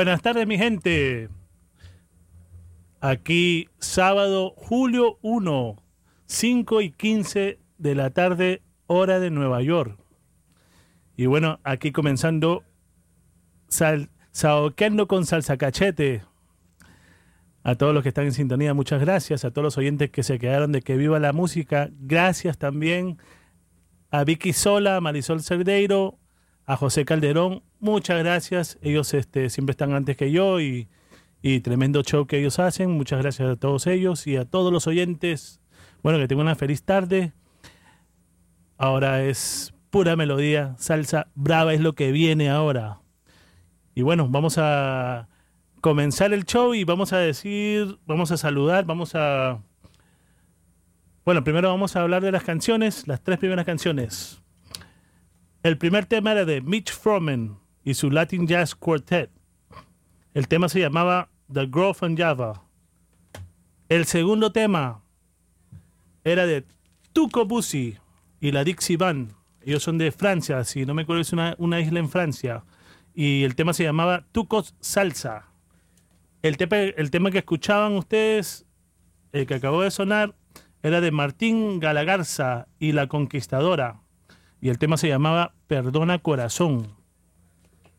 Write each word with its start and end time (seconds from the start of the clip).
Buenas 0.00 0.22
tardes, 0.22 0.46
mi 0.46 0.56
gente. 0.56 1.28
Aquí 3.02 3.68
sábado, 3.80 4.54
julio 4.56 5.18
1, 5.20 5.76
5 6.24 6.80
y 6.80 6.90
15 6.90 7.58
de 7.76 7.94
la 7.94 8.08
tarde, 8.08 8.62
hora 8.86 9.20
de 9.20 9.30
Nueva 9.30 9.60
York. 9.60 10.00
Y 11.18 11.26
bueno, 11.26 11.60
aquí 11.64 11.92
comenzando 11.92 12.64
saoqueando 14.30 15.06
con 15.06 15.26
salsa 15.26 15.58
cachete. 15.58 16.22
A 17.62 17.74
todos 17.74 17.92
los 17.92 18.02
que 18.02 18.08
están 18.08 18.24
en 18.24 18.32
sintonía, 18.32 18.72
muchas 18.72 19.02
gracias. 19.02 19.44
A 19.44 19.50
todos 19.50 19.64
los 19.64 19.76
oyentes 19.76 20.08
que 20.08 20.22
se 20.22 20.38
quedaron 20.38 20.72
de 20.72 20.80
que 20.80 20.96
viva 20.96 21.18
la 21.18 21.34
música, 21.34 21.90
gracias 22.00 22.56
también. 22.56 23.18
A 24.10 24.24
Vicky 24.24 24.54
Sola, 24.54 24.96
a 24.96 25.02
Marisol 25.02 25.42
Cerdeiro, 25.42 26.19
a 26.70 26.76
José 26.76 27.04
Calderón, 27.04 27.64
muchas 27.80 28.20
gracias. 28.20 28.78
Ellos 28.80 29.12
este, 29.12 29.50
siempre 29.50 29.72
están 29.72 29.92
antes 29.92 30.16
que 30.16 30.30
yo 30.30 30.60
y, 30.60 30.86
tremendo 31.64 32.04
show 32.04 32.28
que 32.28 32.38
ellos 32.38 32.60
hacen. 32.60 32.92
Muchas 32.92 33.20
gracias 33.20 33.50
a 33.50 33.56
todos 33.56 33.88
ellos 33.88 34.24
y 34.28 34.36
a 34.36 34.44
todos 34.44 34.72
los 34.72 34.86
oyentes. 34.86 35.60
Bueno, 36.04 36.20
que 36.20 36.28
tengan 36.28 36.46
una 36.46 36.54
feliz 36.54 36.84
tarde. 36.84 37.32
Ahora 38.78 39.24
es 39.24 39.74
pura 39.90 40.14
melodía, 40.14 40.76
salsa 40.78 41.26
brava 41.34 41.74
es 41.74 41.80
lo 41.80 41.96
que 41.96 42.12
viene 42.12 42.50
ahora. 42.50 43.00
Y 43.96 44.02
bueno, 44.02 44.28
vamos 44.28 44.54
a 44.56 45.28
comenzar 45.80 46.32
el 46.32 46.44
show 46.44 46.72
y 46.72 46.84
vamos 46.84 47.12
a 47.12 47.18
decir, 47.18 47.98
vamos 48.06 48.30
a 48.30 48.36
saludar, 48.36 48.84
vamos 48.84 49.16
a... 49.16 49.60
Bueno, 51.24 51.42
primero 51.42 51.68
vamos 51.68 51.96
a 51.96 52.02
hablar 52.02 52.22
de 52.22 52.30
las 52.30 52.44
canciones, 52.44 53.08
las 53.08 53.20
tres 53.24 53.40
primeras 53.40 53.66
canciones. 53.66 54.39
El 55.62 55.76
primer 55.76 56.06
tema 56.06 56.32
era 56.32 56.46
de 56.46 56.62
Mitch 56.62 56.90
Froman 56.90 57.58
y 57.84 57.92
su 57.92 58.10
Latin 58.10 58.46
Jazz 58.46 58.74
Quartet. 58.74 59.30
El 60.32 60.48
tema 60.48 60.70
se 60.70 60.80
llamaba 60.80 61.28
The 61.52 61.66
Grove 61.66 61.98
and 62.00 62.18
Java. 62.18 62.64
El 63.90 64.06
segundo 64.06 64.52
tema 64.52 65.04
era 66.24 66.46
de 66.46 66.64
Tuco 67.12 67.44
Bussi 67.44 67.98
y 68.40 68.52
la 68.52 68.64
Dixie 68.64 68.96
Band. 68.96 69.34
Ellos 69.60 69.82
son 69.82 69.98
de 69.98 70.12
Francia, 70.12 70.64
si 70.64 70.86
no 70.86 70.94
me 70.94 71.02
acuerdo, 71.02 71.20
es 71.20 71.32
una, 71.34 71.54
una 71.58 71.78
isla 71.78 72.00
en 72.00 72.08
Francia. 72.08 72.64
Y 73.12 73.42
el 73.42 73.54
tema 73.54 73.74
se 73.74 73.84
llamaba 73.84 74.24
Tucos 74.32 74.74
Salsa. 74.80 75.52
El, 76.40 76.56
el 76.96 77.10
tema 77.10 77.30
que 77.30 77.38
escuchaban 77.38 77.92
ustedes, 77.96 78.64
el 79.32 79.46
que 79.46 79.56
acabó 79.56 79.82
de 79.82 79.90
sonar, 79.90 80.34
era 80.82 81.02
de 81.02 81.10
Martín 81.10 81.80
Galagarza 81.80 82.66
y 82.78 82.92
La 82.92 83.08
Conquistadora 83.08 84.00
y 84.60 84.68
el 84.68 84.78
tema 84.78 84.96
se 84.96 85.08
llamaba 85.08 85.54
Perdona 85.66 86.18
Corazón. 86.18 86.88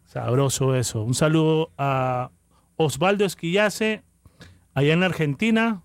Sabroso 0.05 0.75
eso. 0.75 1.03
Un 1.03 1.13
saludo 1.13 1.71
a 1.77 2.31
Osvaldo 2.75 3.25
Esquillace, 3.25 4.03
allá 4.73 4.93
en 4.93 5.03
Argentina, 5.03 5.83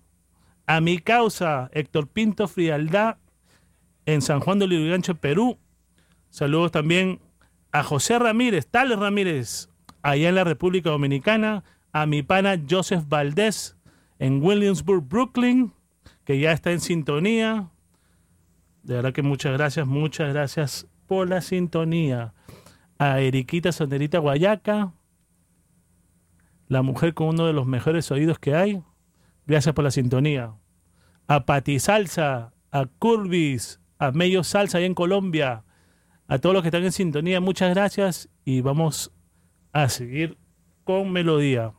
a 0.65 0.81
mi 0.81 0.99
causa, 0.99 1.69
Héctor 1.73 2.07
Pinto 2.07 2.47
Frialdad, 2.47 3.17
en 4.05 4.21
San 4.21 4.39
Juan 4.39 4.59
de 4.59 4.67
Lurigancho, 4.67 5.15
Perú. 5.15 5.57
Saludos 6.29 6.71
también 6.71 7.19
a 7.71 7.83
José 7.83 8.19
Ramírez, 8.19 8.67
Tales 8.67 8.99
Ramírez, 8.99 9.69
allá 10.01 10.29
en 10.29 10.35
la 10.35 10.43
República 10.43 10.89
Dominicana, 10.89 11.63
a 11.91 12.05
mi 12.05 12.21
pana 12.21 12.61
Joseph 12.69 13.05
Valdés, 13.07 13.77
en 14.19 14.43
Williamsburg, 14.43 15.03
Brooklyn, 15.03 15.73
que 16.25 16.39
ya 16.39 16.51
está 16.51 16.71
en 16.71 16.81
sintonía. 16.81 17.69
De 18.87 18.95
verdad 18.95 19.11
que 19.11 19.21
muchas 19.21 19.51
gracias, 19.51 19.85
muchas 19.85 20.33
gracias 20.33 20.87
por 21.07 21.27
la 21.27 21.41
sintonía. 21.41 22.33
A 22.97 23.19
Eriquita 23.19 23.73
Sonerita 23.73 24.19
Guayaca, 24.19 24.93
la 26.69 26.81
mujer 26.81 27.13
con 27.13 27.27
uno 27.27 27.45
de 27.45 27.51
los 27.51 27.67
mejores 27.67 28.09
oídos 28.11 28.39
que 28.39 28.55
hay. 28.55 28.81
Gracias 29.45 29.75
por 29.75 29.83
la 29.83 29.91
sintonía. 29.91 30.53
A 31.27 31.45
Pati 31.45 31.79
Salsa 31.79 32.53
a 32.71 32.85
Curvis, 32.85 33.81
a 33.99 34.11
Medio 34.13 34.45
Salsa 34.45 34.77
allá 34.77 34.87
en 34.87 34.93
Colombia, 34.93 35.65
a 36.29 36.37
todos 36.39 36.53
los 36.53 36.63
que 36.63 36.69
están 36.69 36.85
en 36.85 36.93
sintonía, 36.93 37.41
muchas 37.41 37.73
gracias 37.73 38.29
y 38.45 38.61
vamos 38.61 39.11
a 39.73 39.89
seguir 39.89 40.37
con 40.85 41.11
melodía. 41.11 41.73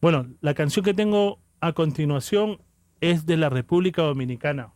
Bueno, 0.00 0.28
la 0.40 0.54
canción 0.54 0.84
que 0.84 0.94
tengo 0.94 1.40
a 1.60 1.72
continuación 1.72 2.62
es 3.00 3.26
de 3.26 3.36
la 3.36 3.48
República 3.48 4.02
Dominicana. 4.02 4.75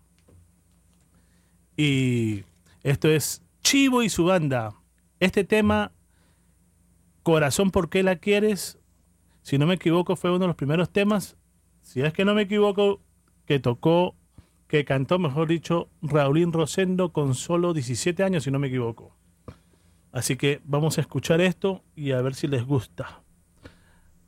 Y 1.82 2.44
esto 2.82 3.08
es 3.08 3.42
Chivo 3.62 4.02
y 4.02 4.10
su 4.10 4.26
banda. 4.26 4.74
Este 5.18 5.44
tema, 5.44 5.92
Corazón, 7.22 7.70
¿por 7.70 7.88
qué 7.88 8.02
la 8.02 8.16
quieres? 8.16 8.78
Si 9.40 9.56
no 9.56 9.64
me 9.64 9.76
equivoco, 9.76 10.14
fue 10.14 10.28
uno 10.28 10.40
de 10.40 10.46
los 10.48 10.56
primeros 10.56 10.90
temas, 10.90 11.38
si 11.80 12.02
es 12.02 12.12
que 12.12 12.26
no 12.26 12.34
me 12.34 12.42
equivoco, 12.42 13.00
que 13.46 13.60
tocó, 13.60 14.14
que 14.68 14.84
cantó, 14.84 15.18
mejor 15.18 15.48
dicho, 15.48 15.88
Raulín 16.02 16.52
Rosendo 16.52 17.14
con 17.14 17.34
solo 17.34 17.72
17 17.72 18.24
años, 18.24 18.44
si 18.44 18.50
no 18.50 18.58
me 18.58 18.66
equivoco. 18.66 19.16
Así 20.12 20.36
que 20.36 20.60
vamos 20.64 20.98
a 20.98 21.00
escuchar 21.00 21.40
esto 21.40 21.82
y 21.96 22.10
a 22.12 22.20
ver 22.20 22.34
si 22.34 22.46
les 22.46 22.66
gusta. 22.66 23.22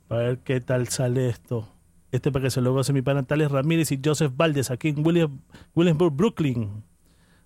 A 0.09 0.15
ver 0.15 0.39
qué 0.39 0.59
tal 0.59 0.87
sale 0.87 1.29
esto. 1.29 1.69
Este 2.11 2.31
para 2.31 2.45
que 2.45 2.49
se 2.49 2.61
lo 2.61 2.73
goce 2.73 2.93
mi 2.93 3.03
pana 3.03 3.21
Tales 3.21 3.51
Ramírez 3.51 3.91
y 3.91 3.99
Joseph 4.03 4.33
Valdez 4.35 4.71
aquí 4.71 4.89
en 4.89 5.05
William, 5.05 5.39
Williamsburg, 5.75 6.15
Brooklyn. 6.15 6.92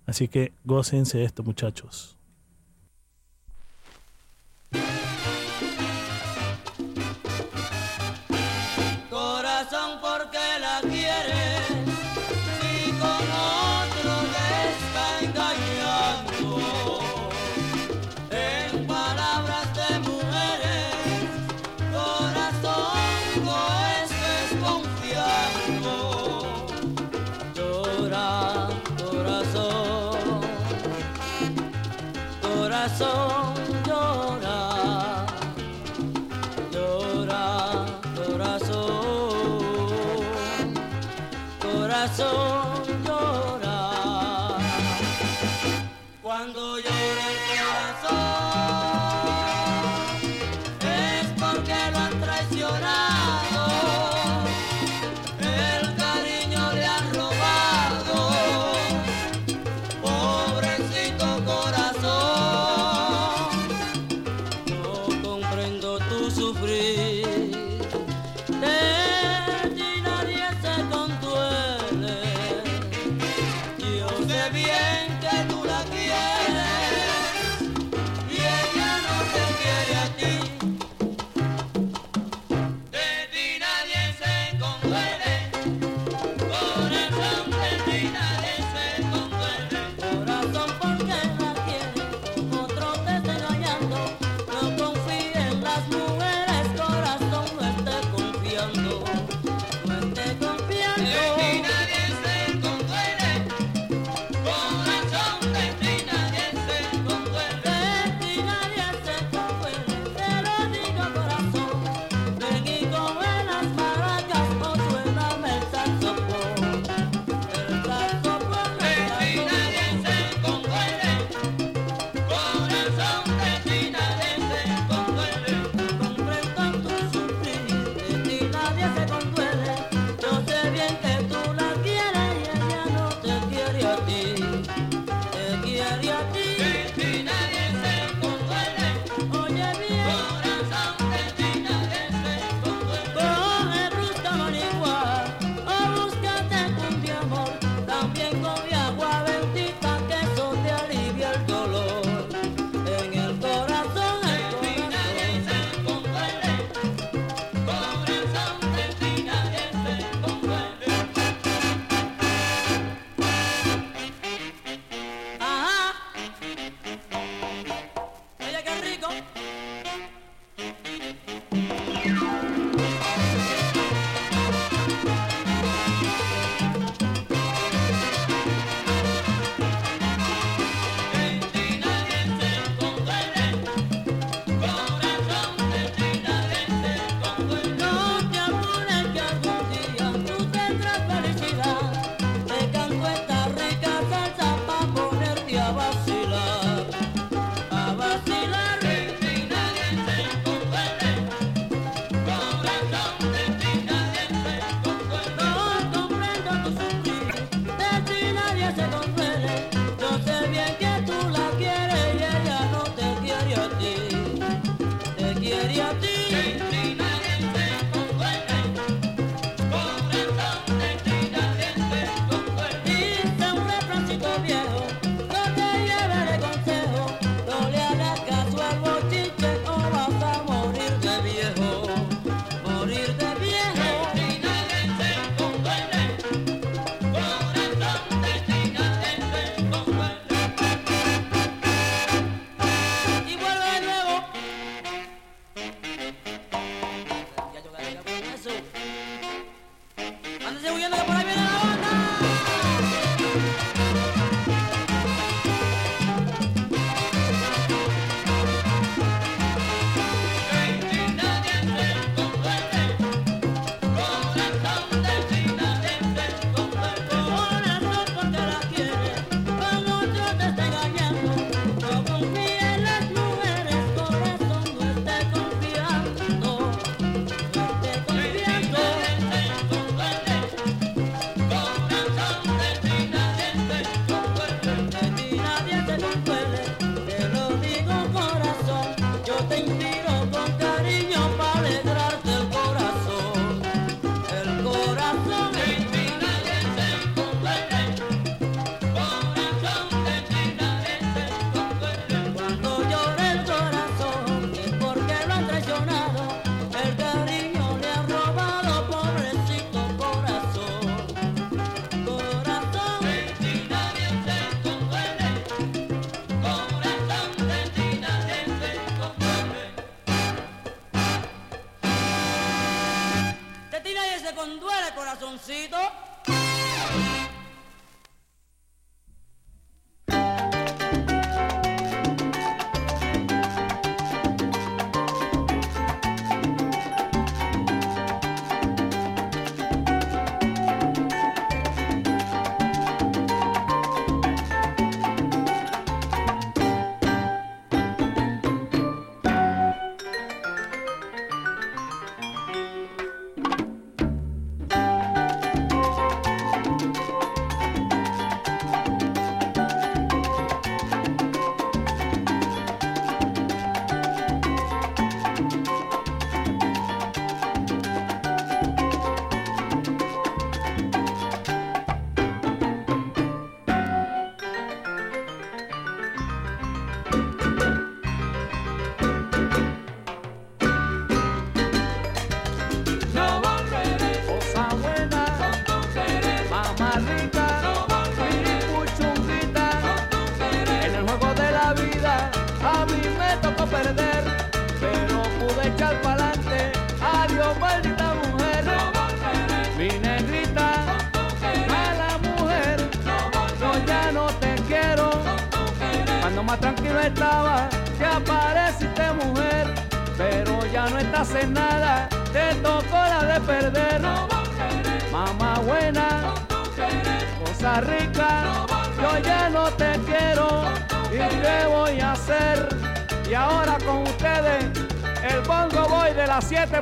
Así 0.08 0.26
que 0.26 0.54
gócense 0.64 1.22
esto, 1.22 1.42
muchachos. 1.44 2.17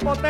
Las 0.07 0.23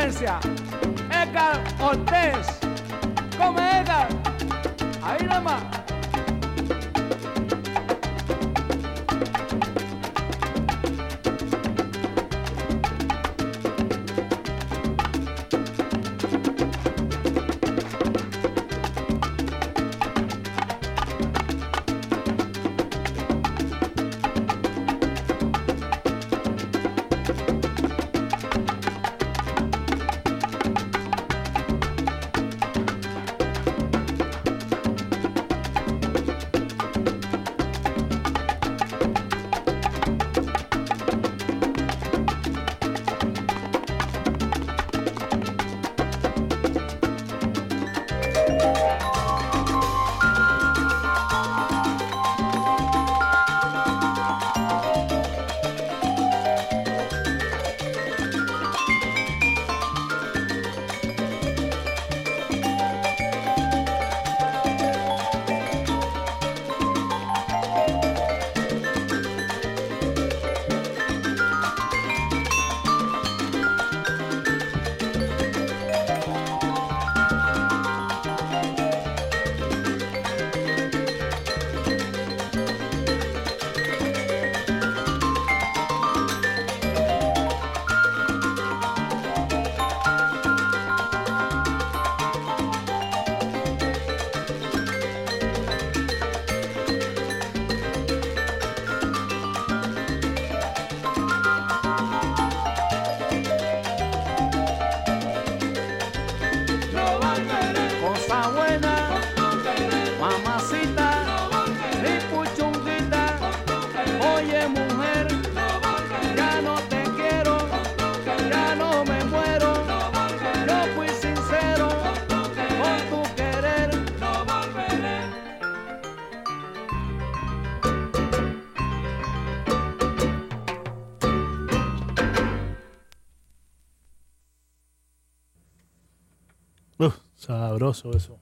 sabroso 137.76 138.16
eso. 138.16 138.40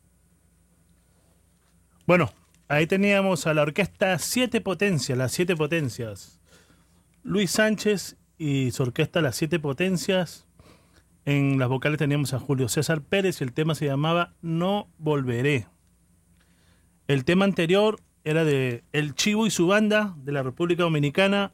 Bueno, 2.07 2.31
ahí 2.69 2.87
teníamos 2.87 3.47
a 3.47 3.55
la 3.55 3.63
orquesta 3.63 4.19
Siete 4.19 4.61
Potencias, 4.61 5.19
las 5.19 5.33
Siete 5.33 5.57
Potencias. 5.57 6.41
Luis 7.25 7.51
Sánchez 7.51 8.17
y 8.39 8.71
su 8.71 8.83
orquesta 8.85 9.21
Las 9.21 9.37
Siete 9.37 9.59
Potencias. 9.59 10.47
En 11.25 11.59
las 11.59 11.69
vocales 11.69 11.99
teníamos 11.99 12.33
a 12.35 12.39
Julio 12.39 12.69
César 12.69 13.01
Pérez 13.01 13.41
y 13.41 13.45
el 13.45 13.53
tema 13.53 13.75
se 13.75 13.87
llamaba 13.87 14.35
No 14.41 14.89
Volveré. 14.99 15.67
El 17.09 17.25
tema 17.25 17.45
anterior 17.45 18.01
era 18.23 18.45
de 18.45 18.85
El 18.93 19.15
Chivo 19.15 19.47
y 19.47 19.51
su 19.51 19.67
banda 19.67 20.15
de 20.19 20.33
la 20.33 20.43
República 20.43 20.85
Dominicana 20.85 21.53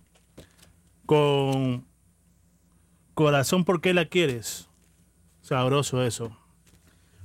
con 1.07 1.87
Corazón 3.15 3.65
¿Por 3.65 3.81
qué 3.81 3.95
la 3.95 4.07
quieres? 4.07 4.69
Sabroso 5.41 6.05
eso. 6.05 6.37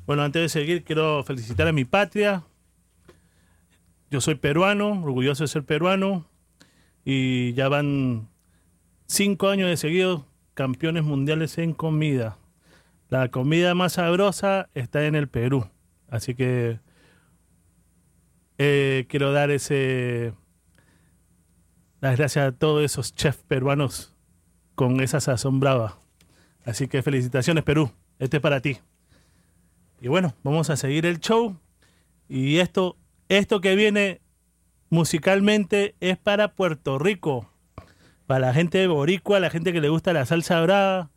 Bueno, 0.05 0.21
antes 0.21 0.41
de 0.41 0.49
seguir, 0.49 0.83
quiero 0.83 1.23
felicitar 1.23 1.67
a 1.67 1.71
mi 1.71 1.83
patria. 1.83 2.43
Yo 4.11 4.21
soy 4.21 4.35
peruano, 4.35 5.01
orgulloso 5.01 5.43
de 5.43 5.47
ser 5.47 5.63
peruano. 5.63 6.25
Y 7.03 7.53
ya 7.53 7.69
van 7.69 8.29
cinco 9.07 9.49
años 9.49 9.67
de 9.67 9.77
seguido 9.77 10.27
campeones 10.53 11.03
mundiales 11.03 11.57
en 11.57 11.73
comida. 11.73 12.37
La 13.09 13.29
comida 13.29 13.73
más 13.73 13.93
sabrosa 13.93 14.69
está 14.75 15.05
en 15.05 15.15
el 15.15 15.27
Perú. 15.27 15.67
Así 16.07 16.35
que 16.35 16.79
eh, 18.59 19.05
quiero 19.09 19.31
dar 19.31 19.49
ese 19.49 20.33
las 21.99 22.17
gracias 22.17 22.47
a 22.47 22.51
todos 22.51 22.83
esos 22.83 23.13
chefs 23.15 23.43
peruanos 23.43 24.13
con 24.75 25.01
esa 25.01 25.19
sazón 25.19 25.59
brava. 25.59 25.97
Así 26.63 26.87
que 26.87 27.01
felicitaciones 27.01 27.63
Perú. 27.63 27.91
Este 28.19 28.37
es 28.37 28.41
para 28.41 28.61
ti. 28.61 28.77
Y 30.01 30.07
bueno, 30.07 30.35
vamos 30.43 30.69
a 30.69 30.77
seguir 30.77 31.05
el 31.05 31.19
show. 31.19 31.57
Y 32.27 32.57
esto, 32.57 32.97
esto 33.29 33.61
que 33.61 33.75
viene 33.75 34.21
musicalmente 34.89 35.95
es 35.99 36.17
para 36.17 36.53
Puerto 36.55 36.99
Rico. 36.99 37.49
Para 38.25 38.47
la 38.47 38.53
gente 38.53 38.77
de 38.79 38.87
boricua, 38.87 39.39
la 39.39 39.49
gente 39.49 39.71
que 39.71 39.81
le 39.81 39.89
gusta 39.89 40.13
la 40.13 40.25
salsa 40.25 40.61
brava. 40.61 41.11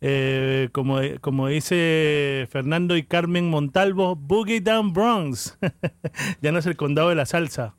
Eh, 0.00 0.68
como, 0.72 0.98
como 1.22 1.48
dice 1.48 2.46
Fernando 2.50 2.96
y 2.96 3.04
Carmen 3.04 3.48
Montalvo, 3.48 4.16
Boogie 4.16 4.60
Down 4.60 4.92
Bronx. 4.92 5.58
ya 6.42 6.52
no 6.52 6.58
es 6.58 6.66
el 6.66 6.76
condado 6.76 7.08
de 7.08 7.14
la 7.14 7.26
salsa. 7.26 7.74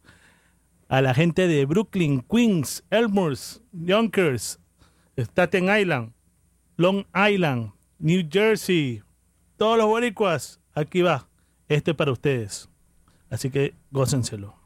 A 0.87 1.01
la 1.01 1.13
gente 1.13 1.47
de 1.47 1.65
Brooklyn, 1.65 2.21
Queens, 2.21 2.83
Elmhurst, 2.89 3.61
Yonkers, 3.71 4.59
Staten 5.17 5.65
Island, 5.65 6.13
Long 6.77 7.05
Island, 7.13 7.71
New 7.99 8.27
Jersey, 8.29 9.01
todos 9.57 9.77
los 9.77 9.87
boricuas, 9.87 10.59
aquí 10.73 11.01
va. 11.01 11.27
Este 11.67 11.93
para 11.93 12.11
ustedes. 12.11 12.69
Así 13.29 13.49
que 13.49 13.73
gócenselo. 13.91 14.64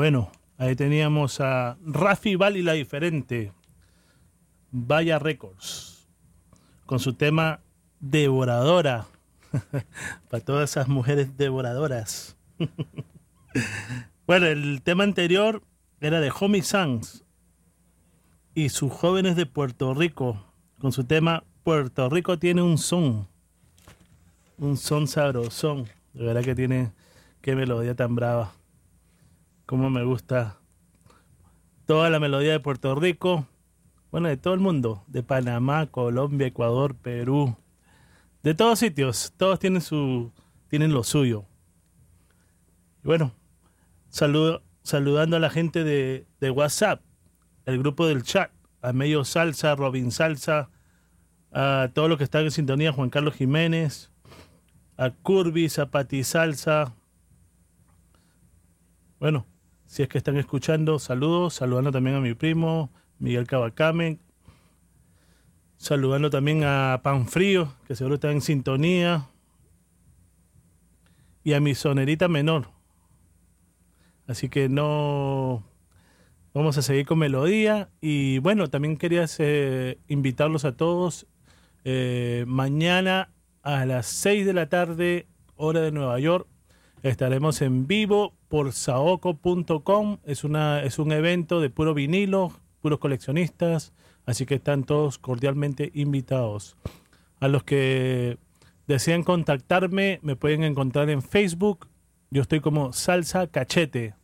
Bueno, 0.00 0.32
ahí 0.56 0.74
teníamos 0.76 1.42
a 1.42 1.76
Rafi 1.84 2.34
Bali 2.34 2.62
la 2.62 2.72
diferente. 2.72 3.52
Vaya 4.70 5.18
Records. 5.18 6.08
Con 6.86 6.98
su 7.00 7.12
tema 7.12 7.60
Devoradora. 7.98 9.08
Para 10.30 10.42
todas 10.42 10.70
esas 10.70 10.88
mujeres 10.88 11.36
devoradoras. 11.36 12.38
bueno, 14.26 14.46
el 14.46 14.80
tema 14.80 15.04
anterior 15.04 15.62
era 16.00 16.20
de 16.20 16.32
Homie 16.40 16.62
Sands 16.62 17.22
y 18.54 18.70
sus 18.70 18.90
jóvenes 18.90 19.36
de 19.36 19.44
Puerto 19.44 19.92
Rico. 19.92 20.42
Con 20.78 20.92
su 20.92 21.04
tema 21.04 21.44
Puerto 21.62 22.08
Rico 22.08 22.38
tiene 22.38 22.62
un 22.62 22.78
son. 22.78 23.28
Un 24.56 24.78
son 24.78 25.06
sabrosón. 25.06 25.90
De 26.14 26.24
verdad 26.24 26.42
que 26.42 26.54
tiene 26.54 26.90
qué 27.42 27.54
melodía 27.54 27.94
tan 27.94 28.14
brava. 28.14 28.54
Como 29.70 29.88
me 29.88 30.02
gusta 30.02 30.58
toda 31.86 32.10
la 32.10 32.18
melodía 32.18 32.50
de 32.50 32.58
Puerto 32.58 32.96
Rico. 32.96 33.46
Bueno, 34.10 34.26
de 34.26 34.36
todo 34.36 34.52
el 34.52 34.58
mundo. 34.58 35.04
De 35.06 35.22
Panamá, 35.22 35.86
Colombia, 35.86 36.48
Ecuador, 36.48 36.96
Perú. 36.96 37.56
De 38.42 38.54
todos 38.54 38.80
sitios. 38.80 39.32
Todos 39.36 39.60
tienen 39.60 39.80
su 39.80 40.32
tienen 40.66 40.92
lo 40.92 41.04
suyo. 41.04 41.44
Y 43.04 43.06
bueno, 43.06 43.32
saludo, 44.08 44.64
saludando 44.82 45.36
a 45.36 45.38
la 45.38 45.50
gente 45.50 45.84
de, 45.84 46.26
de 46.40 46.50
WhatsApp, 46.50 47.04
el 47.64 47.78
grupo 47.78 48.08
del 48.08 48.24
chat, 48.24 48.50
a 48.82 48.92
Medio 48.92 49.24
Salsa, 49.24 49.76
Robin 49.76 50.10
Salsa, 50.10 50.68
a 51.52 51.90
todos 51.94 52.08
los 52.08 52.18
que 52.18 52.24
están 52.24 52.42
en 52.42 52.50
sintonía, 52.50 52.92
Juan 52.92 53.08
Carlos 53.08 53.34
Jiménez, 53.36 54.10
a 54.96 55.10
Curvis, 55.10 55.78
a 55.78 55.92
Pati 55.92 56.24
Salsa. 56.24 56.92
Bueno, 59.20 59.46
si 59.90 60.04
es 60.04 60.08
que 60.08 60.18
están 60.18 60.36
escuchando, 60.36 61.00
saludos, 61.00 61.54
saludando 61.54 61.90
también 61.90 62.14
a 62.14 62.20
mi 62.20 62.34
primo, 62.34 62.92
Miguel 63.18 63.48
Cabacame, 63.48 64.20
saludando 65.78 66.30
también 66.30 66.62
a 66.62 67.00
Pan 67.02 67.26
Frío, 67.26 67.74
que 67.88 67.96
seguro 67.96 68.14
está 68.14 68.30
en 68.30 68.40
sintonía, 68.40 69.26
y 71.42 71.54
a 71.54 71.60
mi 71.60 71.74
sonerita 71.74 72.28
menor. 72.28 72.68
Así 74.28 74.48
que 74.48 74.68
no 74.68 75.64
vamos 76.54 76.78
a 76.78 76.82
seguir 76.82 77.04
con 77.04 77.18
melodía. 77.18 77.88
Y 78.00 78.38
bueno, 78.38 78.70
también 78.70 78.96
quería 78.96 79.24
eh, 79.38 79.98
invitarlos 80.06 80.64
a 80.64 80.76
todos. 80.76 81.26
Eh, 81.82 82.44
mañana 82.46 83.32
a 83.62 83.84
las 83.86 84.06
6 84.06 84.46
de 84.46 84.52
la 84.52 84.68
tarde, 84.68 85.26
hora 85.56 85.80
de 85.80 85.90
Nueva 85.90 86.20
York, 86.20 86.46
estaremos 87.02 87.60
en 87.60 87.88
vivo 87.88 88.36
por 88.50 88.72
saoco.com. 88.72 90.18
Es, 90.24 90.44
una, 90.44 90.82
es 90.82 90.98
un 90.98 91.12
evento 91.12 91.60
de 91.60 91.70
puro 91.70 91.94
vinilo, 91.94 92.52
puros 92.82 92.98
coleccionistas, 92.98 93.94
así 94.26 94.44
que 94.44 94.56
están 94.56 94.84
todos 94.84 95.18
cordialmente 95.18 95.90
invitados. 95.94 96.76
A 97.38 97.48
los 97.48 97.62
que 97.62 98.36
desean 98.88 99.22
contactarme, 99.22 100.18
me 100.22 100.36
pueden 100.36 100.64
encontrar 100.64 101.08
en 101.10 101.22
Facebook. 101.22 101.88
Yo 102.30 102.42
estoy 102.42 102.60
como 102.60 102.92
Salsa 102.92 103.46
Cachete. 103.46 104.14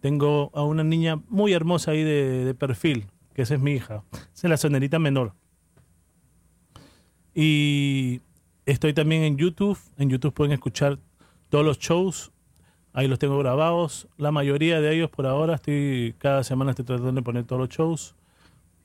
Tengo 0.00 0.50
a 0.54 0.62
una 0.62 0.84
niña 0.84 1.20
muy 1.28 1.52
hermosa 1.52 1.90
ahí 1.90 2.04
de, 2.04 2.54
perfil, 2.54 3.08
que 3.34 3.42
esa 3.42 3.54
es 3.54 3.60
mi 3.60 3.72
hija. 3.72 4.04
Es 4.34 4.44
la 4.44 4.56
sonerita 4.56 5.00
menor. 5.00 5.34
Y 7.34 8.20
estoy 8.64 8.94
también 8.94 9.24
en 9.24 9.36
YouTube. 9.36 9.78
En 9.98 10.08
YouTube 10.08 10.34
pueden 10.34 10.52
escuchar 10.52 11.00
todos 11.48 11.64
los 11.64 11.78
shows 11.78 12.31
Ahí 12.92 13.08
los 13.08 13.18
tengo 13.18 13.38
grabados. 13.38 14.08
La 14.18 14.32
mayoría 14.32 14.80
de 14.80 14.94
ellos 14.94 15.10
por 15.10 15.26
ahora, 15.26 15.54
estoy 15.54 16.14
cada 16.18 16.44
semana 16.44 16.72
estoy 16.72 16.84
tratando 16.84 17.12
de 17.12 17.22
poner 17.22 17.44
todos 17.44 17.60
los 17.60 17.68
shows. 17.70 18.14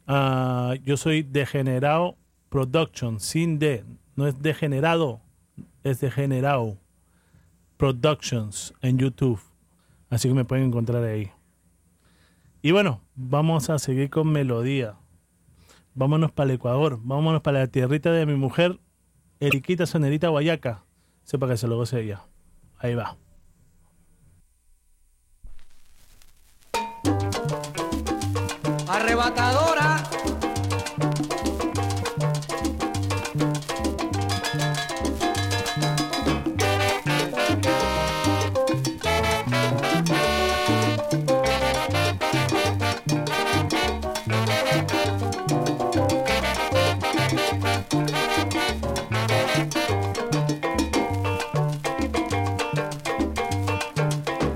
Ah, 0.07 0.75
yo 0.85 0.95
soy 0.95 1.23
Degenerado 1.23 2.15
Production, 2.49 3.19
sin 3.19 3.59
D. 3.59 3.83
No 4.15 4.25
es 4.27 4.41
degenerado, 4.41 5.19
es 5.83 5.99
degenerado 5.99 6.77
Productions 7.75 8.73
en 8.81 8.97
YouTube. 8.97 9.41
Así 10.09 10.29
que 10.29 10.33
me 10.33 10.45
pueden 10.45 10.65
encontrar 10.65 11.03
ahí. 11.03 11.29
Y 12.61 12.71
bueno, 12.71 13.01
vamos 13.15 13.69
a 13.69 13.77
seguir 13.77 14.09
con 14.09 14.31
melodía. 14.31 14.95
Vámonos 15.93 16.31
para 16.31 16.49
el 16.49 16.55
Ecuador. 16.55 16.99
Vámonos 17.03 17.41
para 17.41 17.59
la 17.59 17.67
tierrita 17.67 18.11
de 18.11 18.25
mi 18.25 18.35
mujer, 18.35 18.79
Eriquita 19.39 19.85
Sonerita 19.85 20.29
Guayaca. 20.29 20.83
Sepa 21.23 21.47
que 21.47 21.57
se 21.57 21.67
lo 21.67 21.75
goce 21.75 22.01
ella. 22.01 22.21
Ahí 22.79 22.95
va. 22.95 23.17
Arrebatadora. 28.87 30.03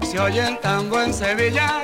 Se 0.03 0.19
oyen 0.19 0.59
tango 0.61 1.01
en 1.01 1.13
Sevilla 1.13 1.80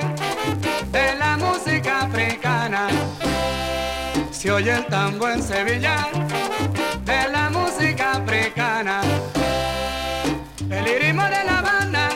Se 4.38 4.52
oye 4.52 4.72
el 4.72 4.86
tango 4.86 5.28
en 5.28 5.42
Sevilla 5.42 6.06
de 7.04 7.28
la 7.28 7.50
música 7.50 8.12
africana. 8.12 9.00
El 10.70 10.84
ritmo 10.84 11.24
de 11.24 11.44
la 11.44 11.60
banda 11.60 12.08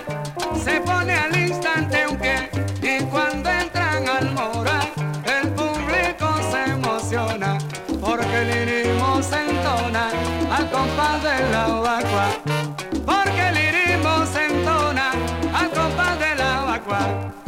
se 0.62 0.80
pone 0.82 1.14
al 1.14 1.36
instante 1.36 2.06
un 2.06 2.16
pie 2.16 2.48
y 2.80 3.02
cuando 3.06 3.50
entran 3.50 4.08
al 4.08 4.30
mora 4.34 4.82
el 5.24 5.48
público 5.48 6.28
se 6.52 6.70
emociona 6.70 7.58
porque 8.00 8.42
el 8.42 8.66
ritmo 8.68 9.20
se 9.20 9.40
entona 9.40 10.10
al 10.56 10.70
compás 10.70 11.24
de 11.24 11.50
la 11.50 11.66
vacua. 11.66 12.28
Porque 13.04 13.48
el 13.48 13.56
ritmo 13.56 14.24
se 14.26 14.44
entona 14.44 15.10
al 15.52 15.70
compás 15.70 16.20
de 16.20 16.34
la 16.36 16.60
vacua. 16.60 17.41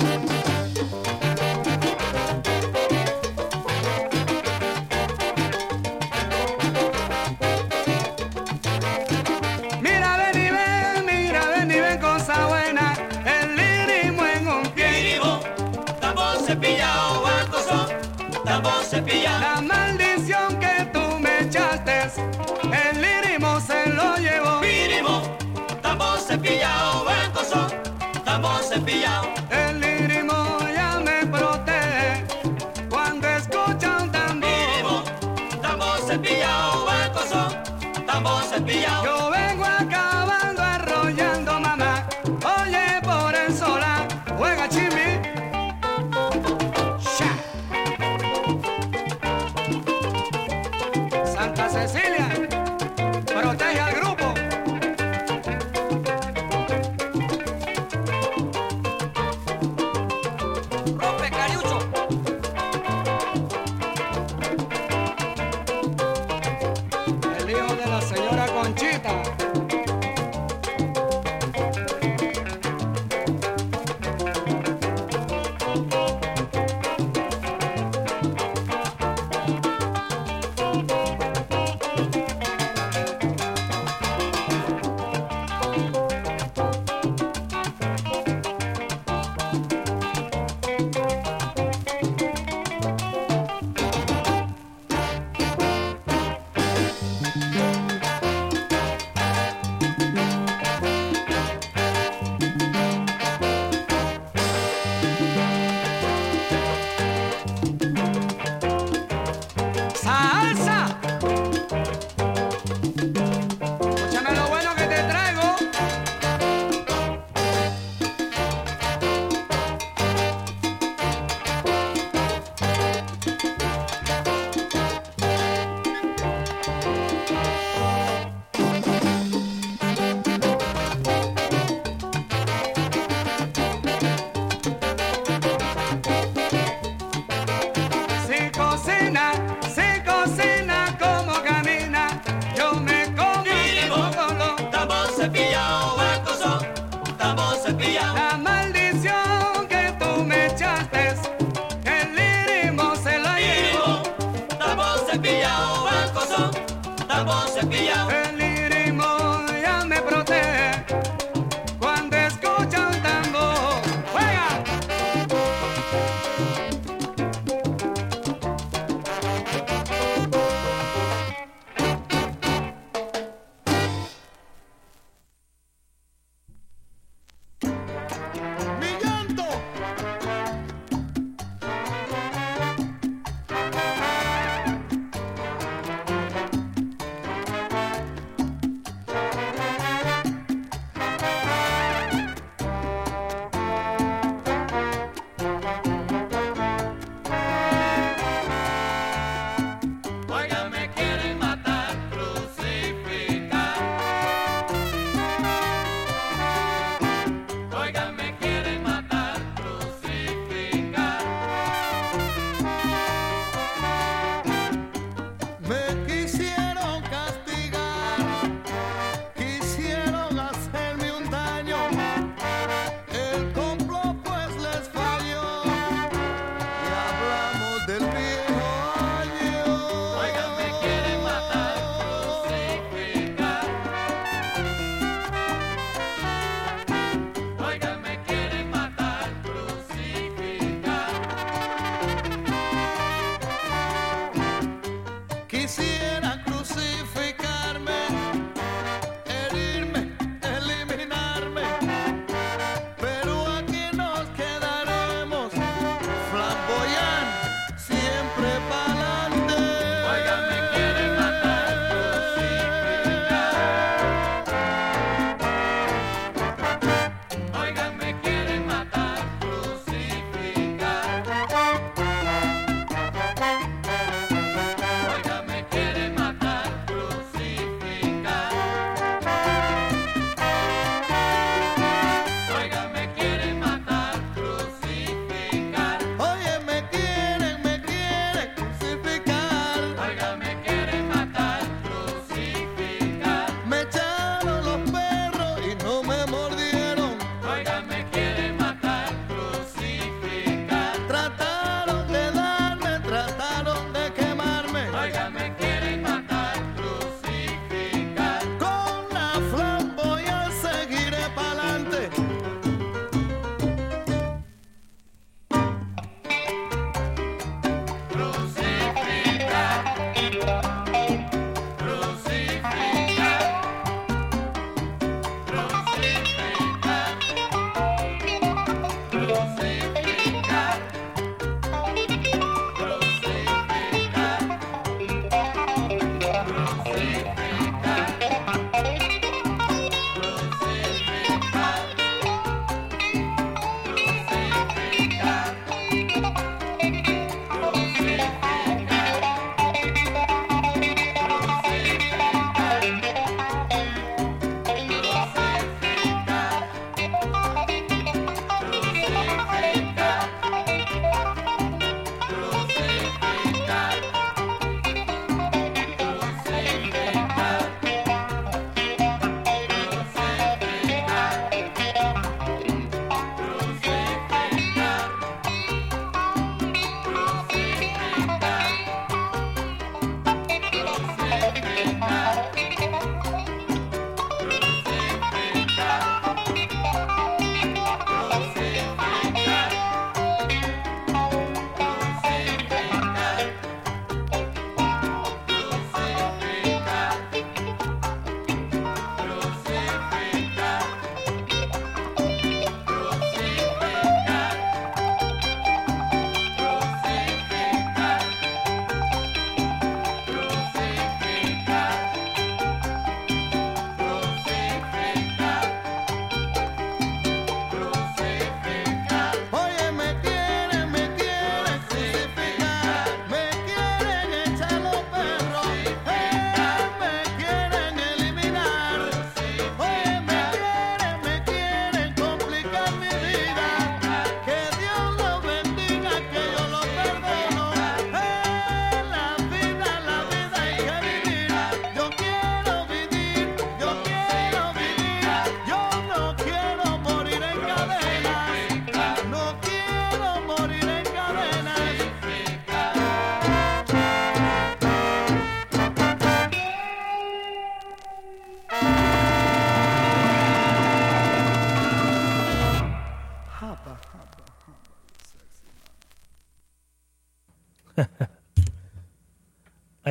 estamos 38.16 38.52
en 38.52 38.64
Villao. 38.64 39.33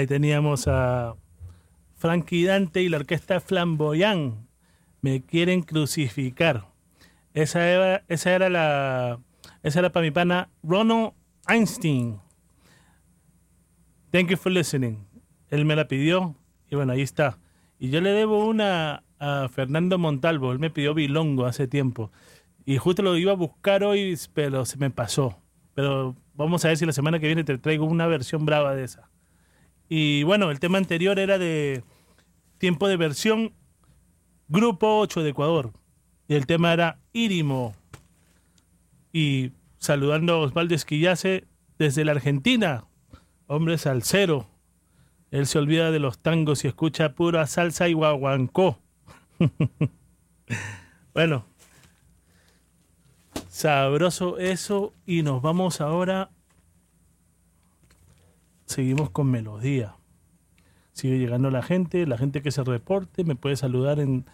Teníamos 0.08 0.68
a 0.68 1.16
Frankie 1.95 2.45
Dante 2.45 2.82
y 2.82 2.89
la 2.89 2.97
orquesta 2.97 3.39
Flamboyant. 3.39 4.36
Me 5.01 5.22
quieren 5.22 5.62
crucificar. 5.62 6.68
Esa 7.34 7.68
era, 7.70 8.04
esa 8.08 8.32
era 8.32 8.49
la. 8.49 9.20
Esa 9.64 9.80
era 9.80 9.91
para 9.91 10.04
mi 10.04 10.12
pana 10.12 10.49
Ronald 10.62 11.14
Einstein. 11.47 12.20
Thank 14.12 14.30
you 14.30 14.38
for 14.38 14.51
listening. 14.51 15.06
Él 15.49 15.66
me 15.66 15.76
la 15.76 15.88
pidió 15.88 16.36
y 16.70 16.76
bueno, 16.76 16.93
ahí 16.93 17.01
está. 17.01 17.39
Y 17.80 17.89
yo 17.89 18.01
le 18.01 18.12
debo 18.12 18.45
una 18.45 19.04
a 19.20 19.47
Fernando 19.49 19.97
Montalvo. 19.97 20.51
Él 20.51 20.60
me 20.60 20.70
pidió 20.70 20.93
Bilongo 20.93 21.45
hace 21.45 21.68
tiempo. 21.68 22.12
Y 22.66 22.78
justo 22.78 23.01
lo 23.01 23.18
iba 23.18 23.32
a 23.32 23.36
buscar 23.36 23.84
hoy, 23.84 24.18
pero 24.34 24.66
se 24.66 24.78
me 24.78 24.89
pasó. 24.89 25.38
Pero 25.74 26.16
vamos 26.34 26.64
a 26.64 26.70
ver 26.70 26.78
si 26.78 26.86
la 26.86 26.93
semana 26.93 27.20
que 27.20 27.28
viene 27.28 27.43
te 27.43 27.58
traigo 27.58 27.86
una 27.86 28.08
versión 28.08 28.45
brava 28.45 28.76
de 28.76 28.84
esa. 28.84 29.10
Y 29.96 30.24
bueno, 30.24 30.50
el 30.50 30.60
tema 30.60 30.80
anterior 30.80 31.20
era 31.20 31.38
de 31.38 31.84
tiempo 32.58 32.88
de 32.88 32.98
versión 32.98 33.54
Grupo 34.48 34.98
8 34.98 35.22
de 35.22 35.30
Ecuador. 35.30 35.72
Y 36.28 36.34
el 36.34 36.48
tema 36.48 36.74
era 36.74 36.98
Irimo. 37.14 37.76
Y 39.12 39.52
saludando 39.78 40.34
a 40.34 40.38
Osvaldo 40.39 40.74
Esquillace 40.74 41.46
desde 41.78 42.06
la 42.06 42.14
Argentina. 42.14 42.86
Hombre 43.46 43.78
salsero. 43.78 44.48
Él 45.30 45.46
se 45.46 45.60
olvida 45.60 45.91
de 45.91 46.00
los 46.00 46.18
tangos 46.18 46.66
y 46.66 46.70
escucha 46.70 47.14
pura 47.14 47.46
salsa 47.46 47.88
y 47.88 47.94
guaguancó. 47.94 48.80
bueno, 51.14 51.46
sabroso 53.48 54.39
eso 54.39 54.96
y 55.06 55.22
nos 55.22 55.44
vamos 55.44 55.82
ahora. 55.82 56.32
Seguimos 58.74 59.12
con 59.12 59.30
melodía. 59.30 59.98
Sigue 60.94 61.20
llegando 61.20 61.52
la 61.52 61.62
gente, 61.62 62.08
la 62.08 62.18
gente 62.18 62.42
que 62.42 62.50
se 62.50 62.64
reporte, 62.64 63.24
me 63.24 63.36
puede 63.36 63.56
saludar 63.56 64.00
en, 64.00 64.26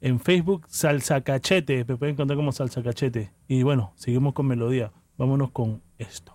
en 0.00 0.20
Facebook, 0.20 0.66
Salsa 0.68 1.22
Cachete, 1.22 1.78
me 1.78 1.96
pueden 1.96 2.14
encontrar 2.14 2.36
como 2.36 2.52
Salsa 2.52 2.80
Cachete. 2.80 3.32
Y 3.48 3.64
bueno, 3.64 3.92
seguimos 3.96 4.34
con 4.34 4.46
melodía. 4.46 4.92
Vámonos 5.16 5.50
con 5.50 5.82
esto. 5.98 6.32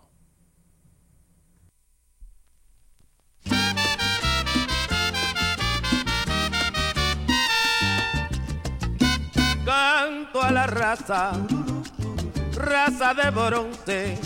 Canto 9.65 10.41
a 10.41 10.51
la 10.51 10.67
raza, 10.67 11.31
raza 12.57 13.13
de 13.13 13.29
bronce, 13.31 14.17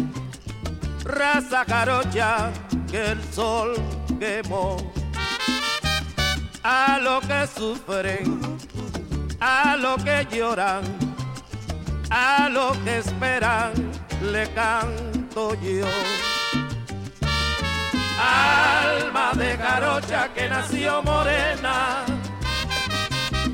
raza 1.06 1.64
jarocha 1.66 2.52
que 2.90 3.12
el 3.12 3.24
sol 3.34 3.76
quemó. 4.20 4.78
A 6.64 7.00
lo 7.00 7.22
que 7.22 7.48
sufren, 7.48 8.58
a 9.40 9.76
lo 9.78 9.96
que 9.98 10.28
lloran, 10.30 10.84
a 12.10 12.50
lo 12.50 12.72
que 12.84 12.98
esperan, 12.98 13.74
le 14.32 14.50
canto 14.52 15.54
yo. 15.62 15.88
Alma 18.20 19.32
de 19.36 19.58
jarocha 19.58 20.34
que 20.34 20.50
nació 20.50 21.02
morena, 21.04 22.04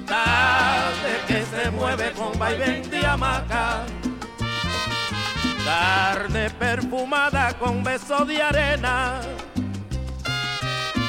tarde 0.08 1.14
que 1.28 1.44
se 1.46 1.70
mueve 1.72 2.12
con 2.14 2.38
vaivén 2.40 2.90
de 2.90 3.06
hamaca, 3.06 3.86
carne 5.64 6.50
perfumada 6.52 7.54
con 7.58 7.84
beso 7.84 8.26
de 8.26 8.42
arena, 8.42 9.22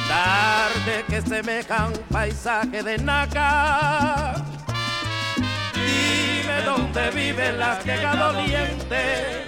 tarde 0.07 1.03
que 1.07 1.21
semeja 1.21 1.87
un 1.87 1.97
paisaje 2.11 2.81
de 2.83 2.97
naca. 2.97 4.35
Dime 5.73 6.61
dónde 6.65 7.09
viven 7.11 7.59
las 7.59 7.83
que 7.83 7.95
doliente 7.95 9.45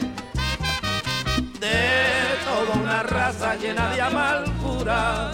de 1.59 2.37
toda 2.45 2.81
una 2.81 3.03
raza 3.03 3.55
llena 3.55 3.89
de 3.93 4.01
amargura. 4.01 5.31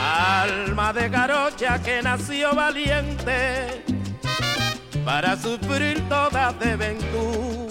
Alma 0.00 0.92
de 0.92 1.08
garocha 1.08 1.82
que 1.82 2.00
nació 2.02 2.54
valiente 2.54 3.84
para 5.04 5.36
sufrir 5.36 6.08
toda 6.08 6.52
desventura. 6.52 7.67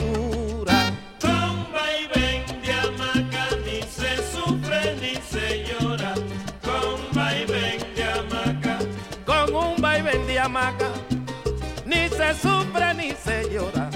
Se 12.28 12.48
sufre 12.48 12.94
ni 12.94 13.12
se 13.12 13.50
llora. 13.50 13.90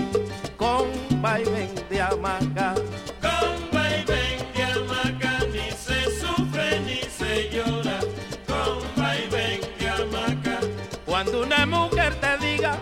Con 0.58 0.88
vaivén 1.22 1.74
de 1.90 2.02
hamaca. 2.02 2.76
Con 3.22 3.58
vaivén 3.74 4.40
de 4.54 4.64
hamaca 4.64 5.40
ni 5.54 5.72
se 5.72 6.00
sufre 6.20 6.80
ni 6.82 7.02
se 7.18 7.50
llora. 7.50 8.00
Con 8.48 8.80
vaivén 8.96 9.62
de 9.80 9.90
hamaca. 9.90 10.60
Cuando 11.06 11.42
una 11.44 11.66
mujer 11.66 12.16
te 12.16 12.38
diga 12.46 12.78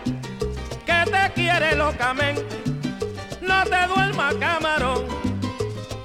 que 0.86 1.12
te 1.12 1.34
quiere 1.34 1.76
locamente, 1.76 2.56
no 3.42 3.64
te 3.64 3.88
duermas 3.88 4.36
camarón, 4.36 5.06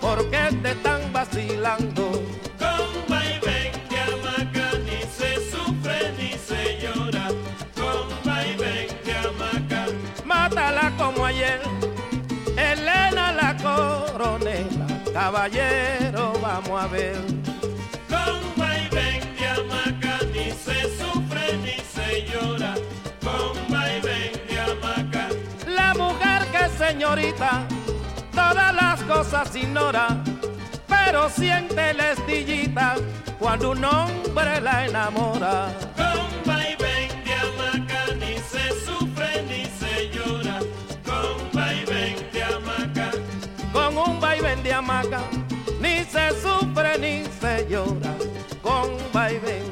porque 0.01 0.43
te 0.63 0.71
están 0.71 1.13
vacilando. 1.13 1.94
Caballero, 15.15 16.33
vamos 16.43 16.83
a 16.83 16.87
ver. 16.89 17.17
Con 18.11 18.41
vaivén 18.57 19.23
de 19.39 19.47
hamaca 19.47 20.19
ni 20.35 20.51
se 20.51 20.79
sufre 20.99 21.57
ni 21.65 21.77
se 21.95 22.27
llora. 22.27 22.75
Con 23.23 23.55
vaivén 23.71 24.33
de 24.49 24.61
hamaca. 24.61 25.29
La 25.69 25.95
mujer 25.95 26.43
que 26.51 26.65
es 26.67 26.73
señorita, 26.73 27.63
todas 28.33 28.75
las 28.75 29.01
cosas 29.05 29.55
ignora, 29.55 30.09
pero 30.89 31.31
siente 31.31 31.95
la 31.95 32.11
estillita 32.11 32.97
cuando 33.39 33.71
un 33.71 33.85
hombre 33.85 34.61
la 34.61 34.87
enamora. 34.87 35.69
Ni 45.81 46.05
se 46.05 46.31
sufre 46.43 46.99
ni 46.99 47.25
se 47.41 47.67
llora. 47.69 48.15
Con 48.63 48.89
vaivén 49.13 49.64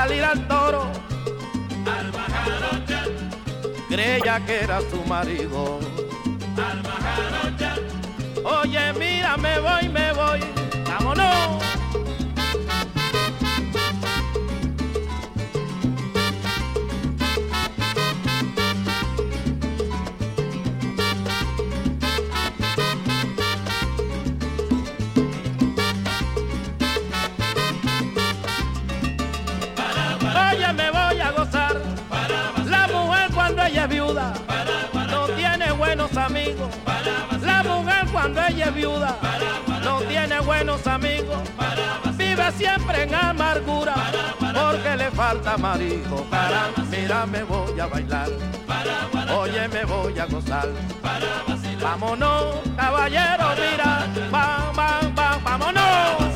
salir 0.00 0.24
al 0.24 0.48
toro. 0.48 0.90
alma 1.98 2.24
jarocha, 2.34 3.04
Creía 3.88 4.40
que 4.46 4.60
era 4.64 4.80
su 4.90 5.04
marido. 5.04 5.78
alma 6.56 6.96
jarocha, 7.06 7.74
Oye, 8.42 8.92
mira, 8.94 9.36
me 9.36 9.60
voy, 9.60 9.88
me 9.90 10.09
buenos 35.90 36.16
amigos. 36.16 36.70
La 37.42 37.64
mujer 37.64 38.06
cuando 38.12 38.40
ella 38.46 38.66
es 38.66 38.74
viuda 38.74 39.18
no 39.82 40.00
tiene 40.02 40.38
buenos 40.38 40.86
amigos. 40.86 41.38
Vive 42.16 42.52
siempre 42.52 43.02
en 43.02 43.14
amargura 43.14 43.94
porque 44.38 44.96
le 44.96 45.10
falta 45.10 45.56
marido. 45.58 46.24
Caramba, 46.30 46.84
mira, 46.90 47.26
me 47.26 47.42
voy 47.42 47.80
a 47.80 47.86
bailar. 47.86 48.28
Oye, 49.36 49.66
me 49.68 49.84
voy 49.84 50.16
a 50.16 50.26
gozar. 50.26 50.68
Vámonos, 51.82 52.56
caballero, 52.76 53.46
mira. 53.58 54.06
Vámonos. 55.44 56.29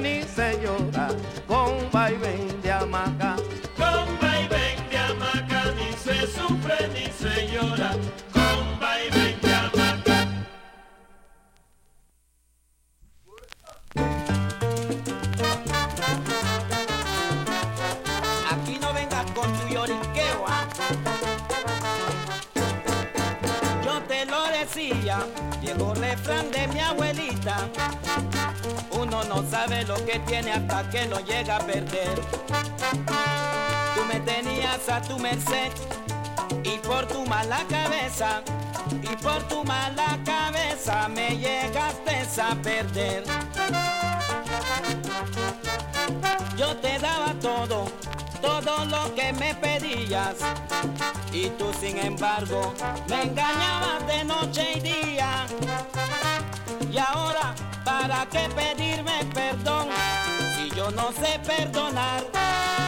Ni 0.00 0.22
se 0.22 0.58
llora, 0.62 1.08
con 1.46 1.90
vaivén 1.90 2.60
de 2.62 2.70
hamaca. 2.72 3.36
con 3.76 4.06
vaivén 4.20 4.78
de 4.90 4.98
hamaca, 4.98 5.62
ni 5.76 5.92
se 5.92 6.26
sufre 6.26 6.88
ni 6.94 7.10
se 7.12 7.48
llora, 7.52 7.90
con 8.32 8.80
vaivén 8.80 9.40
de 9.40 9.54
hamaca. 9.54 10.28
Aquí 18.52 18.78
no 18.80 18.92
vengas 18.92 19.26
con 19.32 19.52
tu 19.52 19.68
lloriqueo, 19.74 20.44
¿ah? 20.46 20.68
Yo 23.84 24.00
te 24.02 24.24
lo 24.26 24.46
decía, 24.48 25.18
viejo 25.60 25.94
refrán 25.94 26.50
de 26.50 26.68
mi 26.68 26.80
abuelita. 26.80 27.68
No 29.26 29.44
sabe 29.50 29.84
lo 29.84 29.96
que 30.06 30.18
tiene 30.20 30.52
hasta 30.52 30.88
que 30.90 31.06
lo 31.06 31.18
llega 31.20 31.56
a 31.56 31.60
perder. 31.60 32.20
Tú 33.94 34.04
me 34.06 34.20
tenías 34.20 34.88
a 34.88 35.02
tu 35.02 35.18
merced 35.18 35.72
y 36.62 36.78
por 36.78 37.06
tu 37.06 37.24
mala 37.26 37.64
cabeza, 37.68 38.42
y 39.02 39.16
por 39.16 39.42
tu 39.48 39.64
mala 39.64 40.18
cabeza 40.24 41.08
me 41.08 41.36
llegaste 41.36 42.18
a 42.40 42.54
perder. 42.62 43.24
Yo 46.56 46.76
te 46.76 46.98
daba 46.98 47.34
todo, 47.40 47.86
todo 48.40 48.84
lo 48.84 49.14
que 49.14 49.32
me 49.32 49.54
pedías. 49.54 50.36
Y 51.32 51.48
tú 51.50 51.72
sin 51.80 51.98
embargo 51.98 52.74
me 53.08 53.22
engañabas 53.24 54.06
de 54.06 54.24
noche 54.24 54.72
y 54.76 54.80
día. 54.80 55.46
Y 56.90 56.98
ahora, 56.98 57.54
¿para 57.98 58.26
qué 58.26 58.48
pedirme 58.54 59.24
perdón? 59.34 59.88
Si 60.54 60.70
yo 60.70 60.90
no 60.90 61.12
sé 61.12 61.38
perdonar, 61.44 62.22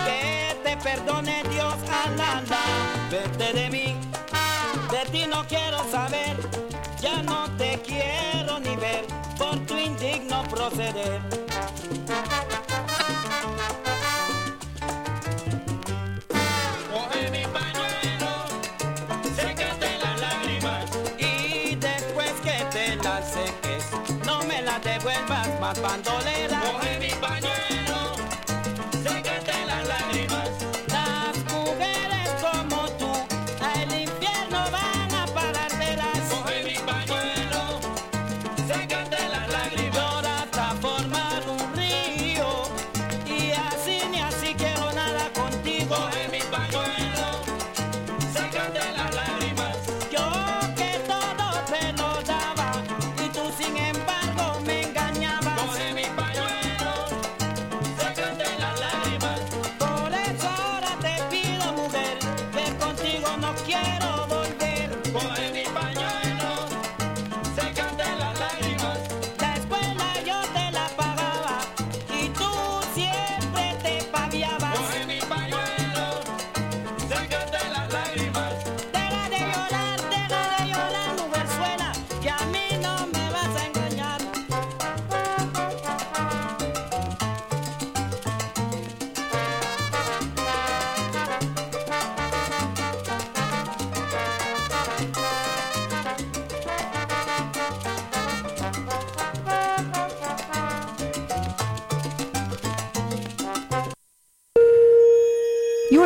que 0.06 0.56
te 0.64 0.76
perdone 0.76 1.42
Dios 1.50 1.74
alanda. 2.04 2.62
Vete 3.10 3.52
de 3.52 3.70
mí, 3.70 3.96
de 4.90 5.10
ti 5.10 5.26
no 5.26 5.44
quiero 5.46 5.78
saber. 5.90 6.36
Ya 7.00 7.22
no 7.22 7.50
te 7.56 7.80
quiero 7.80 8.60
ni 8.60 8.76
ver 8.76 9.04
por 9.38 9.58
tu 9.66 9.76
indigno 9.76 10.42
proceder. 10.44 11.20
Más 25.70 25.80
bandolera. 25.82 26.39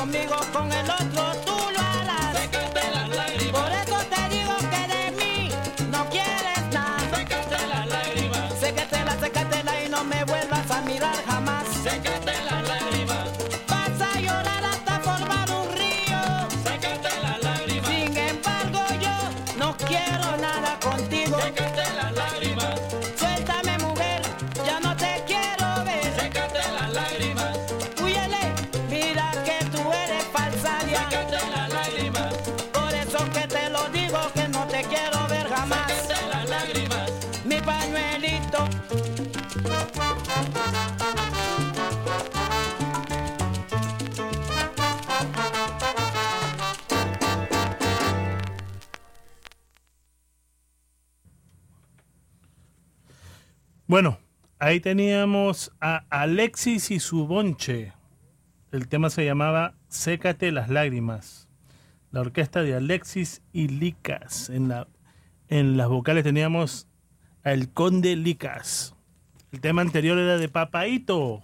conmigo, 0.00 0.36
con 0.52 0.72
el 0.72 0.90
otro, 0.90 1.29
mirar 11.00 11.29
ahí 54.70 54.78
teníamos 54.78 55.72
a 55.80 56.04
Alexis 56.10 56.92
y 56.92 57.00
su 57.00 57.26
bonche. 57.26 57.92
El 58.70 58.86
tema 58.86 59.10
se 59.10 59.24
llamaba 59.24 59.74
Sécate 59.88 60.52
las 60.52 60.68
lágrimas. 60.68 61.48
La 62.12 62.20
orquesta 62.20 62.62
de 62.62 62.76
Alexis 62.76 63.42
y 63.52 63.66
Licas. 63.66 64.48
En, 64.48 64.68
la, 64.68 64.86
en 65.48 65.76
las 65.76 65.88
vocales 65.88 66.22
teníamos 66.22 66.86
a 67.42 67.52
El 67.52 67.72
Conde 67.72 68.14
Licas. 68.14 68.94
El 69.50 69.60
tema 69.60 69.82
anterior 69.82 70.16
era 70.16 70.38
de 70.38 70.48
Papaito. 70.48 71.42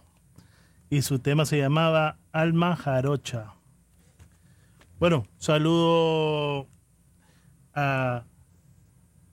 Y 0.89 1.03
su 1.03 1.19
tema 1.19 1.47
se 1.47 1.59
llamaba 1.59 2.19
Alma 2.31 2.77
Jarocha. 2.77 3.55
Bueno, 5.01 5.27
saludo 5.39 6.69
a 7.75 8.23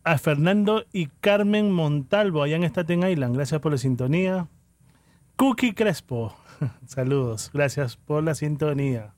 a 0.03 0.17
Fernando 0.17 0.85
y 0.91 1.07
Carmen 1.21 1.71
Montalvo 1.71 2.43
allá 2.43 2.55
en 2.55 2.63
Staten 2.63 3.07
Island. 3.07 3.35
Gracias 3.35 3.61
por 3.61 3.71
la 3.71 3.77
sintonía. 3.77 4.47
Cookie 5.35 5.73
Crespo. 5.73 6.35
Saludos. 6.85 7.49
Gracias 7.53 7.97
por 7.97 8.23
la 8.23 8.35
sintonía. 8.35 9.13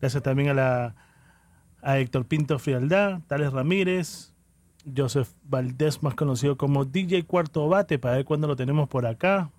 Gracias 0.00 0.22
también 0.22 0.48
a 0.48 0.54
la 0.54 0.94
a 1.82 1.98
Héctor 1.98 2.26
Pinto 2.26 2.58
Frialdad, 2.58 3.20
Tales 3.28 3.52
Ramírez, 3.52 4.34
Joseph 4.96 5.28
Valdés, 5.44 6.02
más 6.02 6.14
conocido 6.14 6.56
como 6.56 6.84
DJ 6.84 7.24
Cuarto 7.24 7.68
Bate, 7.68 7.98
para 7.98 8.16
ver 8.16 8.24
cuándo 8.24 8.48
lo 8.48 8.56
tenemos 8.56 8.88
por 8.88 9.06
acá. 9.06 9.50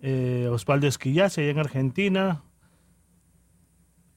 Eh, 0.00 0.48
Osvaldo 0.50 0.86
Esquillace, 0.86 1.40
allá 1.40 1.50
en 1.50 1.58
Argentina. 1.58 2.42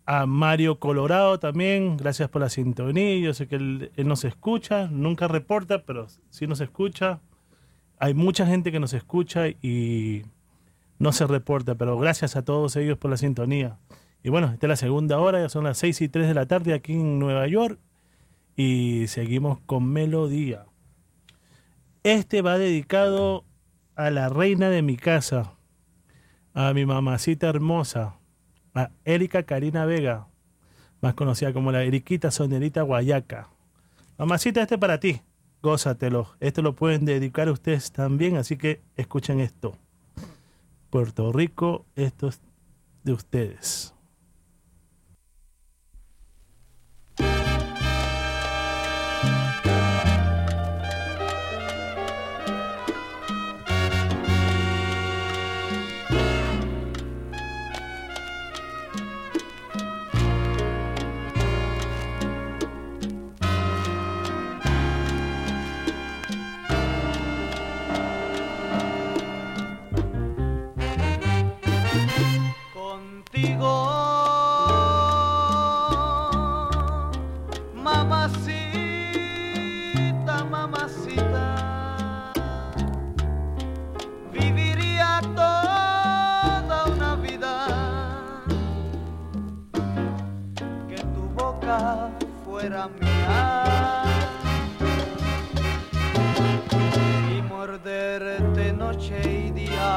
A 0.07 0.27
Mario 0.27 0.79
Colorado 0.79 1.39
también, 1.39 1.97
gracias 1.97 2.29
por 2.29 2.41
la 2.41 2.49
sintonía. 2.49 3.17
Yo 3.17 3.33
sé 3.33 3.47
que 3.47 3.55
él, 3.55 3.91
nos 4.05 4.23
escucha, 4.23 4.87
nunca 4.87 5.27
reporta, 5.27 5.83
pero 5.83 6.07
sí 6.29 6.45
nos 6.45 6.61
escucha. 6.61 7.21
Hay 7.97 8.13
mucha 8.13 8.45
gente 8.45 8.71
que 8.71 8.79
nos 8.79 8.93
escucha 8.93 9.47
y 9.47 10.23
no 10.99 11.11
se 11.11 11.25
reporta, 11.25 11.75
pero 11.75 11.97
gracias 11.97 12.35
a 12.35 12.45
todos 12.45 12.75
ellos 12.75 12.97
por 12.97 13.09
la 13.09 13.17
sintonía. 13.17 13.79
Y 14.23 14.29
bueno, 14.29 14.51
esta 14.51 14.67
es 14.67 14.69
la 14.69 14.75
segunda 14.75 15.19
hora, 15.19 15.39
ya 15.39 15.49
son 15.49 15.63
las 15.63 15.77
6 15.79 16.01
y 16.01 16.09
3 16.09 16.27
de 16.27 16.33
la 16.33 16.45
tarde 16.45 16.73
aquí 16.73 16.93
en 16.93 17.17
Nueva 17.19 17.47
York 17.47 17.79
y 18.55 19.07
seguimos 19.07 19.59
con 19.65 19.91
Melodía. 19.91 20.65
Este 22.03 22.41
va 22.41 22.57
dedicado 22.57 23.43
a 23.95 24.11
la 24.11 24.29
reina 24.29 24.69
de 24.69 24.81
mi 24.81 24.97
casa, 24.97 25.53
a 26.53 26.73
mi 26.73 26.85
mamacita 26.85 27.47
hermosa, 27.47 28.15
a 28.75 28.91
Erika 29.05 29.43
Karina 29.43 29.85
Vega, 29.85 30.27
más 31.01 31.15
conocida 31.15 31.53
como 31.53 31.71
la 31.71 31.83
Eriquita 31.83 32.29
Sonerita 32.29 32.83
Guayaca. 32.83 33.49
Mamacita, 34.17 34.61
este 34.61 34.77
para 34.77 34.99
ti, 34.99 35.21
gózatelo. 35.63 36.35
Esto 36.39 36.61
lo 36.61 36.75
pueden 36.75 37.05
dedicar 37.05 37.49
ustedes 37.49 37.91
también, 37.91 38.37
así 38.37 38.57
que 38.57 38.81
escuchen 38.95 39.39
esto. 39.39 39.77
Puerto 40.89 41.31
Rico, 41.31 41.85
esto 41.95 42.27
es 42.27 42.41
de 43.03 43.13
ustedes. 43.13 43.94
Y 97.31 97.41
morderte 97.43 98.73
noche 98.73 99.21
y 99.23 99.51
día. 99.51 99.95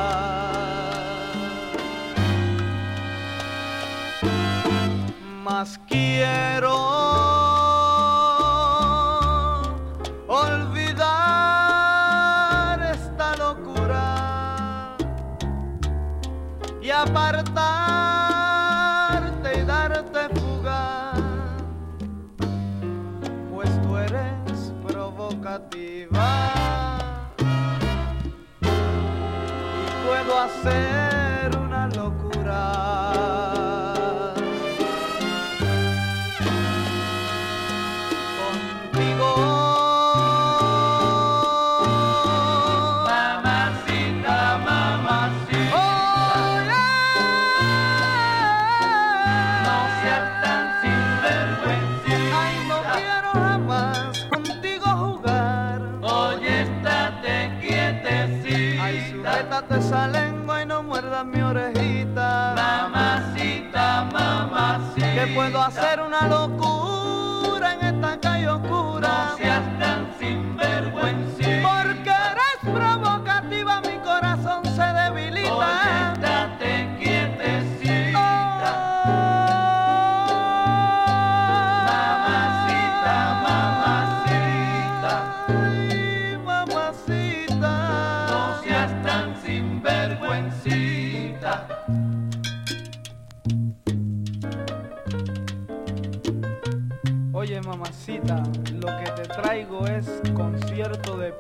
Más 5.43 5.81
quiero 5.89 6.98
más 53.69 54.27
contigo 54.31 54.87
jugar. 54.87 55.81
Oye, 56.03 56.63
estate 56.63 57.59
quietecita. 57.61 58.85
Ay, 58.85 59.13
sujétate 59.13 59.79
esa 59.79 60.09
lengua 60.09 60.63
y 60.63 60.67
no 60.67 60.83
muerdas 60.83 61.25
mi 61.27 61.41
orejita. 61.43 62.55
Mamacita, 62.57 64.09
mamacita. 64.13 65.15
Que 65.15 65.27
puedo 65.35 65.63
hacer 65.63 66.01
una 66.01 66.27
locura 66.27 67.75
en 67.75 67.81
esta 67.95 68.19
calle 68.21 68.49
oscura. 68.49 69.08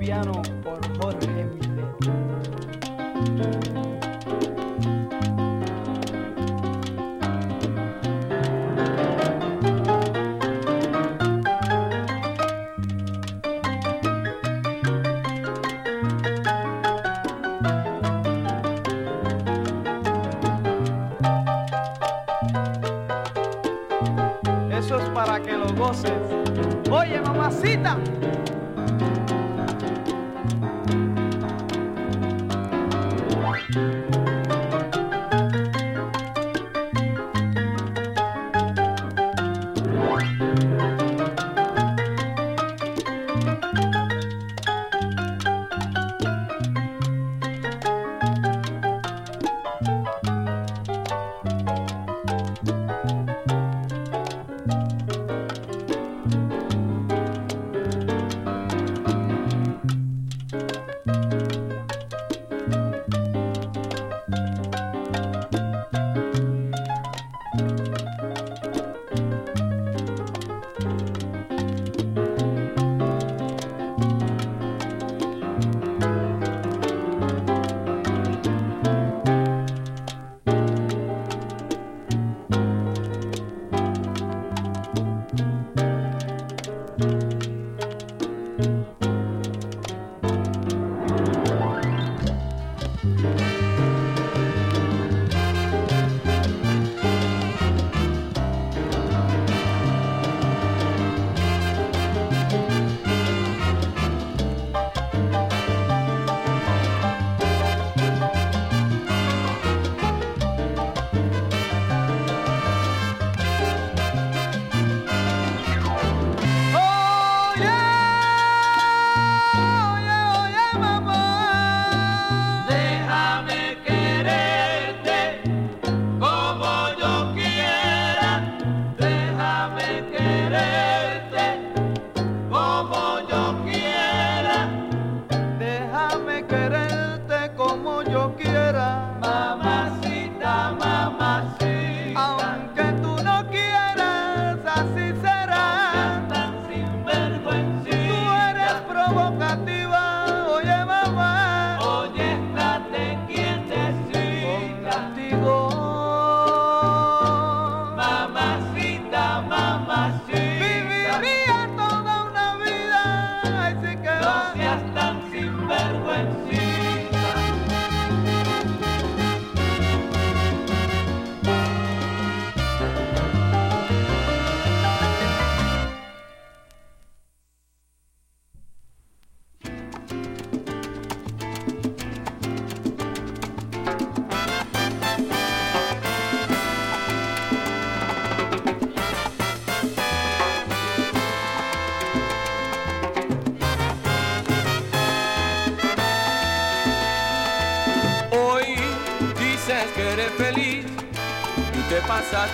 piano. 0.08 0.57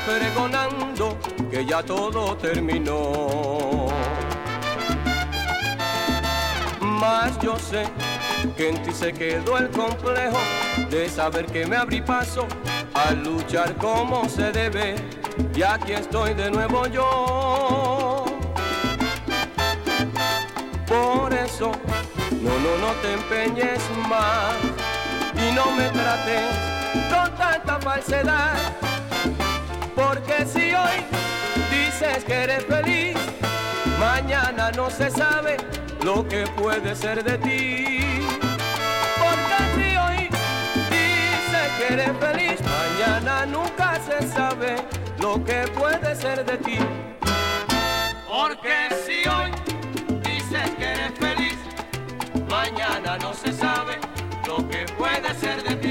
pregonando 0.06 1.18
que 1.50 1.64
ya 1.64 1.82
todo 1.82 2.36
terminó. 2.36 3.86
Mas 6.80 7.38
yo 7.40 7.58
sé 7.58 7.86
que 8.56 8.70
en 8.70 8.82
ti 8.82 8.92
se 8.92 9.12
quedó 9.12 9.58
el 9.58 9.70
complejo 9.70 10.38
de 10.90 11.08
saber 11.08 11.46
que 11.46 11.66
me 11.66 11.76
abrí 11.76 12.00
paso 12.00 12.46
a 12.94 13.12
luchar 13.12 13.74
como 13.76 14.28
se 14.28 14.52
debe. 14.52 14.96
Y 15.54 15.62
aquí 15.62 15.92
estoy 15.92 16.34
de 16.34 16.50
nuevo 16.50 16.86
yo. 16.86 18.24
Por 20.86 21.32
eso, 21.32 21.72
no, 22.42 22.50
no, 22.50 22.78
no 22.78 22.92
te 23.02 23.14
empeñes 23.14 23.82
más 24.08 24.54
y 25.34 25.52
no 25.54 25.70
me 25.72 25.88
trates 25.88 26.42
con 27.10 27.36
tanta 27.36 27.80
falsedad 27.80 28.93
dices 32.14 32.24
que 32.24 32.44
eres 32.44 32.64
feliz, 32.64 33.16
mañana 33.98 34.70
no 34.72 34.90
se 34.90 35.10
sabe 35.10 35.56
lo 36.02 36.26
que 36.28 36.46
puede 36.56 36.94
ser 36.94 37.24
de 37.24 37.38
ti. 37.38 37.98
Porque 39.22 39.58
si 39.74 39.96
hoy 39.96 40.28
dices 40.90 41.68
que 41.78 41.94
eres 41.94 42.12
feliz, 42.18 42.60
mañana 42.62 43.46
nunca 43.46 43.98
se 44.00 44.28
sabe 44.28 44.76
lo 45.18 45.44
que 45.44 45.66
puede 45.76 46.14
ser 46.14 46.44
de 46.44 46.56
ti. 46.58 46.78
Porque 48.28 48.76
si 49.04 49.28
hoy 49.28 49.50
dices 50.22 50.70
que 50.78 50.84
eres 50.84 51.12
feliz, 51.18 51.58
mañana 52.48 53.18
no 53.18 53.32
se 53.32 53.52
sabe 53.52 53.98
lo 54.46 54.68
que 54.68 54.86
puede 54.96 55.34
ser 55.34 55.62
de 55.62 55.76
ti. 55.76 55.83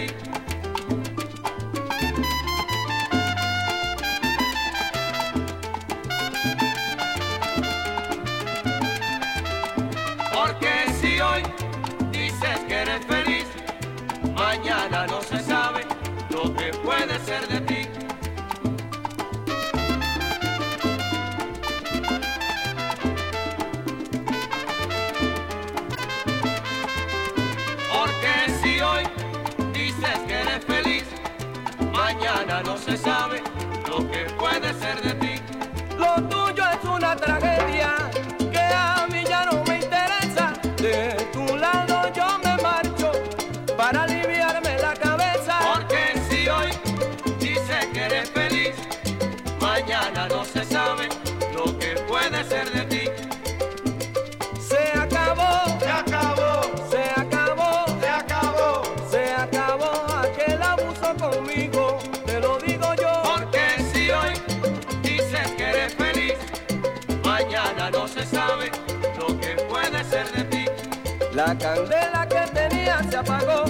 La 71.45 71.57
candela 71.57 72.26
que 72.30 72.52
tenía 72.53 73.03
se 73.10 73.18
apagó, 73.18 73.65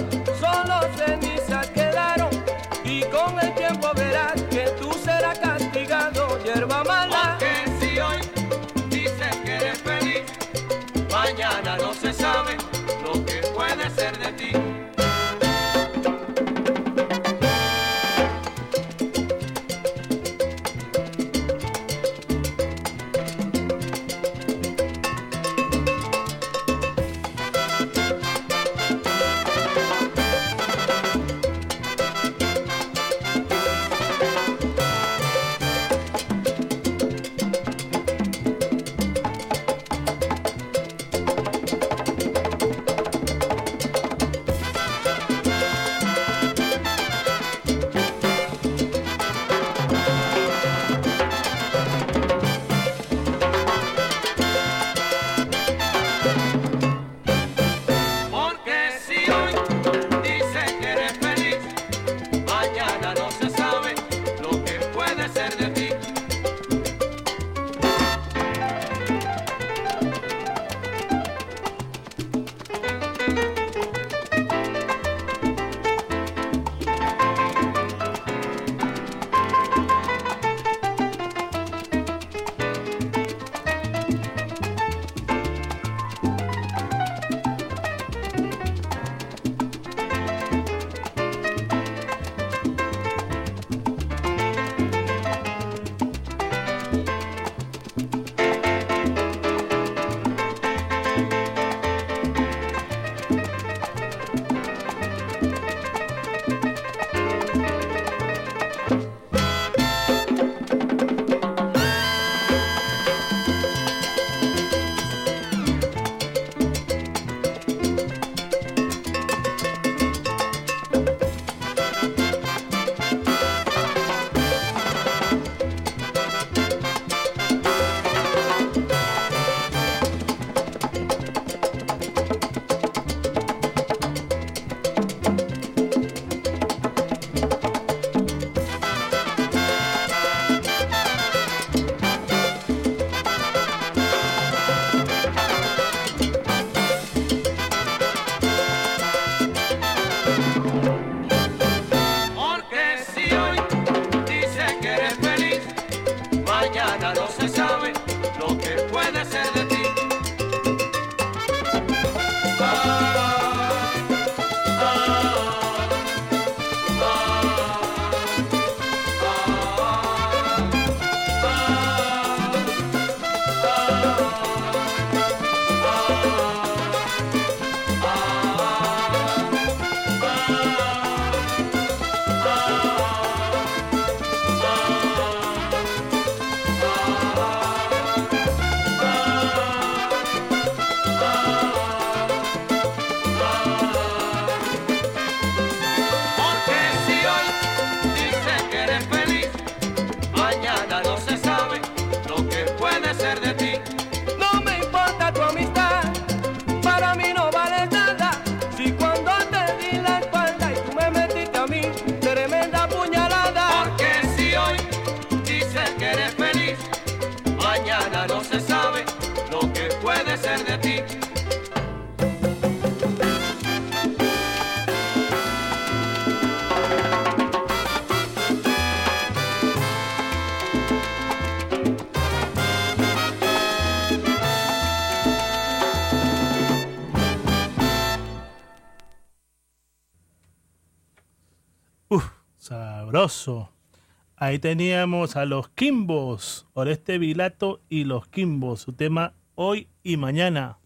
Ahí 244.36 244.58
teníamos 244.58 245.36
a 245.36 245.46
los 245.46 245.70
Kimbos, 245.70 246.66
Oreste 246.74 247.16
Vilato 247.16 247.80
y 247.88 248.04
los 248.04 248.26
Kimbos, 248.28 248.82
su 248.82 248.92
tema 248.92 249.32
hoy 249.54 249.88
y 250.02 250.18
mañana. 250.18 250.76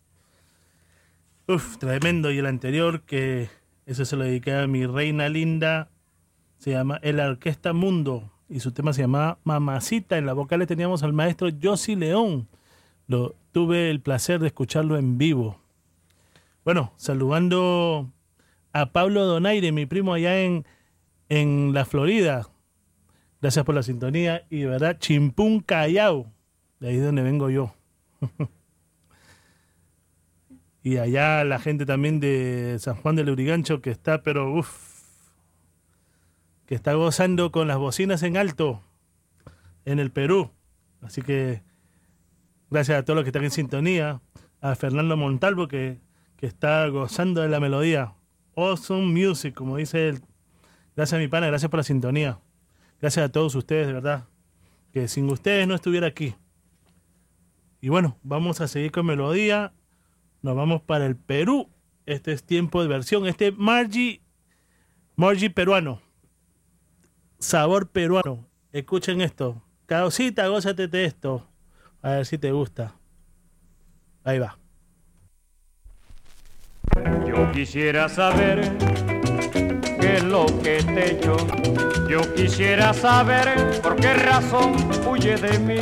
Uf, 1.49 1.79
tremendo. 1.79 2.31
Y 2.31 2.39
el 2.39 2.47
anterior, 2.47 3.03
que 3.03 3.49
eso 3.87 4.05
se 4.05 4.15
lo 4.15 4.23
dediqué 4.23 4.53
a 4.53 4.69
mi 4.69 4.87
reina 4.87 5.29
linda, 5.29 5.91
se 6.59 6.71
llama 6.71 7.01
El 7.03 7.19
Orquesta 7.19 7.73
Mundo 7.73 8.31
y 8.49 8.61
su 8.61 8.71
tema 8.71 8.93
se 8.93 9.01
llamaba 9.03 9.41
Mamacita. 9.43 10.17
En 10.17 10.27
la 10.27 10.33
vocal 10.33 10.61
le 10.61 10.67
teníamos 10.67 11.03
al 11.03 11.13
maestro 11.13 11.49
Josi 11.61 11.97
León. 11.97 12.47
Lo, 13.09 13.35
tuve 13.51 13.91
el 13.91 14.01
placer 14.01 14.39
de 14.39 14.47
escucharlo 14.47 14.97
en 14.97 15.19
vivo. 15.19 15.61
Bueno, 16.65 16.93
saludando 16.95 18.13
a 18.73 18.93
Pablo 18.93 19.25
Donaire, 19.25 19.73
mi 19.73 19.87
primo 19.87 20.15
allá 20.15 20.41
en, 20.41 20.65
en 21.29 21.73
la 21.75 21.85
Florida. 21.85 22.49
Gracias 23.41 23.65
por 23.65 23.75
la 23.75 23.83
sintonía 23.83 24.47
y 24.51 24.61
de 24.61 24.67
verdad, 24.67 24.99
Chimpún 24.99 25.61
Callao, 25.61 26.33
de 26.81 26.89
ahí 26.89 26.97
es 26.97 27.05
donde 27.05 27.23
vengo 27.23 27.51
yo. 27.51 27.75
y 30.83 30.97
allá 30.97 31.45
la 31.45 31.59
gente 31.59 31.87
también 31.87 32.19
de 32.21 32.77
San 32.81 32.97
Juan 32.97 33.17
del 33.17 33.31
Urigancho 33.31 33.81
que 33.81 33.91
está, 33.91 34.23
pero 34.23 34.53
uff, 34.53 34.99
que 36.67 36.75
está 36.75 36.95
gozando 36.95 37.53
con 37.53 37.69
las 37.69 37.79
bocinas 37.79 38.23
en 38.23 38.37
alto 38.37 38.83
en 39.85 39.99
el 39.99 40.11
Perú. 40.11 40.51
Así 41.01 41.23
que 41.23 41.63
gracias 42.71 42.99
a 42.99 43.05
todos 43.05 43.17
los 43.17 43.25
que 43.25 43.31
están 43.31 43.45
en 43.45 43.51
sintonía, 43.51 44.21
a 44.61 44.75
Fernando 44.75 45.17
Montalvo 45.17 45.69
que, 45.69 46.01
que 46.37 46.47
está 46.47 46.87
gozando 46.89 47.41
de 47.41 47.49
la 47.49 47.61
melodía. 47.61 48.15
Awesome 48.57 49.07
music, 49.07 49.55
como 49.55 49.77
dice 49.77 50.09
él. 50.09 50.23
Gracias 50.99 51.21
mi 51.21 51.29
pana, 51.29 51.47
gracias 51.47 51.71
por 51.71 51.79
la 51.79 51.85
sintonía. 51.85 52.41
Gracias 53.01 53.25
a 53.25 53.29
todos 53.29 53.55
ustedes, 53.55 53.87
de 53.87 53.93
verdad. 53.93 54.27
Que 54.93 55.07
sin 55.07 55.31
ustedes 55.31 55.65
no 55.69 55.77
estuviera 55.77 56.09
aquí. 56.09 56.35
Y 57.81 57.89
bueno, 57.89 58.19
vamos 58.25 58.61
a 58.61 58.67
seguir 58.67 58.91
con 58.91 59.07
melodía. 59.07 59.73
Nos 60.43 60.57
vamos 60.57 60.83
para 60.83 61.07
el 61.07 61.15
Perú. 61.15 61.71
Este 62.05 62.33
es 62.33 62.43
tiempo 62.43 62.83
de 62.83 62.89
versión. 62.89 63.29
Este 63.29 63.53
Margie, 63.53 64.23
Margie 65.15 65.51
peruano. 65.51 66.03
Sabor 67.39 67.91
peruano. 67.91 68.49
Escuchen 68.73 69.21
esto. 69.21 69.63
Caosita, 69.87 70.49
gózate 70.49 70.89
de 70.89 71.05
esto. 71.05 71.47
A 72.03 72.11
ver 72.11 72.27
si 72.27 72.39
te 72.39 72.51
gusta. 72.51 72.97
Ahí 74.25 74.41
va. 74.41 74.59
Yo 77.25 77.53
quisiera 77.53 78.09
saber 78.09 78.77
qué 80.01 80.17
es 80.17 80.25
lo 80.25 80.47
que 80.63 80.83
te 80.83 81.01
he 81.01 81.13
hecho. 81.13 81.37
Yo 82.09 82.35
quisiera 82.35 82.95
saber 82.95 83.81
por 83.83 83.97
qué 83.97 84.15
razón 84.15 84.75
huye 85.07 85.37
de 85.37 85.59
mí. 85.59 85.81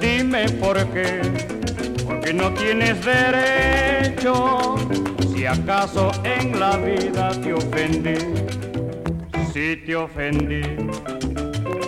Dime 0.00 0.48
por 0.60 0.76
qué, 0.92 1.20
porque 2.06 2.32
no 2.32 2.52
tienes 2.54 3.04
derecho. 3.04 4.76
Si 5.32 5.44
acaso 5.46 6.10
en 6.24 6.58
la 6.58 6.76
vida 6.78 7.30
te 7.42 7.52
ofendí, 7.52 8.16
si 9.52 9.76
te 9.76 9.96
ofendí, 9.96 10.62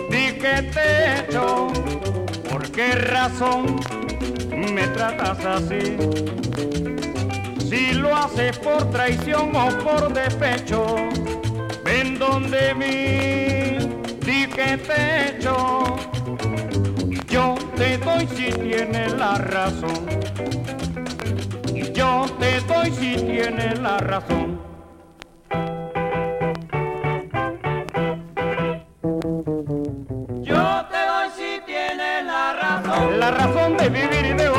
di 0.09 0.33
que 0.39 0.61
te 0.73 0.79
he 0.79 1.19
hecho. 1.19 1.67
¿Por 2.49 2.69
qué 2.71 2.91
razón 2.93 3.79
me 4.73 4.87
tratas 4.87 5.45
así? 5.45 5.97
Si 7.69 7.93
lo 7.93 8.15
haces 8.15 8.57
por 8.57 8.89
traición 8.89 9.55
o 9.55 9.69
por 9.83 10.11
despecho, 10.11 10.95
ven 11.85 12.17
donde 12.17 12.73
mí, 12.73 13.77
di 14.25 14.47
que. 14.47 14.69
Yo 17.29 17.55
te 17.75 17.97
doy 17.99 18.27
si 18.35 18.51
tienes 18.51 19.13
la 19.13 19.35
razón. 19.35 20.07
Yo 21.93 22.25
te 22.39 22.59
doy 22.61 22.91
si 22.91 23.15
tienes 23.15 23.79
la 23.79 23.97
razón. 23.99 24.59
Yo 30.41 30.85
te 30.91 31.01
doy 31.11 31.29
si 31.37 31.61
tienes 31.67 32.25
la 32.25 32.53
razón. 32.53 33.19
La 33.19 33.31
razón 33.31 33.77
de 33.77 33.89
vivir 33.89 34.25
y 34.25 34.33
de 34.33 34.49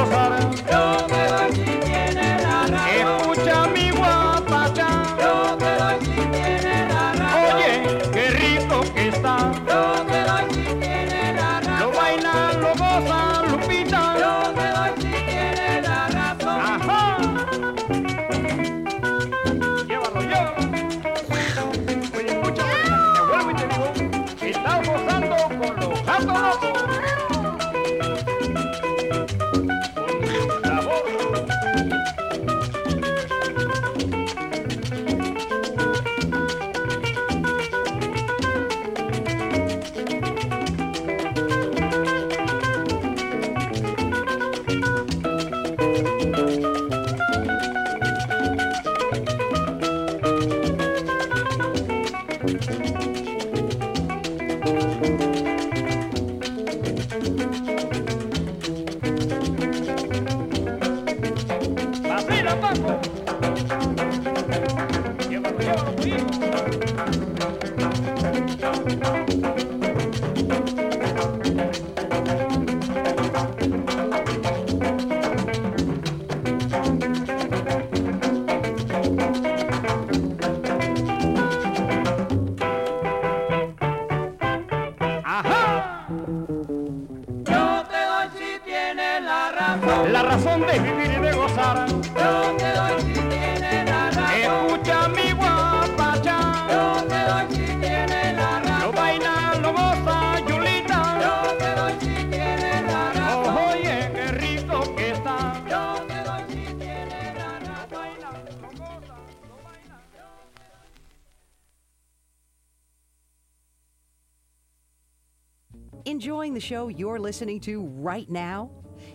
show 116.70 116.86
you're 116.86 117.18
listening 117.18 117.58
to 117.58 117.82
right 117.96 118.30
now? 118.30 118.70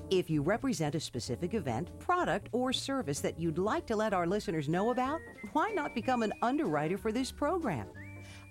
If 0.10 0.30
you 0.30 0.41
represent 0.41 0.94
a 0.94 0.99
specific 0.99 1.53
event, 1.53 1.98
product, 1.99 2.49
or 2.52 2.73
service 2.73 3.22
that 3.22 3.40
you'd 3.40 3.57
like 3.57 3.88
to 3.88 3.95
let 3.95 4.14
our 4.14 4.27
listeners 4.27 4.68
know 4.68 4.91
about, 4.91 5.22
why 5.53 5.72
not 5.72 5.95
become 5.95 6.22
an 6.22 6.34
underwriter 6.41 6.98
for 6.98 7.14
this 7.14 7.32
program? 7.32 7.88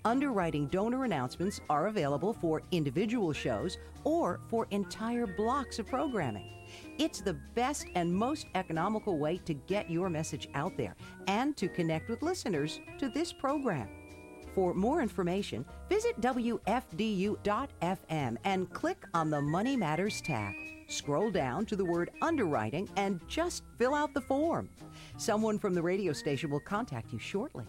Underwriting 0.07 0.69
donor 0.69 1.05
announcements 1.05 1.61
are 1.69 1.89
available 1.89 2.33
for 2.33 2.63
individual 2.71 3.35
shows 3.35 3.77
or 4.05 4.41
for 4.49 4.67
entire 4.71 5.27
blocks 5.27 5.79
of 5.79 5.87
programming. 5.87 6.65
It's 6.99 7.21
the 7.21 7.39
best 7.55 7.85
and 7.95 8.11
most 8.11 8.47
economical 8.55 9.19
way 9.19 9.37
to 9.45 9.53
get 9.53 9.91
your 9.91 10.09
message 10.09 10.49
out 10.55 10.79
there 10.79 10.97
and 11.27 11.55
to 11.59 11.69
connect 11.69 12.09
with 12.09 12.23
listeners 12.23 12.81
to 12.97 13.11
this 13.11 13.35
program. 13.35 14.04
For 14.55 14.73
more 14.73 15.03
information, 15.03 15.65
visit 15.89 16.21
WFDU.FM 16.21 18.37
and 18.45 18.73
click 18.73 19.05
on 19.13 19.31
the 19.31 19.43
Money 19.43 19.77
Matters 19.77 20.21
tab. 20.21 20.55
Scroll 20.87 21.31
down 21.31 21.67
to 21.67 21.77
the 21.77 21.85
word 21.85 22.11
underwriting 22.23 22.89
and 22.97 23.21
just 23.27 23.65
fill 23.79 23.95
out 23.95 24.15
the 24.15 24.21
form. 24.21 24.69
Someone 25.17 25.59
from 25.59 25.75
the 25.75 25.83
radio 25.83 26.13
station 26.13 26.51
will 26.51 26.61
contact 26.61 27.13
you 27.13 27.19
shortly. 27.19 27.65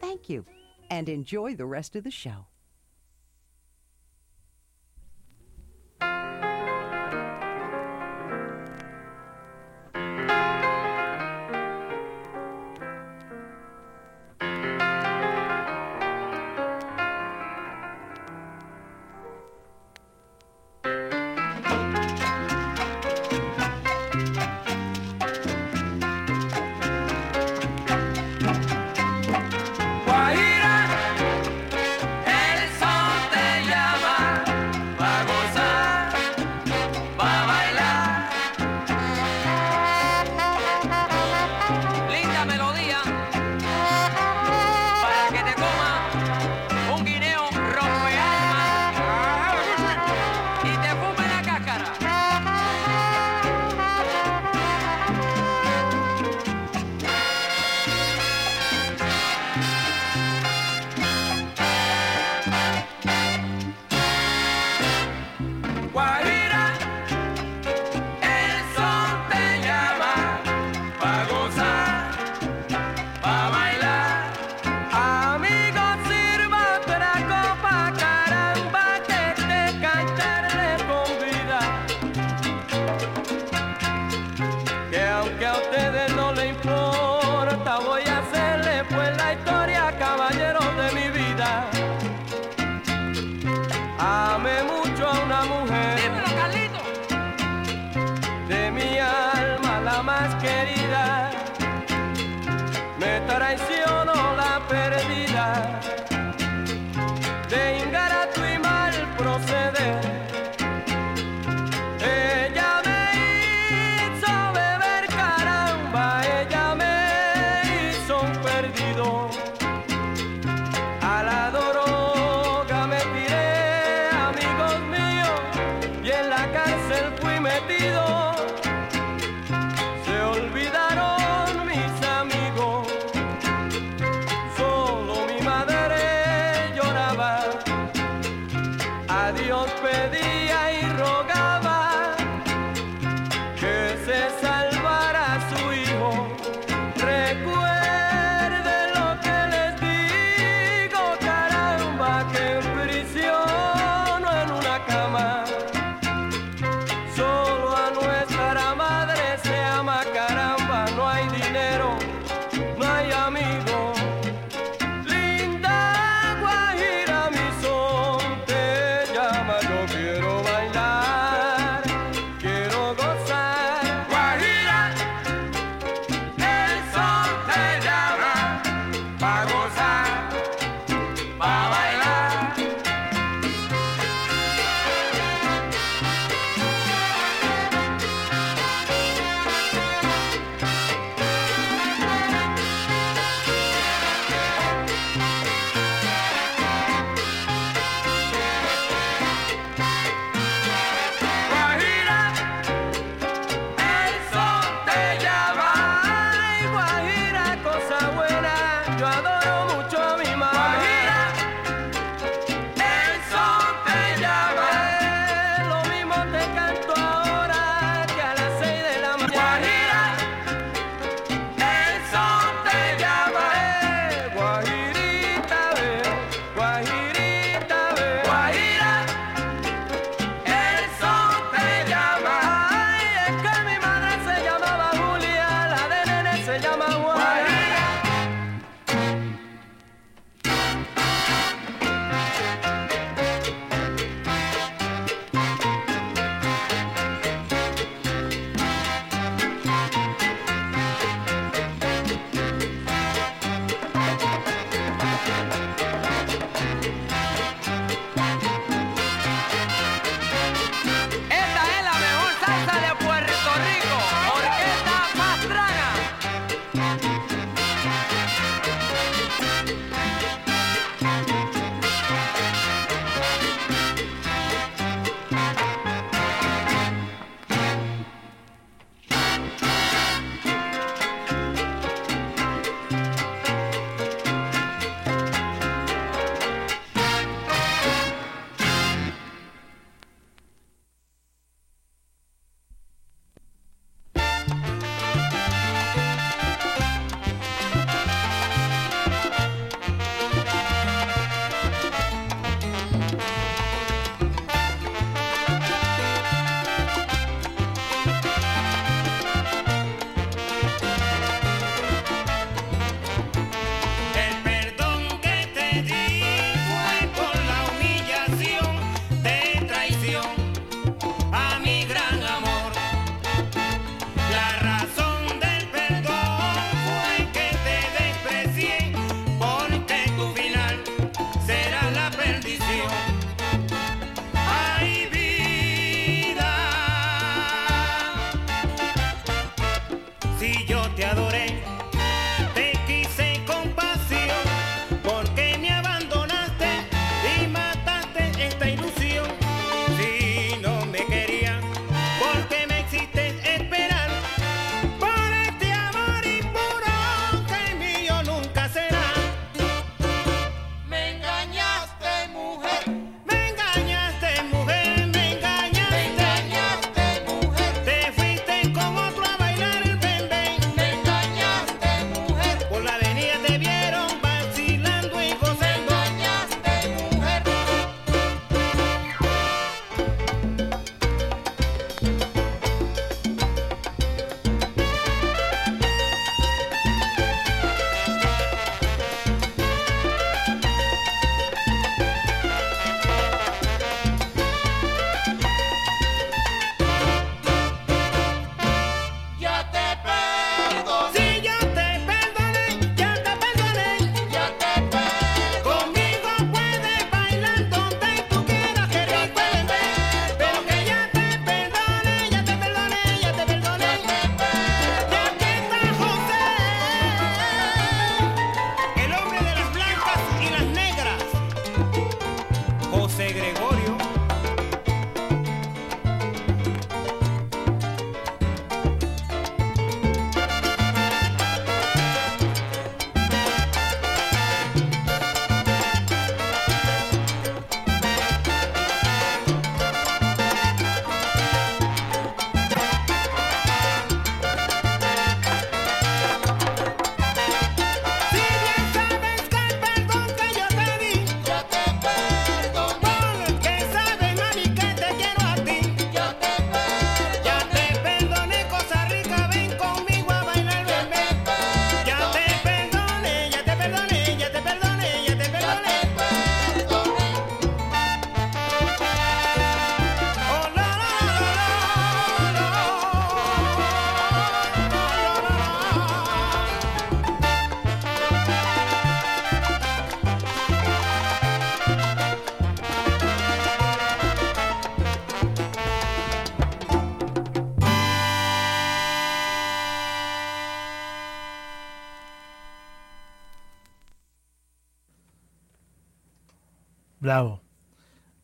Thank 0.00 0.28
you. 0.28 0.44
and 0.90 1.08
enjoy 1.08 1.54
the 1.54 1.66
rest 1.66 1.96
of 1.96 2.04
the 2.04 2.10
show. 2.10 2.46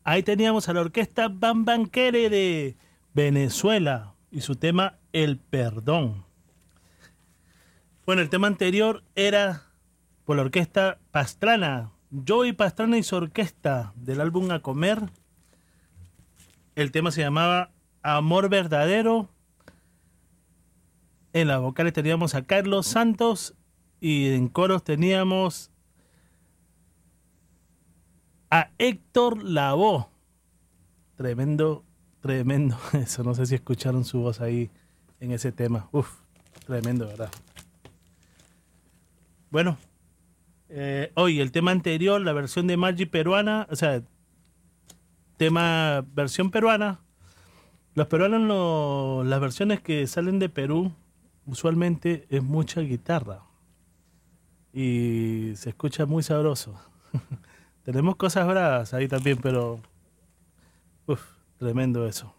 Ahí 0.03 0.21
teníamos 0.21 0.69
a 0.69 0.73
la 0.73 0.81
orquesta 0.81 1.27
Bambanquere 1.27 2.29
de 2.29 2.77
Venezuela 3.13 4.13
y 4.29 4.41
su 4.41 4.55
tema 4.55 4.99
El 5.11 5.39
Perdón. 5.39 6.25
Bueno, 8.05 8.21
el 8.21 8.29
tema 8.29 8.45
anterior 8.45 9.03
era 9.15 9.63
por 10.23 10.35
la 10.35 10.43
orquesta 10.43 10.99
Pastrana. 11.09 11.91
Joey 12.27 12.53
Pastrana 12.53 12.97
y 12.99 13.03
su 13.03 13.15
orquesta 13.15 13.93
del 13.95 14.21
álbum 14.21 14.51
A 14.51 14.59
Comer. 14.59 15.09
El 16.75 16.91
tema 16.91 17.09
se 17.09 17.21
llamaba 17.21 17.71
Amor 18.03 18.49
Verdadero. 18.49 19.29
En 21.33 21.47
las 21.47 21.59
vocales 21.59 21.93
teníamos 21.93 22.35
a 22.35 22.43
Carlos 22.43 22.85
Santos 22.85 23.55
y 23.99 24.33
en 24.33 24.47
coros 24.49 24.83
teníamos 24.83 25.71
a 28.49 28.69
Héctor 28.77 29.43
Lavoe. 29.43 30.05
Tremendo, 31.15 31.83
tremendo. 32.21 32.77
Eso, 32.93 33.23
no 33.23 33.33
sé 33.33 33.45
si 33.45 33.55
escucharon 33.55 34.03
su 34.05 34.19
voz 34.19 34.41
ahí 34.41 34.69
en 35.19 35.31
ese 35.31 35.51
tema. 35.51 35.89
Uf, 35.91 36.09
tremendo, 36.65 37.07
¿verdad? 37.07 37.31
Bueno, 39.51 39.77
eh, 40.69 41.11
hoy 41.15 41.39
el 41.39 41.51
tema 41.51 41.71
anterior, 41.71 42.21
la 42.21 42.33
versión 42.33 42.67
de 42.67 42.77
Maggi 42.77 43.05
peruana, 43.05 43.67
o 43.69 43.75
sea, 43.75 44.01
tema 45.37 46.05
versión 46.13 46.51
peruana. 46.51 46.99
Los 47.93 48.07
peruanos, 48.07 48.41
no- 48.41 49.23
las 49.23 49.39
versiones 49.39 49.79
que 49.81 50.05
salen 50.07 50.39
de 50.39 50.49
Perú, 50.49 50.91
usualmente 51.45 52.25
es 52.29 52.43
mucha 52.43 52.81
guitarra. 52.81 53.43
Y 54.73 55.53
se 55.55 55.69
escucha 55.69 56.05
muy 56.05 56.21
sabroso. 56.23 56.75
Tenemos 57.85 58.15
cosas 58.15 58.47
bravas 58.47 58.95
ahí 58.95 59.07
también, 59.07 59.37
pero. 59.37 59.79
Uf, 61.05 61.21
tremendo 61.59 62.07
eso. 62.07 62.33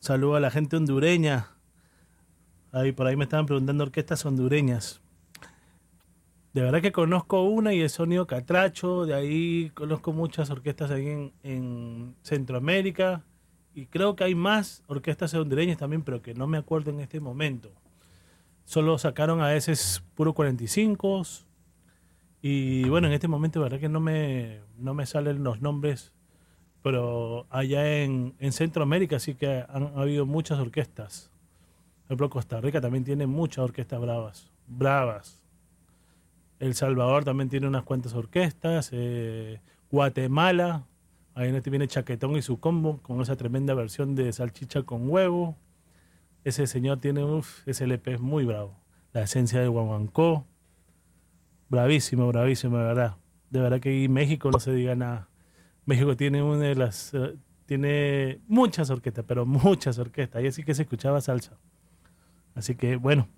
Saludo 0.00 0.34
a 0.34 0.40
la 0.40 0.50
gente 0.50 0.76
hondureña. 0.76 1.52
Ahí 2.72 2.90
por 2.90 3.06
ahí 3.06 3.14
me 3.14 3.22
estaban 3.22 3.46
preguntando 3.46 3.84
orquestas 3.84 4.26
hondureñas. 4.26 5.00
De 6.52 6.62
verdad 6.62 6.82
que 6.82 6.90
conozco 6.90 7.44
una 7.44 7.72
y 7.72 7.80
es 7.80 7.92
Sonido 7.92 8.26
Catracho. 8.26 9.06
De 9.06 9.14
ahí 9.14 9.70
conozco 9.74 10.12
muchas 10.12 10.50
orquestas 10.50 10.90
ahí 10.90 11.06
en, 11.06 11.32
en 11.44 12.16
Centroamérica. 12.22 13.22
Y 13.72 13.86
creo 13.86 14.16
que 14.16 14.24
hay 14.24 14.34
más 14.34 14.82
orquestas 14.88 15.32
hondureñas 15.34 15.78
también, 15.78 16.02
pero 16.02 16.22
que 16.22 16.34
no 16.34 16.48
me 16.48 16.58
acuerdo 16.58 16.90
en 16.90 16.98
este 16.98 17.20
momento. 17.20 17.70
Solo 18.64 18.98
sacaron 18.98 19.40
a 19.42 19.48
veces 19.48 20.02
puro 20.16 20.32
45 20.32 21.22
y 22.48 22.88
bueno, 22.88 23.08
en 23.08 23.12
este 23.12 23.26
momento, 23.26 23.60
verdad 23.60 23.80
que 23.80 23.88
no 23.88 23.98
me, 23.98 24.60
no 24.78 24.94
me 24.94 25.04
salen 25.04 25.42
los 25.42 25.60
nombres, 25.60 26.12
pero 26.80 27.46
allá 27.50 28.02
en, 28.04 28.34
en 28.38 28.52
Centroamérica 28.52 29.18
sí 29.18 29.34
que 29.34 29.64
han 29.68 29.90
habido 29.96 30.26
muchas 30.26 30.60
orquestas. 30.60 31.32
Por 32.02 32.04
ejemplo, 32.12 32.30
Costa 32.30 32.60
Rica 32.60 32.80
también 32.80 33.02
tiene 33.02 33.26
muchas 33.26 33.64
orquestas 33.64 34.00
bravas, 34.00 34.48
bravas. 34.68 35.42
El 36.60 36.74
Salvador 36.74 37.24
también 37.24 37.48
tiene 37.48 37.66
unas 37.66 37.82
cuantas 37.82 38.14
orquestas. 38.14 38.90
eh, 38.92 39.60
Guatemala, 39.90 40.86
ahí 41.34 41.48
en 41.48 41.56
este 41.56 41.70
viene 41.70 41.88
Chaquetón 41.88 42.36
y 42.36 42.42
su 42.42 42.60
combo, 42.60 42.98
con 43.02 43.20
esa 43.20 43.34
tremenda 43.34 43.74
versión 43.74 44.14
de 44.14 44.32
salchicha 44.32 44.84
con 44.84 45.10
huevo. 45.10 45.56
Ese 46.44 46.68
señor 46.68 47.00
tiene, 47.00 47.24
uff, 47.24 47.66
ese 47.66 47.84
LP 47.84 48.14
es 48.14 48.20
muy 48.20 48.44
bravo. 48.44 48.78
La 49.12 49.22
esencia 49.22 49.60
de 49.60 49.66
Guaguancó. 49.66 50.46
Bravísimo, 51.68 52.28
bravísimo, 52.28 52.78
de 52.78 52.84
verdad. 52.84 53.16
De 53.50 53.60
verdad 53.60 53.80
que 53.80 54.08
México 54.08 54.50
no 54.50 54.60
se 54.60 54.72
diga 54.72 54.94
nada. 54.94 55.28
México 55.84 56.16
tiene 56.16 56.42
una 56.42 56.64
de 56.64 56.74
las. 56.74 57.12
eh, 57.14 57.36
tiene 57.66 58.40
muchas 58.46 58.90
orquestas, 58.90 59.24
pero 59.26 59.44
muchas 59.46 59.98
orquestas. 59.98 60.42
Ahí 60.42 60.52
sí 60.52 60.62
que 60.62 60.74
se 60.74 60.82
escuchaba 60.82 61.20
salsa. 61.20 61.58
Así 62.54 62.74
que 62.74 62.96
bueno. 62.96 63.28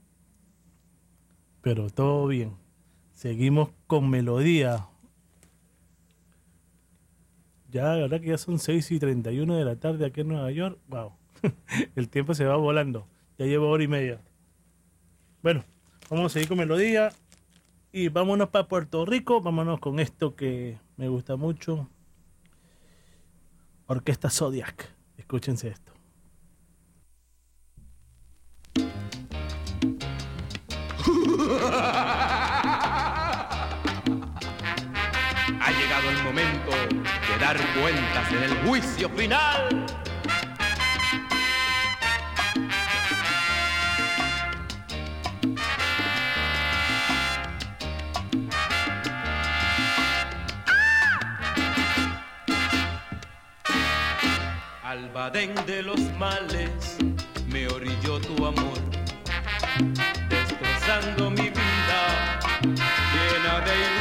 Pero 1.63 1.91
todo 1.91 2.27
bien. 2.27 2.57
Seguimos 3.13 3.71
con 3.87 4.09
melodía. 4.09 4.87
Ya, 7.71 7.85
la 7.85 7.97
verdad 7.97 8.21
que 8.21 8.29
ya 8.29 8.39
son 8.39 8.59
6 8.59 8.93
y 8.93 8.99
31 8.99 9.57
de 9.57 9.65
la 9.65 9.77
tarde 9.77 10.07
aquí 10.07 10.21
en 10.21 10.29
Nueva 10.29 10.51
York. 10.51 10.79
Wow. 10.89 11.13
El 11.97 12.09
tiempo 12.09 12.35
se 12.35 12.45
va 12.45 12.57
volando. 12.57 13.07
Ya 13.39 13.47
llevo 13.47 13.69
hora 13.69 13.83
y 13.83 13.89
media. 13.89 14.21
Bueno, 15.43 15.65
vamos 16.11 16.27
a 16.27 16.29
seguir 16.35 16.49
con 16.49 16.59
melodía. 16.59 17.11
Y 17.93 18.09
vámonos 18.09 18.49
para 18.51 18.69
Puerto 18.69 19.05
Rico. 19.05 19.41
Vámonos 19.41 19.81
con 19.81 19.99
esto 20.01 20.35
que 20.37 20.79
me 20.97 21.09
gusta 21.09 21.37
mucho. 21.37 21.89
Orquesta 23.87 24.31
Zodiac. 24.31 24.95
Escúchense 25.17 25.69
esto. 25.69 25.93
Ha 35.61 35.73
llegado 35.73 36.11
el 36.11 36.23
momento 36.25 36.71
de 36.71 37.39
dar 37.39 37.57
cuentas 37.79 38.33
en 38.33 38.43
el 38.43 38.55
juicio 38.67 39.09
final. 39.11 39.87
Al 54.89 55.11
badén 55.11 55.55
de 55.67 55.83
los 55.83 56.01
males 56.19 56.97
me 57.53 57.69
orilló 57.69 58.19
tu 58.23 58.47
amor, 58.47 58.79
destrozando 60.31 61.31
mi 61.31 61.51
vida 61.51 62.41
llena 63.13 63.61
de 63.67 63.98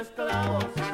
esclavos. 0.00 0.85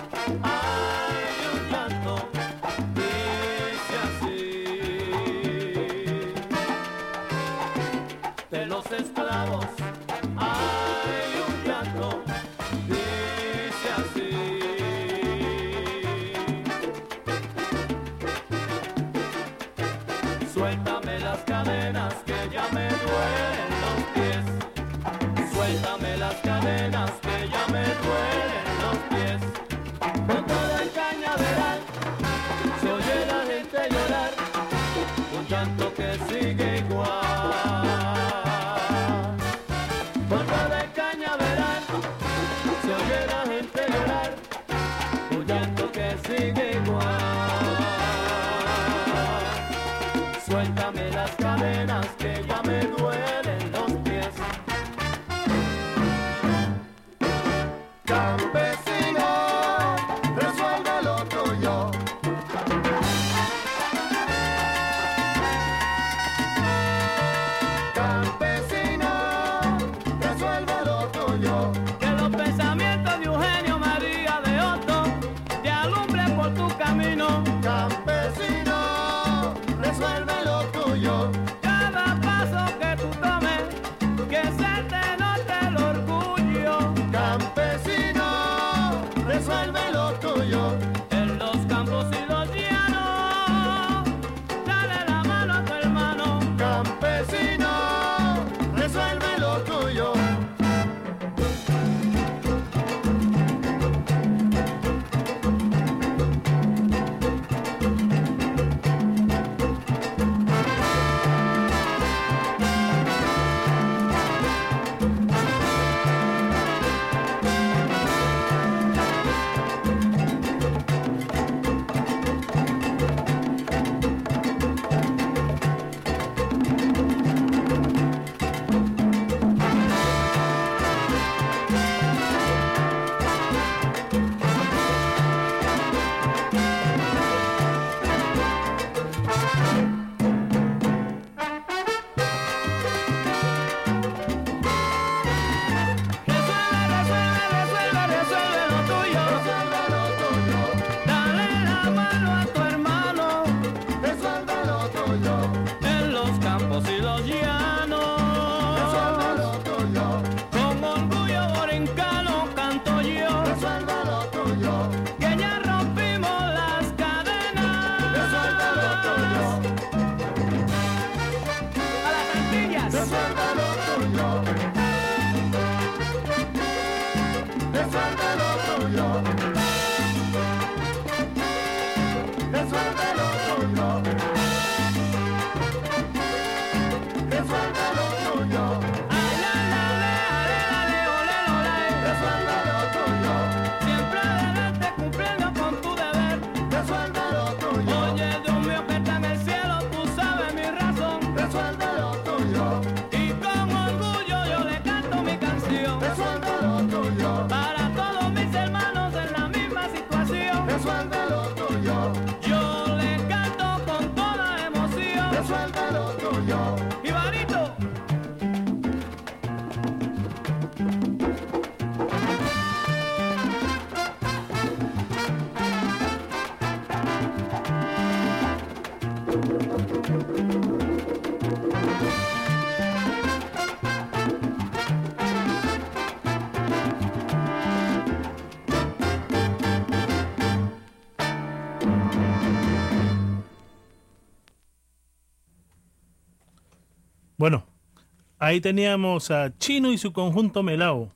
Ahí 248.43 248.61
teníamos 248.61 249.31
a 249.31 249.57
Chino 249.57 249.93
y 249.93 249.99
su 249.99 250.13
conjunto 250.13 250.65
Melao. 250.65 251.13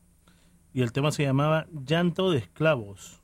Y 0.73 0.83
el 0.83 0.93
tema 0.93 1.11
se 1.11 1.25
llamaba 1.25 1.67
Llanto 1.73 2.31
de 2.31 2.39
Esclavos. 2.39 3.21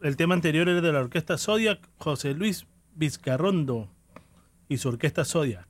El 0.00 0.16
tema 0.16 0.34
anterior 0.34 0.68
era 0.68 0.80
de 0.80 0.92
la 0.92 1.00
orquesta 1.00 1.36
Zodiac, 1.36 1.90
José 1.98 2.34
Luis 2.34 2.68
Vizcarrondo 2.94 3.88
y 4.68 4.76
su 4.76 4.90
orquesta 4.90 5.24
Zodiac. 5.24 5.66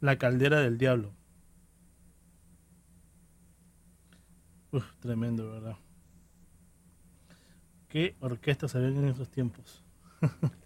La 0.00 0.16
caldera 0.16 0.60
del 0.60 0.78
diablo. 0.78 1.12
Uf, 4.72 4.90
tremendo, 5.00 5.50
¿verdad? 5.50 5.76
¿Qué 7.90 8.16
orquestas 8.20 8.74
habían 8.74 8.96
en 8.96 9.08
esos 9.08 9.28
tiempos? 9.28 9.84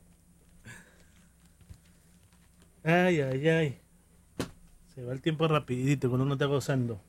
Ay, 2.85 3.23
ay, 3.23 3.48
ay. 3.48 3.78
Se 4.94 5.02
va 5.02 5.15
el 5.15 5.23
tiempo 5.23 5.48
rapidito 5.48 6.11
cuando 6.11 6.24
uno 6.24 6.35
está 6.35 6.44
gozando. 6.44 7.01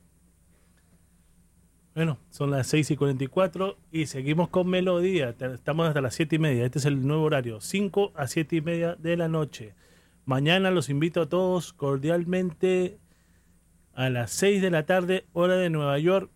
Bueno, 1.94 2.18
son 2.30 2.52
las 2.52 2.68
6 2.68 2.92
y 2.92 2.96
44 2.96 3.78
y 3.92 4.06
seguimos 4.06 4.48
con 4.48 4.68
melodía. 4.70 5.36
Estamos 5.38 5.88
hasta 5.88 6.00
las 6.00 6.16
7 6.16 6.38
y 6.38 6.40
media. 6.40 6.66
Este 6.66 6.80
es 6.80 6.86
el 6.86 7.06
nuevo 7.06 7.24
horario, 7.24 7.60
5 7.60 8.14
a 8.16 8.28
7 8.28 8.56
y 8.56 8.62
media 8.62 8.96
de 8.96 9.18
la 9.18 9.28
noche. 9.28 9.76
Mañana 10.24 10.72
los 10.72 10.90
invito 10.90 11.22
a 11.22 11.30
todos 11.30 11.74
cordialmente 11.74 12.98
a 13.94 14.10
las 14.10 14.32
6 14.32 14.62
de 14.62 14.72
la 14.72 14.86
tarde, 14.86 15.26
hora 15.34 15.58
de 15.58 15.70
Nueva 15.70 16.00
York. 16.00 16.32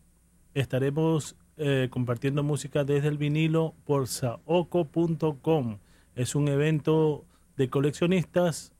Estaremos 0.53 1.37
eh, 1.55 1.87
compartiendo 1.89 2.43
música 2.43 2.83
desde 2.83 3.07
el 3.07 3.17
vinilo 3.17 3.73
por 3.85 4.07
saoco.com. 4.07 5.79
Es 6.15 6.35
un 6.35 6.49
evento 6.49 7.25
de 7.55 7.69
coleccionistas 7.69 8.73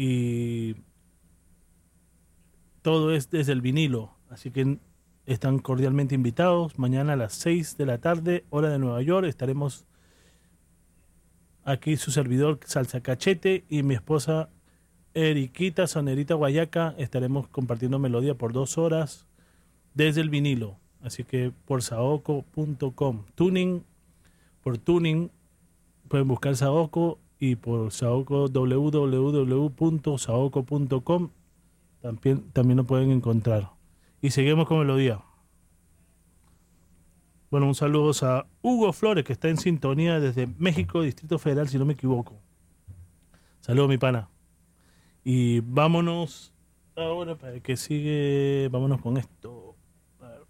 y 0.00 0.76
todo 2.82 3.12
es 3.12 3.30
desde 3.30 3.52
el 3.52 3.60
vinilo. 3.60 4.14
Así 4.30 4.52
que 4.52 4.78
están 5.26 5.58
cordialmente 5.58 6.14
invitados. 6.14 6.78
Mañana 6.78 7.14
a 7.14 7.16
las 7.16 7.34
6 7.34 7.76
de 7.76 7.84
la 7.84 7.98
tarde, 7.98 8.44
hora 8.50 8.70
de 8.70 8.78
Nueva 8.78 9.02
York, 9.02 9.26
estaremos 9.26 9.86
aquí 11.64 11.96
su 11.96 12.12
servidor 12.12 12.60
Salsa 12.64 13.00
Cachete 13.00 13.64
y 13.68 13.82
mi 13.82 13.94
esposa 13.94 14.50
Eriquita 15.14 15.88
Sonerita 15.88 16.34
Guayaca. 16.34 16.94
Estaremos 16.96 17.48
compartiendo 17.48 17.98
melodía 17.98 18.36
por 18.36 18.52
dos 18.52 18.78
horas 18.78 19.26
desde 19.94 20.20
el 20.20 20.30
vinilo. 20.30 20.78
Así 21.02 21.24
que 21.24 21.52
por 21.64 21.82
saoco.com. 21.82 23.24
Tuning, 23.34 23.84
por 24.62 24.78
tuning, 24.78 25.32
pueden 26.06 26.28
buscar 26.28 26.54
Saoco 26.54 27.18
y 27.38 27.56
por 27.56 27.92
Saoco 27.92 28.48
www.saoco.com 28.48 31.30
también, 32.00 32.50
también 32.52 32.76
lo 32.76 32.84
pueden 32.84 33.10
encontrar. 33.10 33.70
Y 34.20 34.30
seguimos 34.30 34.66
con 34.66 34.78
melodía. 34.78 35.20
Bueno, 37.50 37.66
un 37.66 37.74
saludo 37.74 38.12
a 38.26 38.46
Hugo 38.60 38.92
Flores, 38.92 39.24
que 39.24 39.32
está 39.32 39.48
en 39.48 39.56
sintonía 39.56 40.20
desde 40.20 40.46
México, 40.58 41.02
Distrito 41.02 41.38
Federal, 41.38 41.68
si 41.68 41.78
no 41.78 41.86
me 41.86 41.94
equivoco. 41.94 42.34
Saludos, 43.60 43.88
mi 43.88 43.98
pana. 43.98 44.28
Y 45.24 45.60
vámonos 45.60 46.52
ahora 46.96 47.36
para 47.36 47.60
que 47.60 47.76
sigue. 47.76 48.68
Vámonos 48.70 49.00
con 49.00 49.16
esto. 49.16 49.76
A 50.20 50.28
ver. 50.28 50.42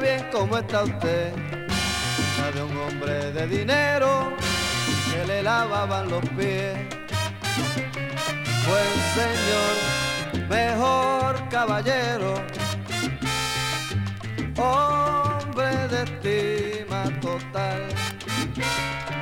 Bien 0.00 0.26
cómo 0.32 0.58
está 0.58 0.84
usted. 0.84 1.32
La 2.38 2.50
de 2.52 2.62
un 2.62 2.76
hombre 2.76 3.32
de 3.32 3.46
dinero 3.46 4.32
que 5.12 5.26
le 5.26 5.42
lavaban 5.42 6.08
los 6.08 6.24
pies. 6.30 6.78
Buen 8.66 8.92
señor, 9.14 10.48
mejor 10.48 11.48
caballero, 11.48 12.34
hombre 14.56 15.88
de 15.88 16.02
estima 16.04 17.04
total. 17.20 17.88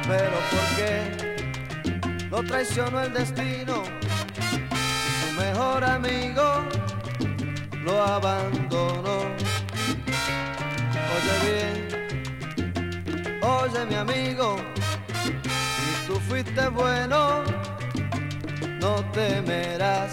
Pero 0.07 0.37
¿por 0.51 0.67
qué 0.77 2.29
lo 2.31 2.43
traicionó 2.43 3.01
el 3.01 3.13
destino? 3.13 3.83
Su 5.21 5.41
mejor 5.41 5.85
amigo 5.85 6.65
lo 7.85 8.03
abandonó. 8.03 9.48
Oye 11.19 11.51
bien, 11.51 11.89
oye 13.43 13.85
mi 13.87 13.95
amigo, 13.97 14.57
si 15.25 16.07
tú 16.07 16.21
fuiste 16.29 16.69
bueno, 16.69 17.43
no 18.81 19.05
temerás, 19.11 20.13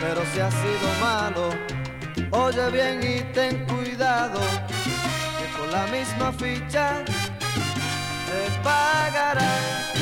pero 0.00 0.22
si 0.32 0.40
has 0.40 0.52
sido 0.54 0.88
malo, 1.00 1.50
oye 2.32 2.70
bien 2.72 3.00
y 3.00 3.32
ten 3.32 3.64
cuidado, 3.66 4.40
que 5.38 5.46
con 5.56 5.70
la 5.70 5.86
misma 5.86 6.32
ficha 6.32 7.04
te 7.04 8.50
pagarán. 8.64 10.01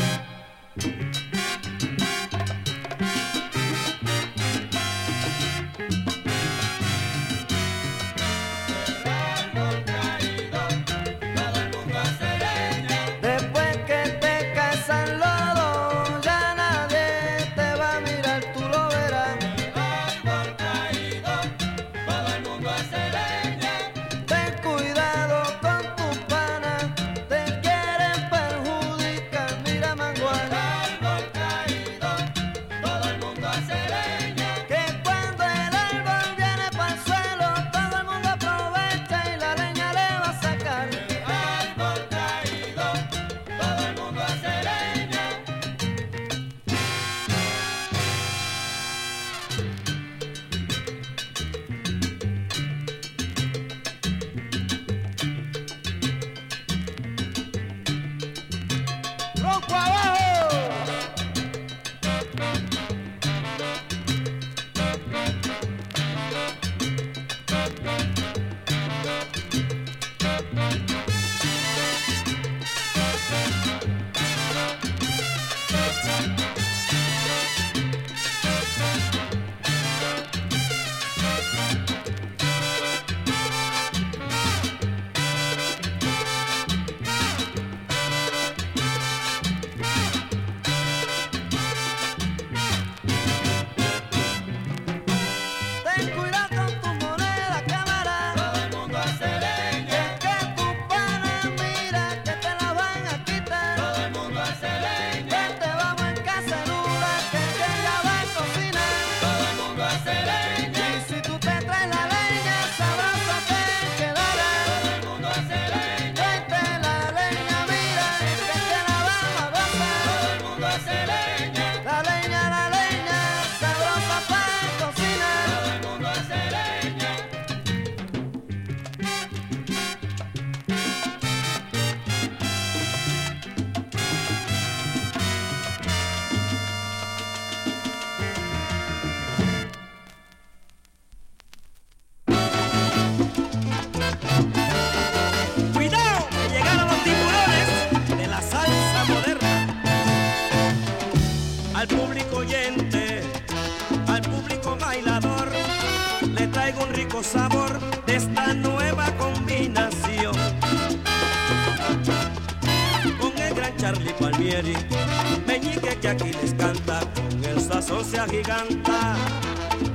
Agiganta, 168.22 169.16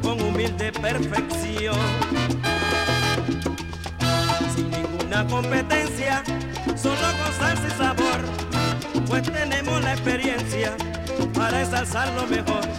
con 0.02 0.20
humilde 0.22 0.72
perfección. 0.72 1.76
Sin 4.56 4.70
ninguna 4.72 5.26
competencia, 5.28 6.24
solo 6.76 6.96
y 7.68 7.72
sabor, 7.78 9.06
pues 9.08 9.24
tenemos 9.24 9.82
la 9.84 9.94
experiencia 9.94 10.76
para 11.34 11.62
ensalzar 11.62 12.12
lo 12.14 12.26
mejor. 12.28 12.75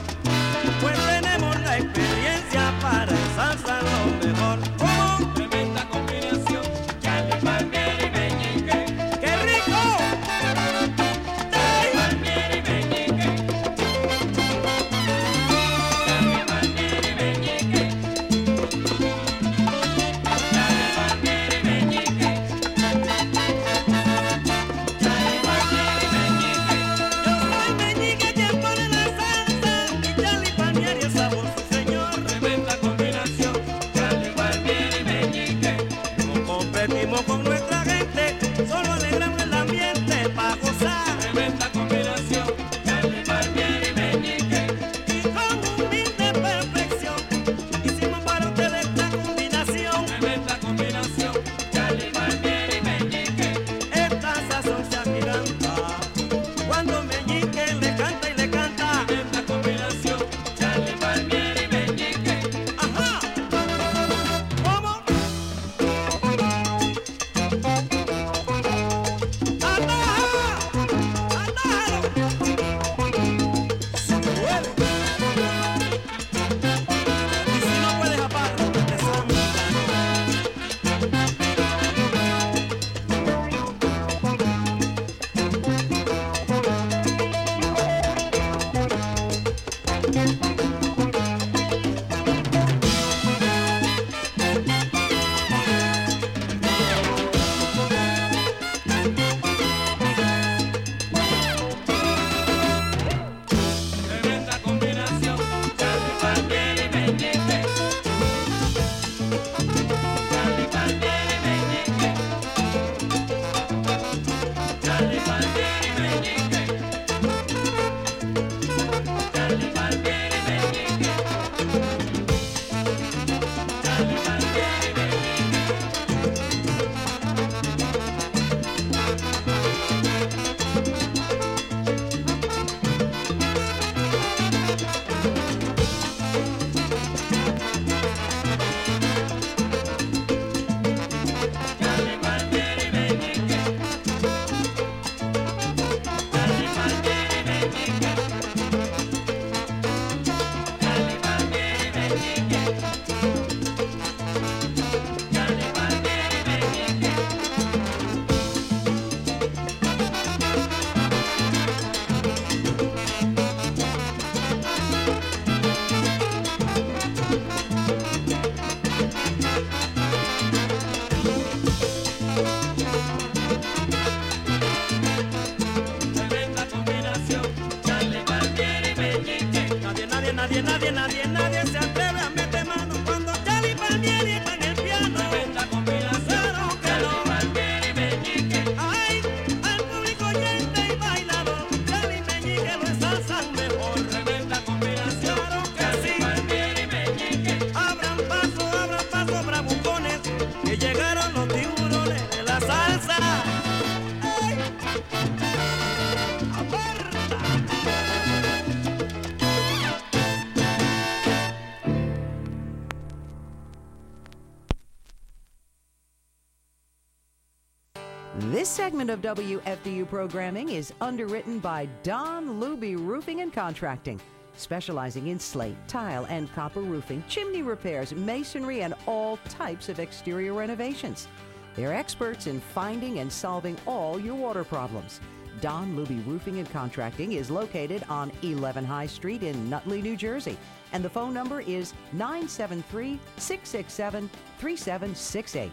Of 219.17 219.37
WFDU 219.37 220.07
programming 220.09 220.69
is 220.69 220.93
underwritten 221.01 221.59
by 221.59 221.89
Don 222.03 222.61
Luby 222.61 222.97
Roofing 222.97 223.41
and 223.41 223.51
Contracting, 223.53 224.21
specializing 224.57 225.29
in 225.29 225.39
slate, 225.39 225.77
tile, 225.89 226.27
and 226.27 226.53
copper 226.53 226.83
roofing, 226.83 227.25
chimney 227.29 227.63
repairs, 227.63 228.15
masonry, 228.15 228.83
and 228.83 228.93
all 229.07 229.39
types 229.49 229.89
of 229.89 230.01
exterior 230.01 230.53
renovations. 230.53 231.29
They're 231.77 231.95
experts 231.95 232.47
in 232.47 232.61
finding 232.61 233.21
and 233.21 233.33
solving 233.33 233.79
all 233.87 234.21
your 234.21 234.35
water 234.35 234.65
problems. 234.65 235.21
Don 235.63 235.97
Luby 235.97 236.27
Roofing 236.27 236.59
and 236.59 236.71
Contracting 236.71 237.33
is 237.33 237.51
located 237.51 238.05
on 238.11 238.31
11 238.43 238.85
High 238.85 239.07
Street 239.07 239.43
in 239.43 239.71
Nutley, 239.71 240.03
New 240.03 240.17
Jersey, 240.17 240.59
and 240.93 241.03
the 241.03 241.11
phone 241.11 241.33
number 241.33 241.61
is 241.63 241.95
973 242.13 243.19
667 243.39 244.29
3768. 244.59 245.73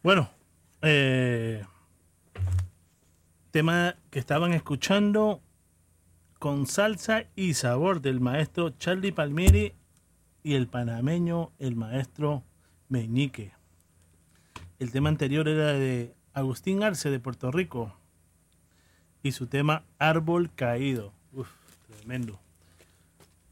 Bueno, 0.00 0.30
eh, 0.82 1.64
tema 3.50 3.96
que 4.10 4.20
estaban 4.20 4.52
escuchando 4.52 5.42
con 6.38 6.68
salsa 6.68 7.24
y 7.34 7.54
sabor 7.54 8.00
del 8.00 8.20
maestro 8.20 8.70
Charlie 8.70 9.10
Palmieri 9.10 9.72
y 10.44 10.54
el 10.54 10.68
panameño, 10.68 11.50
el 11.58 11.74
maestro 11.74 12.44
Meñique. 12.88 13.52
El 14.78 14.92
tema 14.92 15.08
anterior 15.08 15.48
era 15.48 15.72
de 15.72 16.14
Agustín 16.32 16.84
Arce 16.84 17.10
de 17.10 17.18
Puerto 17.18 17.50
Rico 17.50 17.92
y 19.24 19.32
su 19.32 19.48
tema 19.48 19.82
Árbol 19.98 20.48
Caído. 20.54 21.12
Uf, 21.32 21.50
tremendo. 21.88 22.38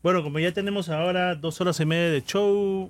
Bueno, 0.00 0.22
como 0.22 0.38
ya 0.38 0.52
tenemos 0.52 0.90
ahora 0.90 1.34
dos 1.34 1.60
horas 1.60 1.80
y 1.80 1.86
media 1.86 2.08
de 2.08 2.22
show, 2.22 2.88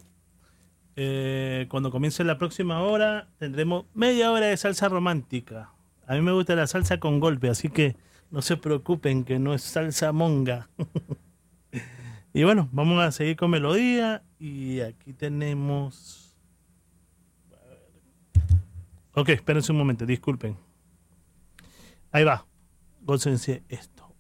Eh, 0.99 1.67
cuando 1.69 1.91
comience 1.91 2.25
la 2.25 2.39
próxima 2.39 2.81
hora, 2.81 3.29
tendremos 3.39 3.85
media 3.93 4.33
hora 4.33 4.47
de 4.47 4.57
salsa 4.57 4.89
romántica. 4.89 5.73
A 6.07 6.15
mí 6.15 6.23
me 6.23 6.33
gusta 6.33 6.57
la 6.57 6.67
salsa 6.67 6.99
con 6.99 7.21
golpe, 7.21 7.51
así 7.51 7.69
que 7.69 7.97
no 8.31 8.41
se 8.41 8.57
preocupen 8.57 9.25
que 9.25 9.39
no 9.39 9.53
es 9.53 9.63
salsa 9.63 10.13
monga. 10.13 10.71
y 12.33 12.45
bueno, 12.45 12.71
vamos 12.73 13.03
a 13.03 13.13
seguir 13.13 13.37
con 13.37 13.51
melodía. 13.51 14.23
Y 14.39 14.81
aquí 14.81 15.13
tenemos. 15.13 16.35
Ok, 19.13 19.31
espérense 19.31 19.73
un 19.73 19.79
momento, 19.79 20.07
disculpen. 20.07 20.57
Ahí 22.11 22.25
va. 22.25 22.47
Gócense 23.03 23.63
esto. 23.69 24.15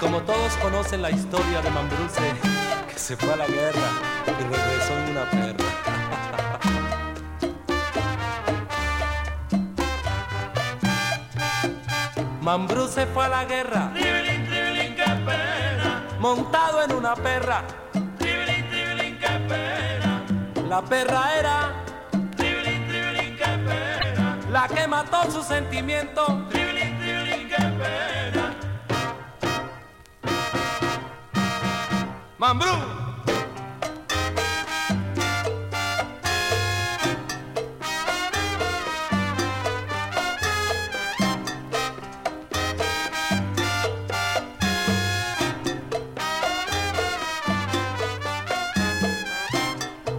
Como 0.00 0.22
todos 0.22 0.56
conocen 0.56 1.02
la 1.02 1.10
historia 1.10 1.60
de 1.60 1.70
Mambruse, 1.70 2.22
que 2.90 2.98
se 2.98 3.16
fue 3.16 3.32
a 3.34 3.36
la 3.36 3.46
guerra 3.46 3.88
y 4.26 4.42
regresó 4.42 4.98
en 4.98 5.10
una 5.10 5.30
perra. 5.30 5.70
Mambruse 12.40 13.06
fue 13.06 13.24
a 13.26 13.28
la 13.28 13.44
guerra, 13.44 13.90
Tribilín, 13.92 14.46
tribilín, 14.46 14.94
qué 14.96 15.04
pena. 15.04 16.02
montado 16.18 16.82
en 16.82 16.92
una 16.92 17.14
perra. 17.14 17.62
Tribilín, 18.18 18.68
tribilín, 18.70 19.18
qué 19.18 19.38
pena. 19.48 20.24
La 20.68 20.82
perra 20.82 21.38
era 21.38 21.72
Tribilín, 22.36 22.88
tribilín, 22.88 23.36
qué 23.36 23.44
pena. 23.44 24.38
la 24.50 24.66
que 24.68 24.86
mató 24.86 25.30
su 25.30 25.42
sentimiento. 25.42 26.46
Tribilín, 26.50 26.98
tribilín, 26.98 27.48
qué 27.48 27.56
pena. 27.56 28.19
Mambrú. 32.40 32.70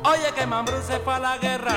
Oye 0.04 0.32
que 0.36 0.46
Mambrú 0.46 0.76
se 0.84 1.00
fue 1.00 1.16
a 1.16 1.20
la 1.20 1.38
guerra. 1.40 1.74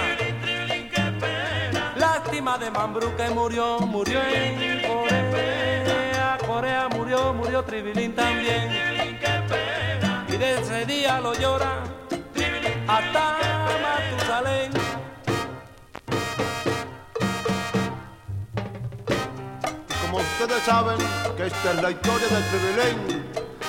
Lástima 1.96 2.58
de 2.58 2.70
Mambrú 2.70 3.16
que 3.16 3.30
murió, 3.30 3.78
murió 3.78 4.20
en 4.20 4.82
Corea. 4.86 6.36
Corea 6.46 6.88
murió, 6.90 7.32
murió 7.32 7.64
Tribilín 7.64 8.14
también. 8.14 9.13
Y 10.35 10.36
de 10.36 10.61
ese 10.61 10.85
día 10.85 11.20
lo 11.20 11.32
llora 11.35 11.85
hasta 12.89 13.39
Matusalén. 13.85 14.73
Como 20.02 20.19
ustedes 20.19 20.62
saben 20.65 20.98
que 21.36 21.47
esta 21.47 21.73
es 21.74 21.82
la 21.82 21.90
historia 21.93 22.27
del 22.27 22.44
Tribilín, 22.51 23.24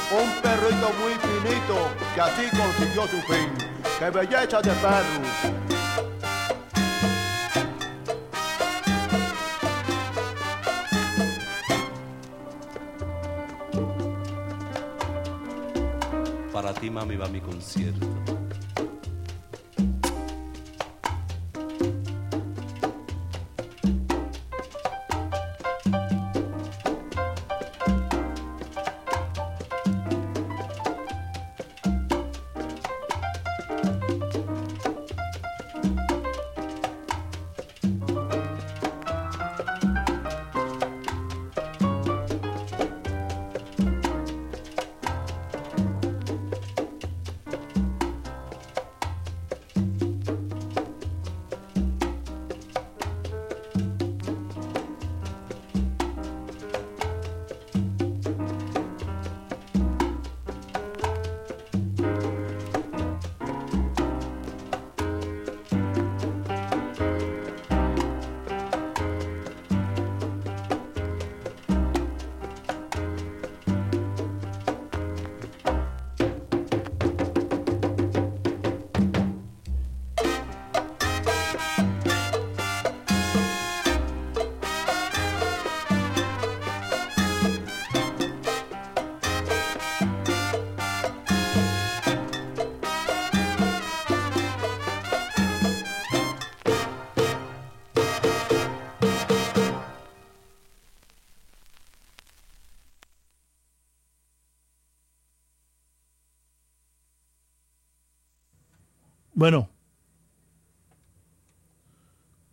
un 0.10 0.42
perrito 0.42 0.90
muy 1.02 1.14
finito 1.22 1.88
que 2.16 2.22
así 2.22 2.50
consiguió 2.58 3.04
su 3.04 3.22
fin. 3.32 3.54
¡Qué 4.00 4.10
belleza 4.10 4.60
de 4.60 4.72
perro! 4.72 5.65
Para 16.56 16.74
ti, 16.74 16.90
mami, 16.90 17.18
va 17.18 17.28
mi 17.28 17.42
concierto. 17.42 18.45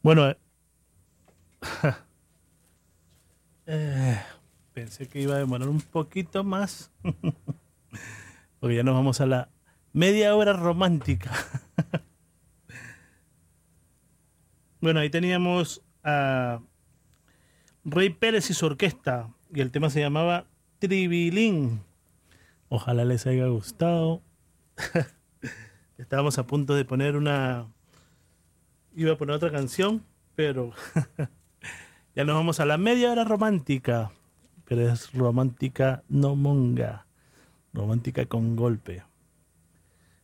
Bueno. 0.03 0.29
eh. 0.29 0.37
Eh, 3.67 4.21
pensé 4.73 5.09
que 5.09 5.21
iba 5.21 5.37
a 5.37 5.39
demorar 5.39 5.69
un 5.69 5.81
poquito 5.81 6.43
más. 6.43 6.91
Porque 8.61 8.77
ya 8.77 8.83
nos 8.83 8.95
vamos 8.95 9.21
a 9.21 9.27
la 9.27 9.49
media 9.93 10.35
hora 10.35 10.53
romántica. 10.53 11.31
bueno, 14.81 15.01
ahí 15.01 15.11
teníamos 15.11 15.83
a 16.03 16.61
Rey 17.85 18.11
Pérez 18.11 18.51
y 18.51 18.55
su 18.55 18.67
orquesta. 18.67 19.29
Y 19.55 19.61
el 19.61 19.71
tema 19.71 19.91
se 19.91 20.01
llamaba 20.01 20.47
Tribilín. 20.81 21.83
Ojalá 22.69 23.05
les 23.05 23.27
haya 23.27 23.47
gustado. 23.47 24.23
Estábamos 25.99 26.39
a 26.39 26.47
punto 26.47 26.75
de 26.75 26.85
poner 26.85 27.17
una. 27.17 27.69
Iba 28.95 29.13
a 29.13 29.17
poner 29.17 29.37
otra 29.37 29.51
canción, 29.51 30.03
pero 30.35 30.73
ya 32.15 32.25
nos 32.25 32.37
vamos 32.37 32.61
a 32.61 32.67
la 32.67 32.79
media 32.79 33.11
hora 33.11 33.25
romántica. 33.25 34.13
Pero 34.65 34.93
es 34.93 35.13
romántica 35.13 36.03
no 36.09 36.37
monga. 36.37 37.07
Romántica 37.73 38.27
con 38.27 38.57
golpe. 38.57 39.03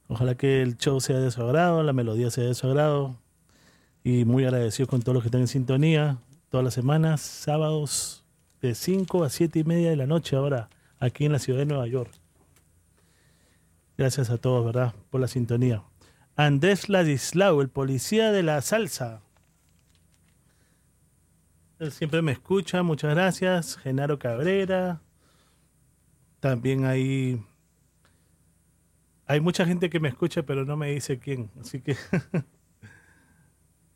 Ojalá 0.07 0.35
que 0.37 0.63
el 0.63 0.77
show 0.77 1.01
sea 1.01 1.19
de 1.19 1.31
su 1.31 1.43
agrado, 1.43 1.83
la 1.83 1.93
melodía 1.93 2.31
sea 2.31 2.45
de 2.45 2.55
su 2.55 2.67
agrado. 2.67 3.17
Y 4.05 4.25
muy 4.25 4.45
agradecido 4.45 4.87
con 4.87 5.03
todos 5.03 5.15
los 5.15 5.23
que 5.23 5.29
están 5.29 5.43
en 5.43 5.49
sintonía. 5.49 6.19
Todas 6.51 6.65
las 6.65 6.75
semanas, 6.75 7.21
sábados 7.21 8.25
de 8.61 8.75
5 8.75 9.25
a 9.25 9.31
7 9.31 9.59
y 9.59 9.65
media 9.65 9.91
de 9.91 9.97
la 9.97 10.07
noche 10.07 10.37
ahora, 10.37 10.71
aquí 10.99 11.25
en 11.27 11.33
la 11.33 11.39
ciudad 11.39 11.59
de 11.59 11.67
Nueva 11.67 11.87
York. 11.87 12.11
Gracias 13.97 14.31
a 14.31 14.39
todos, 14.39 14.65
¿verdad? 14.65 14.95
Por 15.11 15.21
la 15.21 15.29
sintonía. 15.29 15.83
Andrés 16.39 16.89
Ladislau, 16.89 17.61
el 17.61 17.69
policía 17.69 18.31
de 18.31 18.45
la 18.45 18.63
salsa. 18.63 19.23
Él 21.81 21.91
siempre 21.91 22.23
me 22.23 22.31
escucha, 22.31 22.85
muchas 22.85 23.13
gracias. 23.13 23.77
Genaro 23.77 24.21
Cabrera. 24.21 25.01
También 26.39 26.85
hay. 26.85 27.45
Hay 29.27 29.41
mucha 29.41 29.67
gente 29.67 29.91
que 29.91 29.99
me 29.99 30.09
escucha, 30.09 30.45
pero 30.45 30.65
no 30.65 30.77
me 30.77 30.93
dice 30.93 31.19
quién. 31.19 31.51
Así 31.61 31.81
que. 31.81 31.97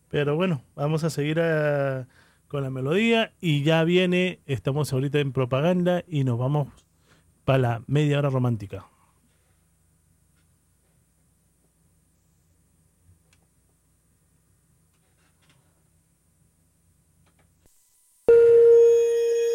pero 0.09 0.35
bueno, 0.35 0.64
vamos 0.74 1.05
a 1.05 1.10
seguir 1.10 1.39
a- 1.39 2.09
con 2.48 2.64
la 2.64 2.70
melodía 2.70 3.32
y 3.40 3.62
ya 3.62 3.85
viene, 3.85 4.40
estamos 4.47 4.93
ahorita 4.93 5.20
en 5.20 5.32
propaganda 5.32 6.02
y 6.09 6.24
nos 6.24 6.40
vamos 6.40 6.66
para 7.44 7.59
la 7.59 7.82
media 7.86 8.19
hora 8.19 8.31
romántica. 8.31 8.89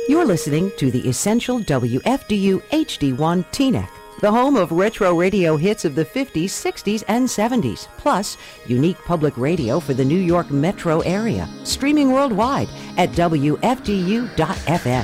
You're 0.07 0.23
listening 0.23 0.71
to 0.77 0.89
the 0.89 1.05
Essential 1.09 1.59
WFDU 1.59 2.61
HD1 2.71 3.43
TNEC, 3.51 3.89
the 4.21 4.31
home 4.31 4.55
of 4.55 4.71
retro 4.71 5.13
radio 5.13 5.57
hits 5.57 5.83
of 5.83 5.95
the 5.95 6.05
50s, 6.05 6.45
60s, 6.45 7.03
and 7.09 7.27
70s, 7.27 7.89
plus 7.97 8.37
unique 8.67 8.97
public 9.03 9.37
radio 9.37 9.81
for 9.81 9.93
the 9.93 10.05
New 10.05 10.17
York 10.17 10.49
metro 10.49 11.01
area, 11.01 11.45
streaming 11.65 12.13
worldwide 12.13 12.69
at 12.95 13.09
WFDU.FM. 13.09 15.03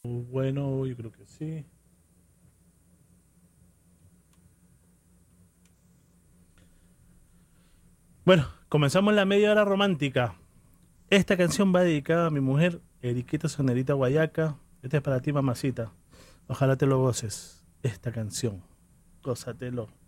89.1 0.00 0.30
Bueno, 0.32 0.86
yo 0.86 0.96
creo 0.96 1.12
que 1.12 1.26
sí. 1.26 1.66
Bueno, 8.24 8.46
comenzamos 8.70 9.12
la 9.12 9.26
media 9.26 9.50
hora 9.50 9.66
romántica. 9.66 10.39
Esta 11.10 11.36
canción 11.36 11.74
va 11.74 11.80
dedicada 11.80 12.26
a 12.28 12.30
mi 12.30 12.38
mujer, 12.38 12.80
Eriquita 13.02 13.48
Sonerita 13.48 13.94
Guayaca. 13.94 14.56
Esta 14.80 14.98
es 14.98 15.02
para 15.02 15.20
ti, 15.20 15.32
mamacita. 15.32 15.90
Ojalá 16.46 16.76
te 16.76 16.86
lo 16.86 17.00
goces. 17.00 17.64
Esta 17.82 18.12
canción. 18.12 18.62
Gózatelo. 19.24 19.99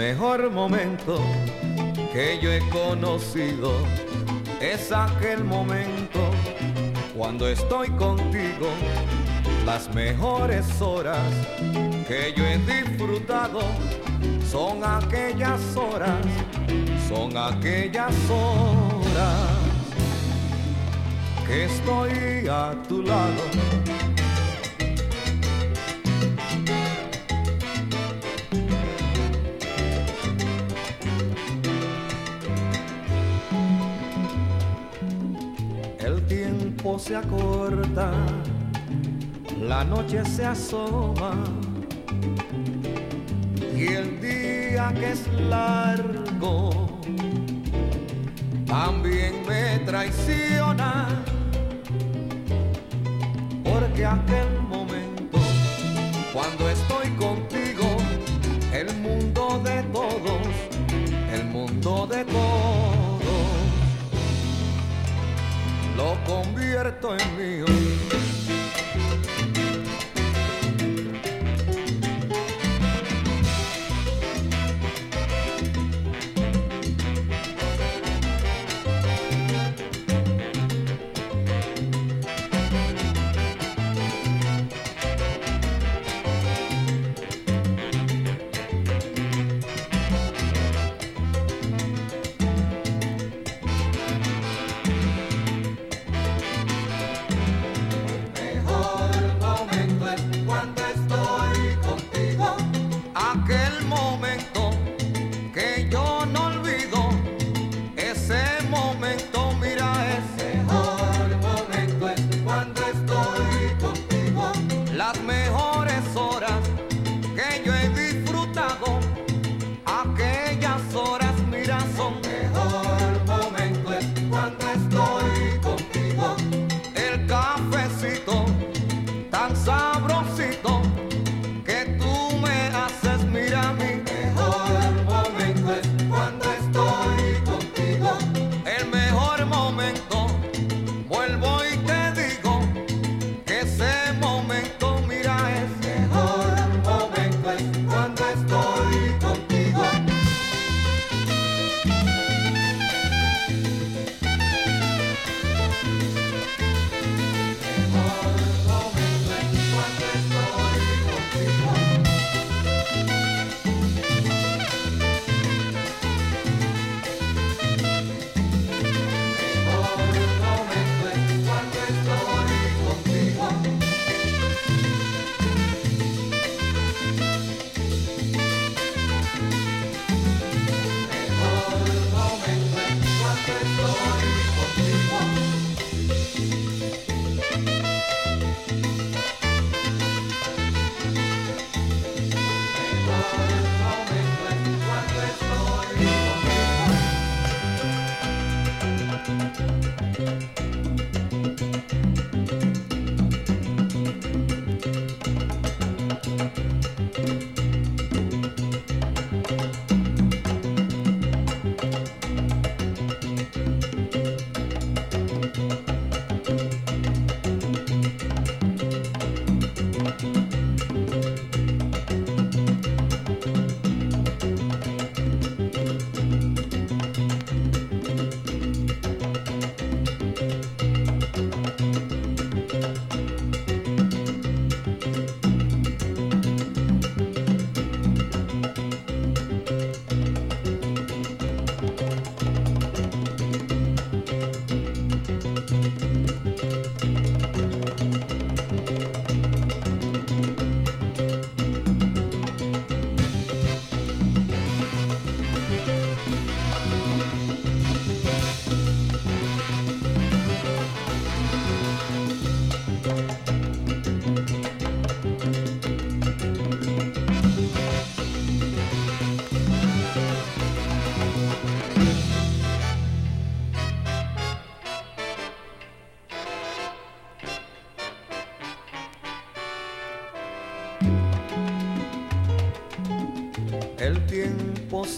Mejor 0.00 0.50
momento 0.50 1.20
que 2.10 2.38
yo 2.40 2.50
he 2.50 2.60
conocido 2.70 3.70
es 4.58 4.90
aquel 4.92 5.44
momento 5.44 6.20
cuando 7.14 7.46
estoy 7.46 7.90
contigo. 7.90 8.68
Las 9.66 9.94
mejores 9.94 10.80
horas 10.80 11.18
que 12.08 12.32
yo 12.34 12.46
he 12.46 12.56
disfrutado 12.60 13.60
son 14.50 14.82
aquellas 14.82 15.60
horas, 15.76 16.24
son 17.06 17.36
aquellas 17.36 18.14
horas 18.30 19.36
que 21.46 21.66
estoy 21.66 22.48
a 22.48 22.74
tu 22.88 23.02
lado. 23.02 23.99
Se 36.98 37.16
acorta, 37.16 38.12
la 39.60 39.84
noche 39.84 40.24
se 40.24 40.44
asoma 40.44 41.32
y 43.74 43.86
el 43.86 44.20
día 44.20 44.92
que 44.94 45.12
es 45.12 45.26
largo 45.48 47.00
también 48.66 49.42
me 49.46 49.78
traiciona 49.84 51.06
porque 53.64 54.04
aquel 54.04 54.60
momento 54.68 55.38
cuando 56.32 56.68
estoy 56.68 57.08
lo 66.00 66.16
convierto 66.24 67.14
en 67.14 67.36
mío. 67.36 67.89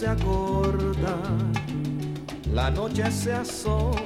Se 0.03 0.09
acorta, 0.09 1.15
la 2.53 2.69
noche 2.69 3.09
se 3.09 3.31
asoma 3.31 4.02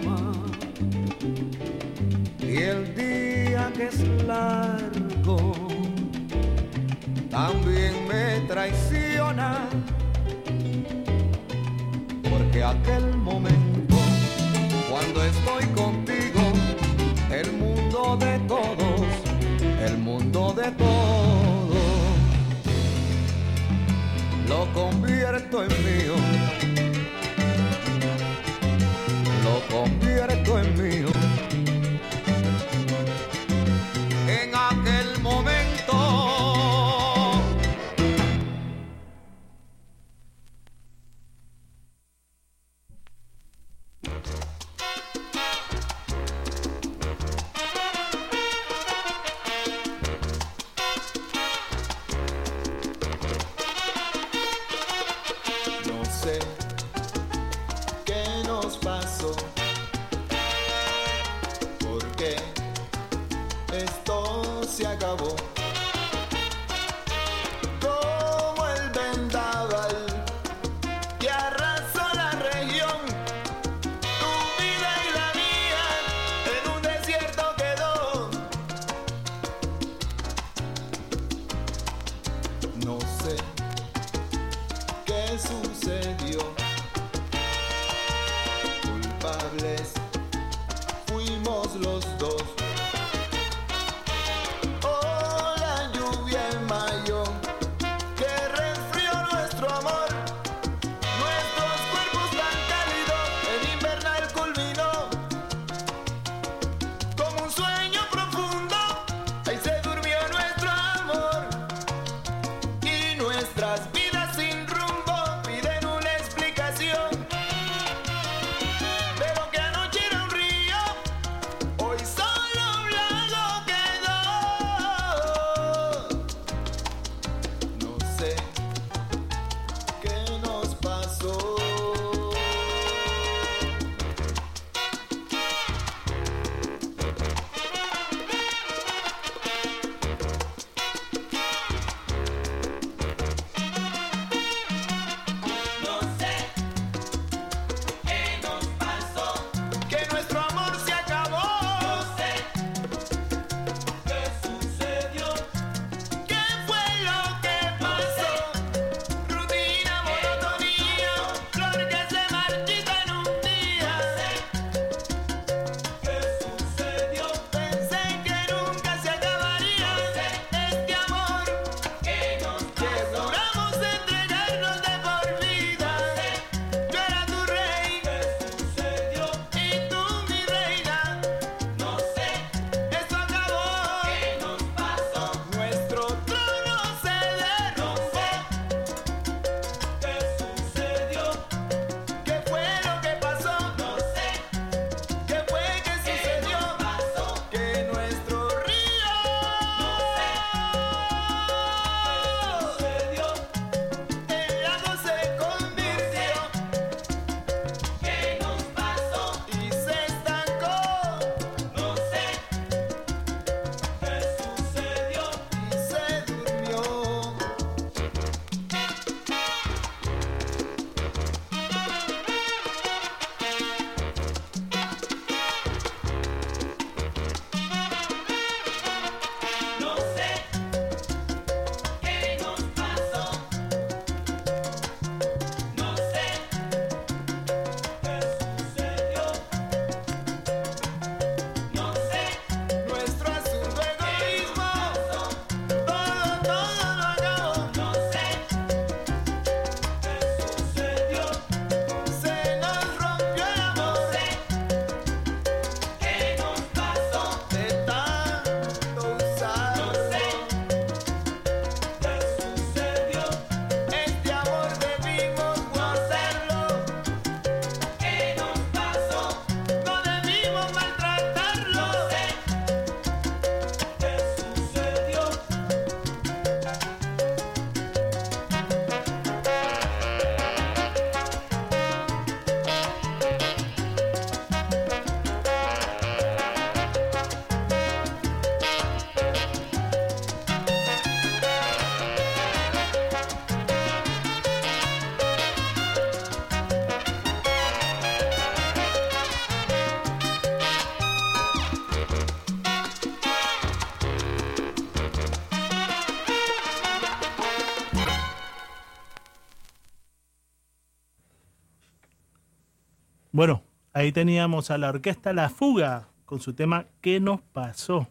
ahí 313.97 314.11
teníamos 314.11 314.69
a 314.69 314.77
la 314.77 314.89
orquesta 314.89 315.33
La 315.33 315.49
Fuga 315.49 316.09
con 316.25 316.39
su 316.39 316.53
tema 316.53 316.85
¿Qué 317.01 317.19
nos 317.19 317.41
pasó? 317.41 318.07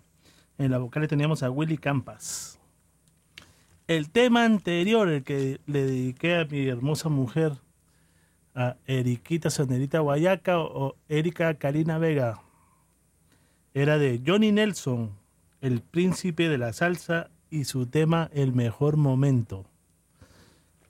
En 0.58 0.72
la 0.72 0.78
vocal 0.78 1.06
teníamos 1.06 1.44
a 1.44 1.50
Willy 1.50 1.78
Campas. 1.78 2.58
El 3.86 4.10
tema 4.10 4.44
anterior, 4.44 5.08
el 5.08 5.22
que 5.22 5.60
le 5.66 5.86
dediqué 5.86 6.38
a 6.38 6.44
mi 6.44 6.66
hermosa 6.66 7.08
mujer, 7.08 7.52
a 8.52 8.74
Eriquita 8.86 9.48
Sonerita 9.48 10.00
Guayaca 10.00 10.58
o 10.58 10.96
Erika 11.08 11.54
Karina 11.54 11.98
Vega, 11.98 12.42
era 13.72 13.96
de 13.96 14.20
Johnny 14.26 14.50
Nelson, 14.50 15.12
el 15.60 15.82
príncipe 15.82 16.48
de 16.48 16.58
la 16.58 16.72
salsa 16.72 17.30
y 17.48 17.62
su 17.62 17.86
tema 17.86 18.28
El 18.32 18.52
mejor 18.52 18.96
momento. 18.96 19.66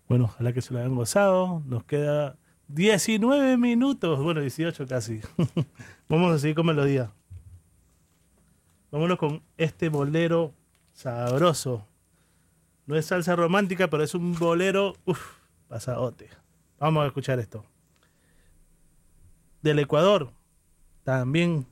Bueno, 0.08 0.24
ojalá 0.24 0.54
que 0.54 0.62
se 0.62 0.72
lo 0.72 0.80
hayan 0.80 0.94
gozado. 0.94 1.62
Nos 1.66 1.84
queda 1.84 2.38
19 2.68 3.56
minutos, 3.56 4.22
bueno, 4.22 4.40
18 4.40 4.86
casi. 4.86 5.20
Vamos 6.08 6.34
a 6.34 6.38
seguir 6.38 6.56
con 6.56 6.66
melodía. 6.66 7.12
Vámonos 8.90 9.18
con 9.18 9.42
este 9.56 9.88
bolero 9.88 10.54
sabroso. 10.92 11.86
No 12.86 12.96
es 12.96 13.06
salsa 13.06 13.36
romántica, 13.36 13.88
pero 13.88 14.02
es 14.02 14.14
un 14.14 14.34
bolero, 14.38 14.94
uff, 15.04 15.38
pasadote. 15.68 16.30
Vamos 16.78 17.04
a 17.04 17.06
escuchar 17.06 17.38
esto. 17.38 17.64
Del 19.62 19.78
Ecuador, 19.78 20.32
también 21.02 21.66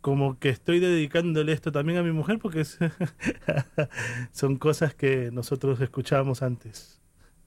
como 0.00 0.38
que 0.38 0.48
estoy 0.48 0.80
dedicándole 0.80 1.52
esto 1.52 1.70
también 1.72 1.98
a 1.98 2.02
mi 2.02 2.10
mujer 2.12 2.38
porque 2.40 2.64
son 4.32 4.56
cosas 4.56 4.94
que 4.94 5.30
nosotros 5.32 5.80
escuchábamos 5.80 6.42
antes. 6.42 7.00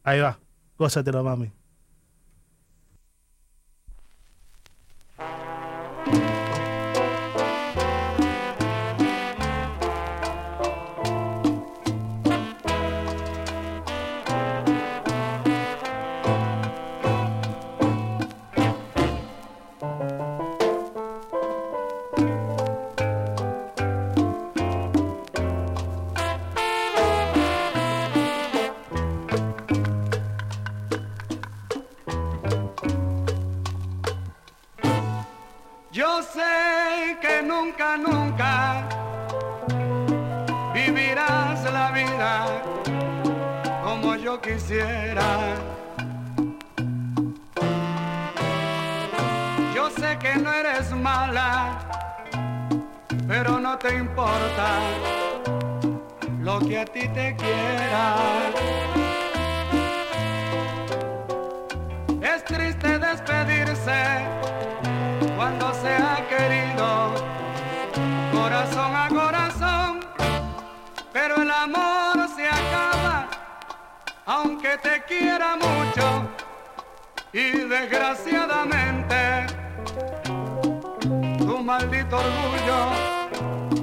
Ahí 0.03 0.19
va, 0.19 0.39
gózatelo, 0.77 1.23
mami. 1.23 1.51
Quisiera. 44.45 45.55
Yo 49.73 49.89
sé 49.89 50.17
que 50.19 50.35
no 50.38 50.53
eres 50.53 50.91
mala, 50.91 51.80
pero 53.27 53.59
no 53.59 53.77
te 53.77 53.95
importa 53.95 54.67
lo 56.41 56.59
que 56.59 56.80
a 56.80 56.85
ti 56.85 57.07
te 57.07 57.35
quiera. 57.35 58.15
Es 62.22 62.45
triste 62.45 62.99
despedirse 62.99 64.01
cuando 65.35 65.73
se 65.73 65.95
ha 65.95 66.17
querido, 66.30 67.15
corazón 68.31 68.95
a 68.95 69.07
corazón, 69.09 69.99
pero 71.11 71.41
el 71.41 71.49
amor 71.49 72.05
aunque 74.26 74.77
te 74.80 75.03
quiera 75.03 75.56
mucho, 75.56 76.27
y 77.31 77.52
desgraciadamente 77.68 79.45
tu 81.38 81.60
maldito 81.60 82.18
orgullo 82.18 82.80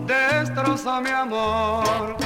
destroza 0.06 1.00
mi 1.00 1.10
amor. 1.10 2.16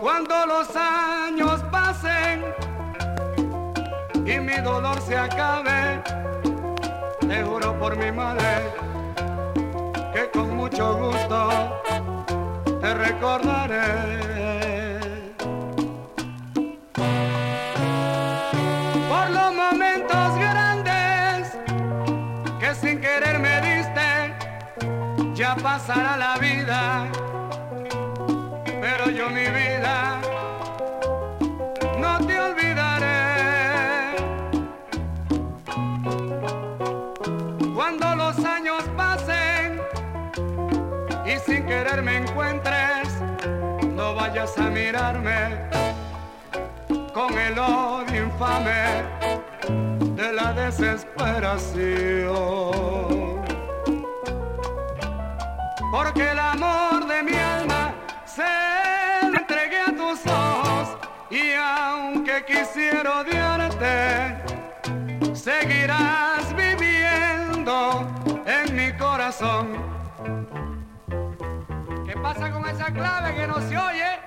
Cuando 0.00 0.46
los 0.46 0.68
años 0.76 1.62
pasen, 1.70 2.44
y 4.26 4.38
mi 4.38 4.56
dolor 4.56 5.00
se 5.00 5.16
acabe, 5.16 6.02
te 7.20 7.42
juro 7.42 7.78
por 7.78 7.96
mi 7.96 8.12
madre 8.12 8.70
que 10.12 10.30
con 10.30 10.54
mucho 10.56 10.96
gusto 10.96 11.80
te 12.80 12.94
recordaré. 12.94 14.47
Ya 25.48 25.56
pasará 25.56 26.16
la 26.18 26.36
vida, 26.36 27.08
pero 28.82 29.08
yo 29.08 29.30
mi 29.30 29.46
vida 29.60 30.20
no 31.98 32.18
te 32.26 32.38
olvidaré. 32.38 34.14
Cuando 37.74 38.14
los 38.16 38.44
años 38.44 38.84
pasen 38.94 39.80
y 41.24 41.38
sin 41.46 41.64
querer 41.64 42.02
me 42.02 42.18
encuentres, 42.18 43.08
no 43.94 44.14
vayas 44.14 44.58
a 44.58 44.68
mirarme 44.68 45.70
con 47.14 47.32
el 47.38 47.58
odio 47.58 48.24
infame 48.24 49.02
de 50.14 50.30
la 50.32 50.52
desesperación. 50.52 53.37
Porque 55.90 56.30
el 56.30 56.38
amor 56.38 57.06
de 57.06 57.22
mi 57.22 57.34
alma 57.34 57.94
se 58.26 58.44
entregué 59.22 59.80
a 59.80 59.96
tus 59.96 60.26
ojos 60.26 60.98
y 61.30 61.52
aunque 61.54 62.44
quisiera 62.44 63.20
odiarte, 63.20 64.36
seguirás 65.34 66.54
viviendo 66.54 68.06
en 68.44 68.76
mi 68.76 68.92
corazón. 68.98 69.78
¿Qué 72.06 72.14
pasa 72.16 72.50
con 72.50 72.68
esa 72.68 72.92
clave 72.92 73.34
que 73.34 73.46
no 73.46 73.58
se 73.60 73.78
oye? 73.78 74.18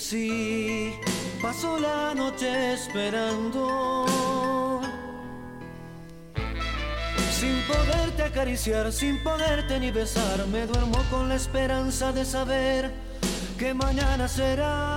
así 0.00 0.94
pasó 1.42 1.78
la 1.78 2.14
noche 2.14 2.72
esperando. 2.72 4.06
Sin 7.38 7.60
poderte 7.68 8.22
acariciar, 8.22 8.90
sin 8.92 9.22
poderte 9.22 9.78
ni 9.78 9.90
besar, 9.90 10.46
me 10.46 10.66
duermo 10.66 10.98
con 11.10 11.28
la 11.28 11.34
esperanza 11.34 12.12
de 12.12 12.24
saber 12.24 12.90
que 13.58 13.74
mañana 13.74 14.26
será. 14.26 14.89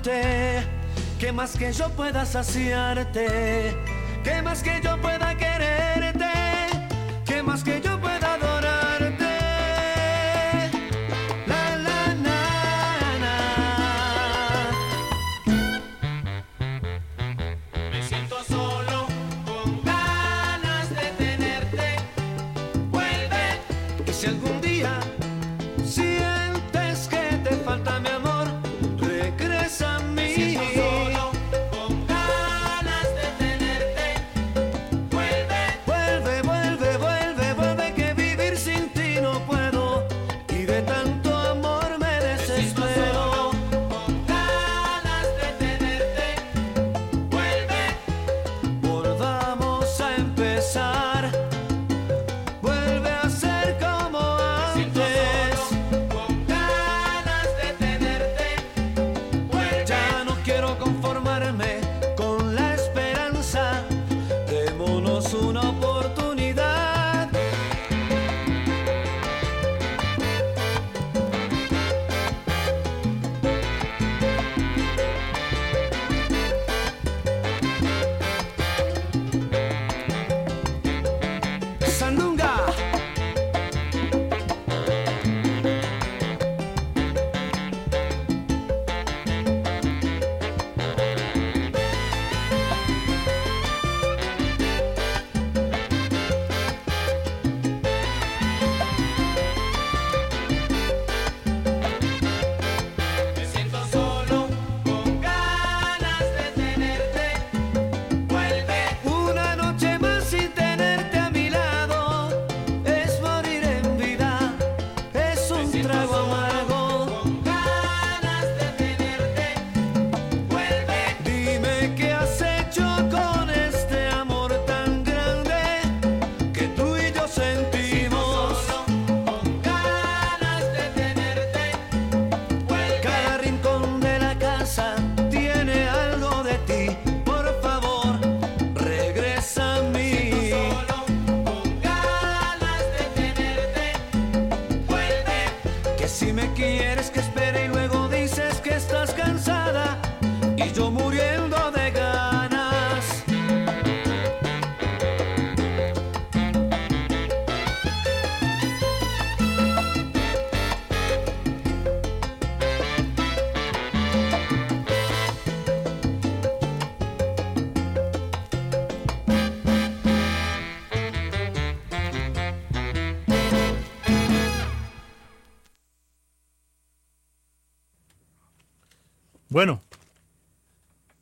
pregunté, 0.00 0.62
¿qué 1.18 1.32
más 1.32 1.56
que 1.56 1.72
yo 1.72 1.88
pueda 1.90 2.24
saciarte? 2.24 3.76
¿Qué 4.22 4.42
más 4.42 4.62
que 4.62 4.80
yo 4.82 5.00
pueda 5.00 5.29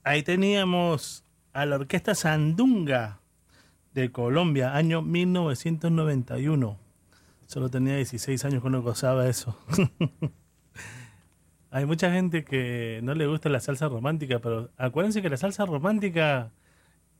ahí 0.08 0.22
teníamos 0.22 1.22
a 1.52 1.66
la 1.66 1.76
Orquesta 1.76 2.14
Sandunga 2.14 3.20
de 3.92 4.10
Colombia, 4.10 4.74
año 4.74 5.02
1991. 5.02 6.78
Solo 7.44 7.68
tenía 7.68 7.96
16 7.96 8.42
años 8.46 8.62
cuando 8.62 8.80
gozaba 8.80 9.28
eso. 9.28 9.58
Hay 11.70 11.84
mucha 11.84 12.10
gente 12.10 12.42
que 12.42 13.00
no 13.02 13.12
le 13.14 13.26
gusta 13.26 13.50
la 13.50 13.60
salsa 13.60 13.88
romántica, 13.88 14.38
pero 14.38 14.70
acuérdense 14.78 15.20
que 15.20 15.28
la 15.28 15.36
salsa 15.36 15.66
romántica 15.66 16.52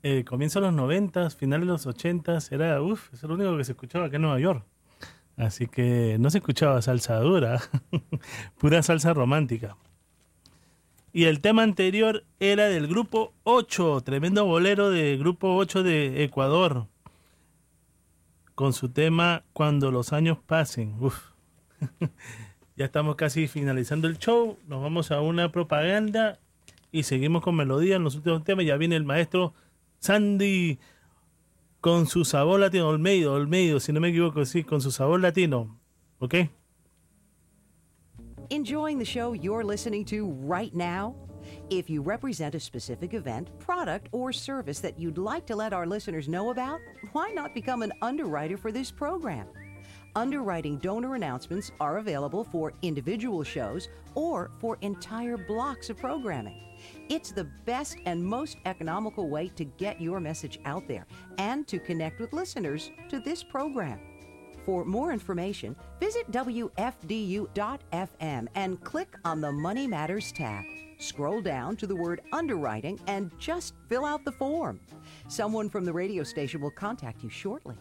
eh, 0.03 0.25
comienza 0.25 0.59
en 0.59 0.65
los 0.67 0.75
90, 0.75 1.29
finales 1.29 1.67
de 1.67 1.73
los 1.73 1.87
80, 1.87 2.39
era, 2.53 2.81
uff, 2.81 3.13
es 3.13 3.23
lo 3.23 3.35
único 3.35 3.55
que 3.59 3.65
se 3.65 3.73
escuchaba 3.73 4.07
acá 4.07 4.17
en 4.17 4.23
Nueva 4.23 4.41
York. 4.41 4.65
Así 5.37 5.67
que 5.67 6.17
no 6.19 6.31
se 6.31 6.39
escuchaba 6.39 6.81
salsa 6.81 7.17
dura, 7.17 7.61
pura 8.59 8.83
salsa 8.83 9.13
romántica. 9.13 9.77
Y 11.13 11.25
el 11.25 11.41
tema 11.41 11.63
anterior 11.63 12.25
era 12.39 12.67
del 12.67 12.87
grupo 12.87 13.33
8, 13.45 14.03
tremendo 14.05 14.45
bolero 14.45 14.91
del 14.91 15.19
grupo 15.19 15.57
8 15.57 15.83
de 15.83 16.23
Ecuador, 16.23 16.87
con 18.55 18.73
su 18.73 18.91
tema 18.91 19.43
Cuando 19.53 19.91
los 19.91 20.13
años 20.13 20.39
pasen. 20.47 20.95
Uf. 21.01 21.31
ya 22.77 22.85
estamos 22.85 23.17
casi 23.17 23.49
finalizando 23.49 24.07
el 24.07 24.19
show, 24.19 24.59
nos 24.67 24.83
vamos 24.83 25.11
a 25.11 25.21
una 25.21 25.51
propaganda 25.51 26.39
y 26.93 27.05
seguimos 27.05 27.43
con 27.43 27.57
melodía 27.57 27.97
en 27.97 28.05
los 28.05 28.15
últimos 28.15 28.45
temas. 28.45 28.67
Ya 28.67 28.77
viene 28.77 28.97
el 28.97 29.05
maestro 29.05 29.55
Sandy 30.01 30.79
con 31.81 32.07
su 32.07 32.25
sabor 32.25 32.61
latino, 32.61 32.89
Olmedo, 32.89 33.35
Olmedo, 33.35 33.81
si 33.81 33.93
no 33.93 34.01
me 34.01 34.09
equivoco, 34.09 34.45
sí, 34.45 34.65
con 34.65 34.81
su 34.81 34.91
sabor 34.91 35.21
latino. 35.21 35.79
¿Ok? 36.19 36.35
Enjoying 38.51 38.99
the 38.99 39.05
show 39.05 39.35
you're 39.35 39.63
listening 39.63 40.07
to 40.07 40.31
right 40.41 40.75
now? 40.75 41.15
If 41.69 41.91
you 41.91 42.01
represent 42.01 42.55
a 42.55 42.61
specific 42.61 43.13
event, 43.13 43.51
product, 43.59 44.09
or 44.11 44.33
service 44.33 44.81
that 44.81 44.99
you'd 44.99 45.19
like 45.19 45.45
to 45.49 45.57
let 45.57 45.75
our 45.75 45.87
listeners 45.87 46.29
know 46.29 46.49
about, 46.49 46.81
why 47.13 47.31
not 47.33 47.53
become 47.53 47.83
an 47.83 47.93
underwriter 48.01 48.57
for 48.57 48.73
this 48.73 48.91
program? 48.91 49.49
Underwriting 50.17 50.79
donor 50.79 51.15
announcements 51.15 51.73
are 51.79 51.99
available 51.99 52.43
for 52.43 52.73
individual 52.81 53.45
shows 53.45 53.91
or 54.15 54.51
for 54.59 54.79
entire 54.81 55.37
blocks 55.37 55.91
of 55.91 55.99
programming. 55.99 56.59
It's 57.11 57.33
the 57.33 57.51
best 57.67 57.99
and 58.07 58.25
most 58.25 58.57
economical 58.65 59.29
way 59.29 59.49
to 59.57 59.67
get 59.67 60.01
your 60.01 60.21
message 60.21 60.59
out 60.65 60.89
there 60.89 61.07
and 61.37 61.69
to 61.69 61.79
connect 61.79 62.19
with 62.19 62.33
listeners 62.33 62.93
to 63.11 63.21
this 63.21 63.43
program. 63.43 64.01
For 64.69 64.85
more 64.85 65.15
information, 65.15 65.75
visit 65.99 66.31
WFDU.FM 66.31 68.49
and 68.55 68.85
click 68.85 69.17
on 69.25 69.41
the 69.41 69.51
Money 69.51 69.87
Matters 69.87 70.31
tab. 70.31 70.63
Scroll 70.99 71.41
down 71.41 71.75
to 71.77 71.87
the 71.87 71.97
word 71.97 72.21
underwriting 72.35 73.01
and 73.07 73.31
just 73.39 73.73
fill 73.89 74.05
out 74.05 74.27
the 74.27 74.33
form. 74.33 74.79
Someone 75.29 75.71
from 75.71 75.87
the 75.87 75.93
radio 75.95 76.23
station 76.23 76.61
will 76.61 76.71
contact 76.71 77.23
you 77.23 77.31
shortly. 77.31 77.77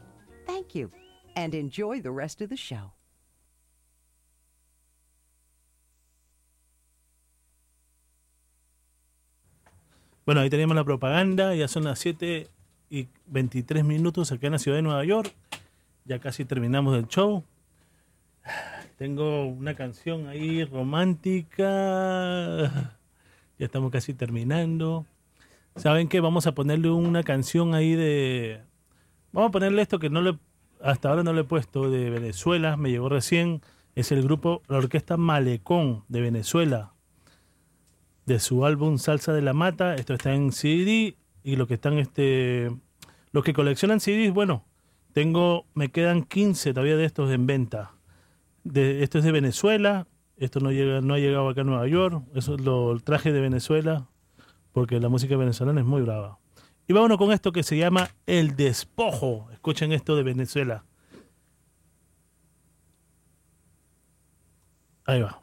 Thank 0.46 0.76
you 0.76 0.90
and 1.36 1.54
enjoy 1.54 2.00
the 2.00 2.12
rest 2.12 2.40
of 2.40 2.48
the 2.48 2.56
show. 2.56 2.94
Bueno, 10.26 10.40
ahí 10.40 10.50
tenemos 10.50 10.74
la 10.74 10.86
propaganda. 10.86 11.54
Ya 11.54 11.68
son 11.68 11.84
las 11.84 12.00
7 12.00 12.48
y 12.90 13.10
23 13.26 13.84
minutos 13.84 14.32
acá 14.32 14.48
en 14.48 14.54
la 14.54 14.60
ciudad 14.60 14.78
de 14.78 14.84
Nueva 14.84 15.04
York. 15.04 15.36
Ya 16.08 16.19
casi 16.19 16.45
terminamos 16.45 16.98
el 16.98 17.08
show. 17.08 17.44
Tengo 18.98 19.45
una 19.45 19.76
canción 19.76 20.27
ahí 20.27 20.64
romántica. 20.64 21.68
Ya 23.60 23.66
estamos 23.66 23.92
casi 23.92 24.14
terminando. 24.14 25.06
¿Saben 25.76 26.08
qué? 26.08 26.22
Vamos 26.22 26.48
a 26.48 26.53
ponerle 26.53 26.90
una 26.90 27.24
canción 27.24 27.76
ahí 27.76 27.94
de... 27.95 28.61
Vamos 29.34 29.50
a 29.50 29.52
ponerle 29.52 29.82
esto 29.82 30.00
que 30.00 30.10
no 30.10 30.22
le 30.22 30.40
hasta 30.82 31.10
ahora 31.10 31.24
no 31.24 31.34
le 31.34 31.42
he 31.42 31.44
puesto 31.44 31.90
de 31.90 32.10
Venezuela, 32.10 32.77
me 32.77 32.90
llegó 32.90 33.10
recién. 33.10 33.61
Es 33.95 34.11
el 34.11 34.24
grupo, 34.24 34.61
la 34.68 34.77
orquesta 34.77 35.18
Malecón 35.18 36.03
de 36.08 36.22
Venezuela. 36.22 36.94
De 38.26 38.40
su 38.40 38.66
álbum 38.66 38.98
Salsa 38.98 39.34
de 39.34 39.42
la 39.42 39.53
Mata. 39.53 39.95
Esto 39.95 40.14
está 40.14 40.34
en 40.34 40.52
CD. 40.52 41.18
Y 41.44 41.56
lo 41.56 41.68
que 41.68 41.74
están, 41.74 41.98
este. 41.98 42.72
Los 43.32 43.44
que 43.44 43.53
coleccionan 43.53 44.00
CDs, 44.00 44.32
bueno, 44.32 44.64
tengo. 45.18 45.66
Me 45.74 45.90
quedan 45.90 46.22
15 46.22 46.76
todavía 46.76 46.96
de 46.96 47.06
estos 47.06 47.32
en 47.32 47.48
venta. 47.48 47.94
Esto 48.72 49.18
es 49.18 49.24
de 49.24 49.32
Venezuela. 49.32 50.06
Esto 50.38 50.60
no 50.60 50.70
ha 50.70 51.18
llegado 51.18 51.50
acá 51.50 51.62
a 51.62 51.64
Nueva 51.64 51.88
York. 51.88 52.24
Eso 52.36 52.54
es 52.54 52.62
lo 52.62 52.92
el 52.92 53.02
traje 53.02 53.34
de 53.34 53.42
Venezuela. 53.42 54.12
Porque 54.74 55.00
la 55.00 55.10
música 55.10 55.36
venezolana 55.36 55.82
es 55.82 55.88
muy 55.88 56.04
brava. 56.04 56.38
Y 56.88 56.94
vámonos 56.94 57.18
con 57.18 57.32
esto 57.32 57.52
que 57.52 57.64
se 57.64 57.78
llama 57.78 58.12
El 58.28 58.56
Despojo. 58.56 59.50
Escuchen 59.52 59.92
esto 59.92 60.16
de 60.16 60.22
Venezuela. 60.22 60.86
Ahí 65.06 65.24
va. 65.24 65.42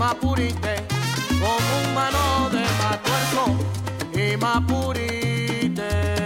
Mapurite. 0.00 0.76
Con 1.42 1.60
un 1.78 1.94
mano 1.94 2.48
de 2.50 2.64
matuerzo 2.80 3.44
y 4.14 4.36
mapurite. 4.38 6.19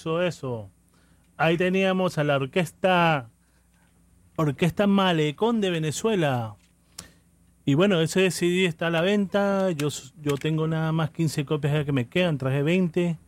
Sabroso 0.00 0.22
eso. 0.22 0.70
Ahí 1.36 1.56
teníamos 1.56 2.18
a 2.18 2.24
la 2.24 2.36
orquesta 2.36 3.30
Orquesta 4.36 4.86
Malecón 4.86 5.60
de 5.60 5.70
Venezuela. 5.70 6.56
Y 7.64 7.74
bueno, 7.74 8.00
ese 8.00 8.30
CD 8.30 8.64
está 8.64 8.86
a 8.86 8.90
la 8.90 9.02
venta. 9.02 9.70
Yo, 9.70 9.88
yo 10.22 10.36
tengo 10.36 10.66
nada 10.66 10.92
más 10.92 11.10
15 11.10 11.44
copias 11.44 11.84
que 11.84 11.92
me 11.92 12.08
quedan. 12.08 12.38
Traje 12.38 12.62
20. 12.62 13.18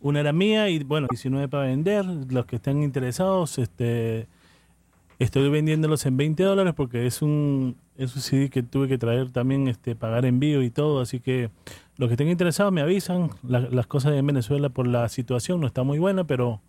Una 0.00 0.20
era 0.20 0.32
mía 0.32 0.68
y 0.68 0.82
bueno, 0.84 1.06
19 1.10 1.48
para 1.48 1.64
vender. 1.64 2.04
Los 2.04 2.46
que 2.46 2.56
estén 2.56 2.82
interesados, 2.82 3.58
este, 3.58 4.26
estoy 5.18 5.48
vendiéndolos 5.50 6.06
en 6.06 6.16
20 6.16 6.42
dólares 6.42 6.74
porque 6.74 7.06
es 7.06 7.20
un, 7.20 7.76
es 7.98 8.14
un 8.16 8.22
CD 8.22 8.48
que 8.48 8.62
tuve 8.62 8.88
que 8.88 8.96
traer 8.96 9.30
también, 9.30 9.68
este, 9.68 9.94
pagar 9.94 10.24
envío 10.24 10.62
y 10.62 10.70
todo. 10.70 11.00
Así 11.00 11.20
que 11.20 11.50
los 11.98 12.08
que 12.08 12.14
estén 12.14 12.28
interesados 12.28 12.72
me 12.72 12.80
avisan. 12.80 13.30
La- 13.42 13.60
las 13.60 13.86
cosas 13.86 14.14
en 14.14 14.26
Venezuela 14.26 14.70
por 14.70 14.86
la 14.86 15.08
situación 15.10 15.60
no 15.60 15.66
está 15.66 15.82
muy 15.82 15.98
buena, 15.98 16.24
pero 16.24 16.62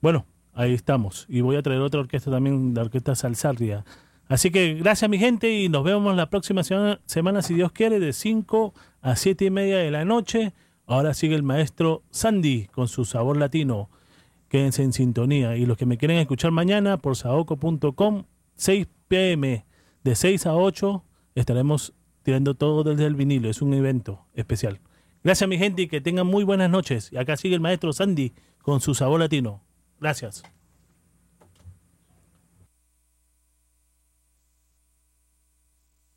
bueno, 0.00 0.24
ahí 0.54 0.72
estamos. 0.74 1.26
Y 1.28 1.40
voy 1.40 1.56
a 1.56 1.62
traer 1.62 1.80
otra 1.80 2.00
orquesta 2.00 2.30
también, 2.30 2.74
la 2.74 2.82
orquesta 2.82 3.14
Salsarria. 3.16 3.84
Así 4.28 4.50
que 4.50 4.74
gracias 4.74 5.08
mi 5.10 5.18
gente 5.18 5.52
y 5.52 5.68
nos 5.68 5.82
vemos 5.84 6.14
la 6.16 6.30
próxima 6.30 6.62
semana, 6.64 7.00
semana 7.06 7.42
si 7.42 7.54
Dios 7.54 7.72
quiere, 7.72 7.98
de 8.00 8.12
5 8.12 8.74
a 9.00 9.16
7 9.16 9.44
y 9.46 9.50
media 9.50 9.78
de 9.78 9.90
la 9.90 10.04
noche. 10.04 10.52
Ahora 10.86 11.14
sigue 11.14 11.34
el 11.34 11.42
maestro 11.42 12.02
Sandy 12.10 12.66
con 12.72 12.86
su 12.88 13.04
sabor 13.04 13.36
latino. 13.36 13.88
Quédense 14.48 14.82
en 14.84 14.92
sintonía. 14.92 15.56
Y 15.56 15.66
los 15.66 15.76
que 15.76 15.86
me 15.86 15.96
quieren 15.98 16.18
escuchar 16.18 16.50
mañana 16.52 16.96
por 16.98 17.16
saoco.com, 17.16 18.24
6 18.54 18.86
pm, 19.08 19.64
de 20.06 20.14
6 20.14 20.46
a 20.46 20.54
8, 20.54 21.02
estaremos 21.34 21.92
tirando 22.22 22.54
todo 22.54 22.84
desde 22.84 23.06
el 23.06 23.16
vinilo. 23.16 23.50
Es 23.50 23.60
un 23.60 23.74
evento 23.74 24.24
especial. 24.34 24.78
Gracias 25.24 25.50
mi 25.50 25.58
gente 25.58 25.82
y 25.82 25.88
que 25.88 26.00
tengan 26.00 26.28
muy 26.28 26.44
buenas 26.44 26.70
noches. 26.70 27.10
Acá 27.18 27.36
sigue 27.36 27.56
el 27.56 27.60
maestro 27.60 27.92
Sandy 27.92 28.32
con 28.62 28.80
su 28.80 28.94
sabor 28.94 29.18
latino. 29.18 29.64
Gracias. 29.98 30.44